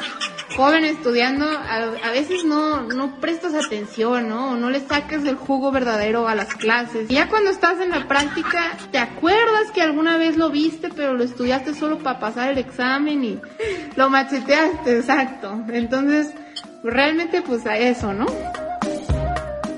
joven 0.56 0.86
estudiando, 0.86 1.46
a, 1.46 2.12
veces 2.12 2.44
no, 2.44 2.82
no 2.82 3.20
prestas 3.20 3.54
atención, 3.54 4.30
¿no? 4.30 4.56
No 4.56 4.70
le 4.70 4.80
sacas 4.80 5.26
el 5.26 5.36
jugo 5.36 5.72
verdadero 5.72 6.28
a 6.28 6.36
las 6.36 6.56
clases. 6.56 7.10
Y 7.12 7.16
ya 7.16 7.28
cuando 7.30 7.52
estás 7.52 7.80
en 7.80 7.92
la 7.92 8.08
práctica, 8.08 8.78
te 8.92 8.98
acuerdas 8.98 9.72
que 9.74 9.82
alguna 9.82 10.18
vez 10.18 10.38
lo 10.38 10.50
viste, 10.50 10.90
pero 10.90 11.14
lo 11.14 11.24
estudiaste 11.24 11.76
solo 11.76 12.00
para 12.00 12.20
pasar 12.20 12.50
el 12.50 12.58
examen 12.58 13.24
y 13.24 13.40
lo 13.96 14.10
macheteaste, 14.10 14.98
exacto. 14.98 15.62
Entonces, 15.70 16.34
realmente 16.84 17.42
pues 17.42 17.66
a 17.66 17.78
eso, 17.78 18.14
¿no? 18.14 18.26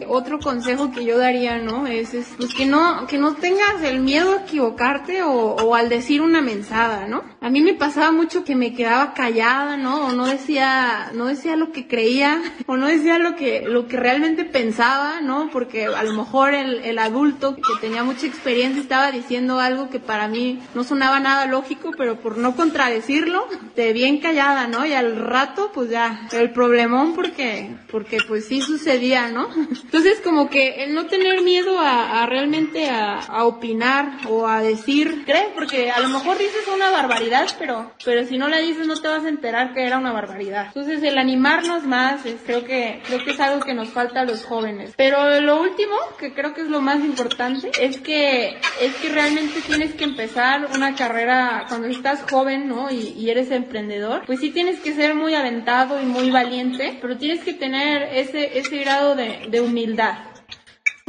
otro 0.09 0.39
consejo 0.39 0.91
que 0.91 1.05
yo 1.05 1.17
daría, 1.17 1.59
¿no? 1.59 1.85
Es, 1.85 2.13
es 2.13 2.33
pues 2.35 2.53
que 2.53 2.65
no, 2.65 3.05
que 3.07 3.17
no 3.17 3.35
tengas 3.35 3.83
el 3.83 3.99
miedo 3.99 4.33
a 4.33 4.41
equivocarte 4.41 5.21
o, 5.21 5.31
o 5.31 5.75
al 5.75 5.87
decir 5.87 6.21
una 6.21 6.41
mensada, 6.41 7.07
¿no? 7.07 7.23
A 7.41 7.49
mí 7.49 7.61
me 7.61 7.73
pasaba 7.73 8.11
mucho 8.11 8.43
que 8.43 8.55
me 8.55 8.73
quedaba 8.73 9.13
callada, 9.13 9.77
¿no? 9.77 10.07
O 10.07 10.11
no 10.11 10.27
decía, 10.27 11.11
no 11.13 11.27
decía 11.27 11.55
lo 11.55 11.71
que 11.71 11.87
creía, 11.87 12.41
o 12.65 12.75
no 12.75 12.87
decía 12.87 13.17
lo 13.17 13.37
que, 13.37 13.61
lo 13.65 13.87
que 13.87 13.95
realmente 13.95 14.43
pensaba, 14.43 15.21
¿no? 15.21 15.49
Porque 15.49 15.85
a 15.85 16.03
lo 16.03 16.13
mejor 16.13 16.53
el, 16.53 16.83
el 16.83 16.99
adulto 16.99 17.55
que 17.55 17.61
tenía 17.79 18.03
mucha 18.03 18.27
experiencia 18.27 18.81
estaba 18.81 19.11
diciendo 19.11 19.59
algo 19.59 19.89
que 19.89 19.99
para 19.99 20.27
mí 20.27 20.59
no 20.75 20.83
sonaba 20.83 21.21
nada 21.21 21.45
lógico, 21.45 21.91
pero 21.97 22.19
por 22.19 22.37
no 22.37 22.57
contradecirlo, 22.57 23.47
te 23.73 23.93
bien 23.93 24.19
callada, 24.19 24.67
¿no? 24.67 24.85
Y 24.85 24.91
al 24.91 25.15
rato, 25.15 25.71
pues 25.73 25.89
ya, 25.89 26.27
el 26.33 26.51
problemón 26.51 27.13
porque, 27.13 27.73
porque 27.89 28.17
pues 28.27 28.47
sí 28.47 28.61
sucedía, 28.61 29.29
¿no? 29.29 29.47
Entonces 29.55 30.19
como 30.21 30.49
que 30.49 30.83
el 30.83 30.93
no 30.93 31.05
tener 31.05 31.41
miedo 31.41 31.79
a, 31.79 32.25
realmente 32.25 32.89
a, 32.89 33.19
a 33.19 33.45
opinar 33.45 34.19
o 34.27 34.45
a 34.45 34.61
decir, 34.61 35.23
cree, 35.25 35.51
porque 35.55 35.89
a 35.89 36.01
lo 36.01 36.09
mejor 36.09 36.37
dices 36.37 36.67
una 36.73 36.91
barbaridad, 36.91 37.28
pero, 37.57 37.91
pero 38.03 38.25
si 38.25 38.37
no 38.37 38.47
la 38.47 38.57
dices 38.57 38.87
no 38.87 38.95
te 38.95 39.07
vas 39.07 39.25
a 39.25 39.29
enterar 39.29 39.73
que 39.73 39.85
era 39.85 39.97
una 39.97 40.11
barbaridad. 40.11 40.67
Entonces 40.67 41.01
el 41.03 41.17
animarnos 41.17 41.83
más, 41.83 42.25
es, 42.25 42.41
creo 42.45 42.63
que, 42.63 43.01
creo 43.05 43.23
que 43.23 43.31
es 43.31 43.39
algo 43.39 43.63
que 43.63 43.73
nos 43.73 43.89
falta 43.89 44.21
a 44.21 44.25
los 44.25 44.45
jóvenes. 44.45 44.93
Pero 44.97 45.39
lo 45.41 45.61
último, 45.61 45.95
que 46.19 46.33
creo 46.33 46.53
que 46.53 46.61
es 46.61 46.67
lo 46.67 46.81
más 46.81 46.99
importante, 46.99 47.71
es 47.79 47.99
que, 47.99 48.57
es 48.81 48.95
que 49.01 49.09
realmente 49.09 49.61
tienes 49.61 49.93
que 49.93 50.03
empezar 50.03 50.67
una 50.75 50.95
carrera 50.95 51.65
cuando 51.67 51.87
estás 51.87 52.23
joven, 52.29 52.67
¿no? 52.67 52.91
Y, 52.91 53.13
y 53.17 53.29
eres 53.29 53.51
emprendedor, 53.51 54.23
pues 54.25 54.39
sí 54.39 54.51
tienes 54.51 54.79
que 54.79 54.93
ser 54.93 55.15
muy 55.15 55.35
aventado 55.35 56.01
y 56.01 56.05
muy 56.05 56.31
valiente, 56.31 56.97
pero 57.01 57.17
tienes 57.17 57.43
que 57.43 57.53
tener 57.53 58.09
ese, 58.13 58.57
ese 58.57 58.77
grado 58.77 59.15
de, 59.15 59.47
de 59.49 59.61
humildad. 59.61 60.28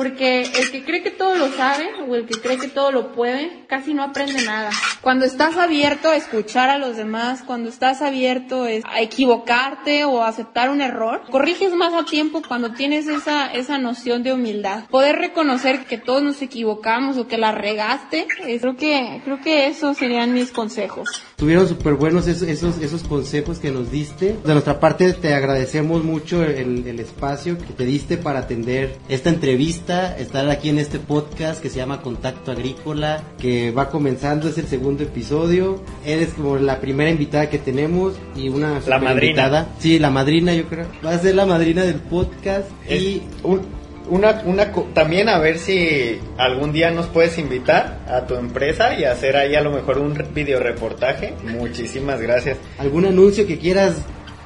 Porque 0.00 0.40
el 0.40 0.70
que 0.72 0.82
cree 0.82 1.02
que 1.02 1.10
todo 1.10 1.34
lo 1.34 1.48
sabe 1.48 1.90
o 2.08 2.14
el 2.14 2.24
que 2.24 2.40
cree 2.40 2.56
que 2.56 2.68
todo 2.68 2.90
lo 2.90 3.12
puede, 3.12 3.66
casi 3.66 3.92
no 3.92 4.02
aprende 4.02 4.42
nada. 4.46 4.70
Cuando 5.02 5.26
estás 5.26 5.58
abierto 5.58 6.08
a 6.08 6.16
escuchar 6.16 6.70
a 6.70 6.78
los 6.78 6.96
demás, 6.96 7.42
cuando 7.46 7.68
estás 7.68 8.00
abierto 8.00 8.64
a 8.64 9.02
equivocarte 9.02 10.06
o 10.06 10.22
a 10.22 10.28
aceptar 10.28 10.70
un 10.70 10.80
error, 10.80 11.20
corriges 11.30 11.74
más 11.74 11.92
a 11.92 12.06
tiempo 12.06 12.40
cuando 12.48 12.72
tienes 12.72 13.08
esa, 13.08 13.52
esa 13.52 13.76
noción 13.76 14.22
de 14.22 14.32
humildad. 14.32 14.84
Poder 14.88 15.16
reconocer 15.16 15.84
que 15.84 15.98
todos 15.98 16.22
nos 16.22 16.40
equivocamos 16.40 17.18
o 17.18 17.28
que 17.28 17.36
la 17.36 17.52
regaste, 17.52 18.26
eh, 18.46 18.58
creo 18.58 18.76
que, 18.76 19.20
creo 19.22 19.42
que 19.42 19.66
esos 19.66 19.98
serían 19.98 20.32
mis 20.32 20.50
consejos. 20.50 21.10
Estuvieron 21.32 21.68
súper 21.68 21.94
buenos 21.94 22.26
esos, 22.26 22.48
esos, 22.48 22.78
esos 22.78 23.02
consejos 23.02 23.58
que 23.58 23.70
nos 23.70 23.90
diste. 23.90 24.38
De 24.44 24.52
nuestra 24.54 24.80
parte 24.80 25.12
te 25.12 25.34
agradecemos 25.34 26.04
mucho 26.04 26.42
el, 26.42 26.86
el 26.86 27.00
espacio 27.00 27.58
que 27.58 27.74
te 27.74 27.84
diste 27.84 28.16
para 28.16 28.40
atender 28.40 28.96
esta 29.10 29.28
entrevista 29.28 29.89
estar 29.90 30.48
aquí 30.48 30.68
en 30.68 30.78
este 30.78 30.98
podcast 30.98 31.60
que 31.60 31.68
se 31.68 31.76
llama 31.78 32.00
Contacto 32.02 32.52
Agrícola, 32.52 33.22
que 33.38 33.70
va 33.72 33.90
comenzando, 33.90 34.48
es 34.48 34.58
el 34.58 34.66
segundo 34.66 35.02
episodio. 35.02 35.82
Eres 36.04 36.30
como 36.34 36.56
la 36.58 36.80
primera 36.80 37.10
invitada 37.10 37.50
que 37.50 37.58
tenemos 37.58 38.14
y 38.36 38.48
una 38.48 38.80
La 38.86 38.98
madrina. 38.98 39.24
invitada. 39.30 39.68
Sí, 39.78 39.98
la 39.98 40.10
madrina, 40.10 40.54
yo 40.54 40.64
creo. 40.66 40.86
Va 41.04 41.10
a 41.14 41.18
ser 41.18 41.34
la 41.34 41.46
madrina 41.46 41.82
del 41.82 41.96
podcast 41.96 42.68
Es 42.88 43.02
y 43.02 43.22
un- 43.42 43.80
una, 44.08 44.42
una, 44.44 44.72
también 44.92 45.28
a 45.28 45.38
ver 45.38 45.56
si 45.58 46.18
algún 46.36 46.72
día 46.72 46.90
nos 46.90 47.06
puedes 47.06 47.38
invitar 47.38 48.00
a 48.08 48.26
tu 48.26 48.34
empresa 48.34 48.98
y 48.98 49.04
hacer 49.04 49.36
ahí 49.36 49.54
a 49.54 49.60
lo 49.60 49.70
mejor 49.70 49.98
un 49.98 50.14
video 50.34 50.58
reportaje. 50.58 51.34
Muchísimas 51.44 52.20
gracias. 52.20 52.58
algún 52.78 53.04
anuncio 53.04 53.46
que 53.46 53.58
quieras 53.58 53.94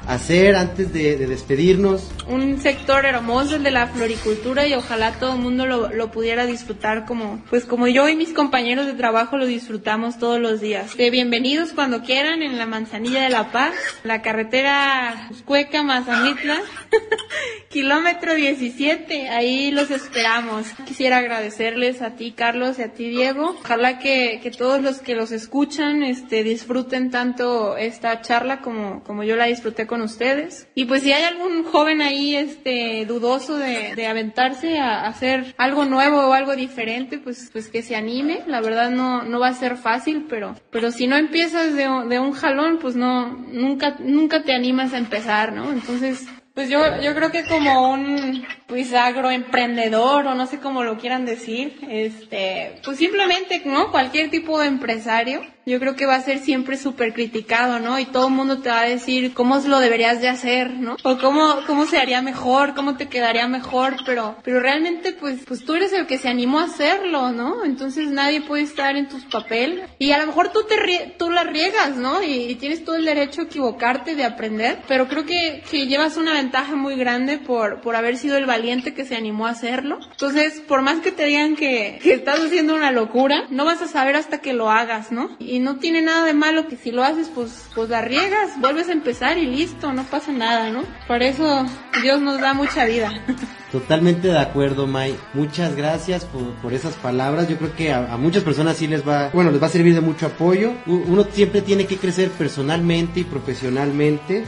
hacer 0.06 0.56
antes 0.56 0.92
de, 0.92 1.16
de 1.16 1.26
despedirnos. 1.26 2.10
un 2.28 2.60
sector 2.60 3.06
hermoso 3.06 3.56
el 3.56 3.62
de 3.62 3.70
la 3.70 3.86
floricultura 3.86 4.66
y 4.66 4.74
ojalá 4.74 5.12
todo 5.12 5.34
el 5.34 5.40
mundo 5.40 5.66
lo, 5.66 6.10
pudiera 6.10 6.46
disfrutar 6.46 7.06
como 7.06 7.42
pues 7.50 7.64
como 7.64 7.86
yo 7.88 8.08
y 8.08 8.16
mis 8.16 8.32
compañeros 8.32 8.86
de 8.86 8.92
trabajo 8.92 9.36
lo 9.36 9.46
disfrutamos 9.46 10.18
todos 10.18 10.40
los 10.40 10.60
días. 10.60 10.96
De 10.96 11.10
bienvenidos 11.10 11.72
cuando 11.72 12.02
quieran 12.02 12.42
en 12.42 12.58
la 12.58 12.66
Manzanilla 12.66 13.22
de 13.22 13.30
la 13.30 13.50
Paz, 13.50 13.74
la 14.04 14.22
carretera 14.22 15.28
Cueca 15.44 15.82
Mazamitla, 15.82 16.60
kilómetro 17.68 18.34
17, 18.34 19.28
ahí 19.30 19.70
los 19.70 19.90
esperamos. 19.90 20.66
Quisiera 20.86 21.18
agradecerles 21.18 22.02
a 22.02 22.10
ti 22.16 22.32
Carlos 22.32 22.78
y 22.78 22.82
a 22.82 22.92
ti 22.92 23.08
Diego. 23.08 23.56
Ojalá 23.60 23.98
que, 23.98 24.40
que 24.42 24.50
todos 24.50 24.80
los 24.80 25.00
que 25.00 25.14
los 25.14 25.32
escuchan 25.32 26.02
este 26.02 26.44
disfruten 26.44 27.10
tanto 27.10 27.76
esta 27.76 28.20
charla 28.20 28.60
como, 28.60 29.02
como 29.02 29.24
yo 29.24 29.36
la 29.36 29.46
disfruté 29.46 29.86
con 29.86 30.02
ustedes. 30.02 30.68
Y 30.74 30.84
pues 30.84 31.02
si 31.02 31.12
hay 31.12 31.24
algún 31.24 31.64
joven 31.64 32.00
ahí 32.00 32.36
este 32.36 33.04
dudoso 33.06 33.58
de, 33.58 33.94
de 33.96 34.06
aventarse 34.06 34.78
a 34.78 35.06
hacer 35.06 35.54
algo 35.58 35.84
nuevo 35.84 36.28
o 36.28 36.32
algo 36.32 36.54
diferente, 36.54 37.18
pues, 37.18 37.50
pues 37.52 37.68
que 37.68 37.82
se 37.82 37.96
anime. 37.96 38.42
La 38.46 38.60
verdad 38.60 38.90
no, 38.90 39.22
no 39.22 39.40
va 39.40 39.48
a 39.48 39.54
ser 39.54 39.76
fácil, 39.76 40.26
pero, 40.28 40.54
pero 40.70 40.90
si 40.90 41.06
no 41.06 41.16
empiezas 41.16 41.74
de, 41.74 41.88
de 42.08 42.18
un 42.18 42.32
jalón, 42.32 42.78
pues 42.78 42.96
no, 42.96 43.30
nunca, 43.30 43.96
nunca 43.98 44.42
te 44.42 44.54
animas 44.54 44.92
a 44.92 44.98
empezar, 44.98 45.52
¿no? 45.52 45.72
Entonces, 45.72 46.26
pues 46.54 46.68
yo, 46.68 47.00
yo 47.00 47.14
creo 47.14 47.32
que 47.32 47.44
como 47.44 47.90
un 47.90 48.46
pues 48.68 48.94
agroemprendedor 48.94 50.26
o 50.26 50.34
no 50.34 50.46
sé 50.46 50.60
cómo 50.60 50.84
lo 50.84 50.98
quieran 50.98 51.26
decir, 51.26 51.76
este, 51.88 52.80
pues 52.84 52.98
simplemente, 52.98 53.62
¿no? 53.64 53.90
Cualquier 53.90 54.30
tipo 54.30 54.60
de 54.60 54.68
empresario, 54.68 55.42
yo 55.66 55.80
creo 55.80 55.96
que 55.96 56.06
va 56.06 56.16
a 56.16 56.20
ser 56.20 56.38
siempre 56.38 56.76
súper 56.76 57.12
criticado, 57.12 57.80
¿no? 57.80 57.98
Y 57.98 58.06
todo 58.06 58.28
el 58.28 58.34
mundo 58.34 58.58
te 58.58 58.68
va 58.68 58.80
a 58.80 58.86
decir 58.86 59.34
cómo 59.34 59.58
lo 59.66 59.78
deberías 59.78 60.20
de 60.20 60.28
hacer, 60.28 60.70
¿no? 60.70 60.96
O 61.02 61.18
cómo, 61.18 61.60
cómo 61.66 61.86
se 61.86 61.98
haría 61.98 62.22
mejor, 62.22 62.74
cómo 62.74 62.96
te 62.96 63.08
quedaría 63.08 63.48
mejor, 63.48 63.96
pero, 64.04 64.36
pero 64.42 64.60
realmente 64.60 65.12
pues, 65.12 65.44
pues 65.46 65.64
tú 65.64 65.74
eres 65.74 65.92
el 65.92 66.06
que 66.06 66.18
se 66.18 66.28
animó 66.28 66.58
a 66.58 66.64
hacerlo, 66.64 67.32
¿no? 67.32 67.64
Entonces 67.64 68.08
nadie 68.08 68.42
puede 68.42 68.62
estar 68.62 68.96
en 68.96 69.08
tus 69.08 69.24
papeles. 69.24 69.88
Y 69.98 70.12
a 70.12 70.18
lo 70.18 70.26
mejor 70.26 70.52
tú 70.52 70.64
te 70.64 70.74
tú 71.18 71.30
la 71.30 71.44
riegas, 71.44 71.96
¿no? 71.96 72.22
Y, 72.22 72.50
y 72.50 72.54
tienes 72.56 72.84
todo 72.84 72.96
el 72.96 73.04
derecho 73.04 73.42
a 73.42 73.44
equivocarte, 73.44 74.14
de 74.14 74.24
aprender, 74.24 74.78
pero 74.88 75.08
creo 75.08 75.24
que, 75.24 75.62
que 75.70 75.86
llevas 75.86 76.16
una 76.16 76.34
ventaja 76.34 76.76
muy 76.76 76.96
grande 76.96 77.38
por, 77.38 77.80
por 77.80 77.96
haber 77.96 78.16
sido 78.16 78.36
el 78.36 78.46
valiente 78.46 78.94
que 78.94 79.04
se 79.04 79.16
animó 79.16 79.46
a 79.46 79.50
hacerlo. 79.50 79.98
Entonces, 80.10 80.60
por 80.66 80.82
más 80.82 81.00
que 81.00 81.12
te 81.12 81.24
digan 81.24 81.56
que, 81.56 81.98
que 82.02 82.14
estás 82.14 82.40
haciendo 82.40 82.74
una 82.74 82.90
locura, 82.90 83.46
no 83.50 83.64
vas 83.64 83.80
a 83.82 83.88
saber 83.88 84.16
hasta 84.16 84.38
que 84.38 84.52
lo 84.52 84.70
hagas, 84.70 85.12
¿no? 85.12 85.36
Y 85.38 85.53
no 85.60 85.76
tiene 85.76 86.02
nada 86.02 86.24
de 86.24 86.34
malo 86.34 86.68
que 86.68 86.76
si 86.76 86.90
lo 86.90 87.02
haces, 87.02 87.30
pues, 87.34 87.68
pues 87.74 87.88
la 87.90 88.00
riegas, 88.00 88.58
vuelves 88.60 88.88
a 88.88 88.92
empezar 88.92 89.38
y 89.38 89.46
listo, 89.46 89.92
no 89.92 90.04
pasa 90.04 90.32
nada, 90.32 90.70
¿no? 90.70 90.84
Por 91.06 91.22
eso 91.22 91.66
Dios 92.02 92.20
nos 92.20 92.40
da 92.40 92.54
mucha 92.54 92.84
vida. 92.84 93.12
Totalmente 93.72 94.28
de 94.28 94.38
acuerdo, 94.38 94.86
May. 94.86 95.16
Muchas 95.32 95.74
gracias 95.74 96.24
por, 96.24 96.54
por 96.62 96.72
esas 96.72 96.94
palabras. 96.94 97.48
Yo 97.48 97.56
creo 97.56 97.74
que 97.74 97.92
a, 97.92 98.12
a 98.12 98.16
muchas 98.16 98.44
personas 98.44 98.76
sí 98.76 98.86
les 98.86 99.06
va, 99.06 99.30
bueno, 99.30 99.50
les 99.50 99.60
va 99.60 99.66
a 99.66 99.70
servir 99.70 99.94
de 99.94 100.00
mucho 100.00 100.26
apoyo. 100.26 100.72
Uno 100.86 101.24
siempre 101.32 101.60
tiene 101.60 101.86
que 101.86 101.96
crecer 101.96 102.30
personalmente 102.30 103.20
y 103.20 103.24
profesionalmente. 103.24 104.44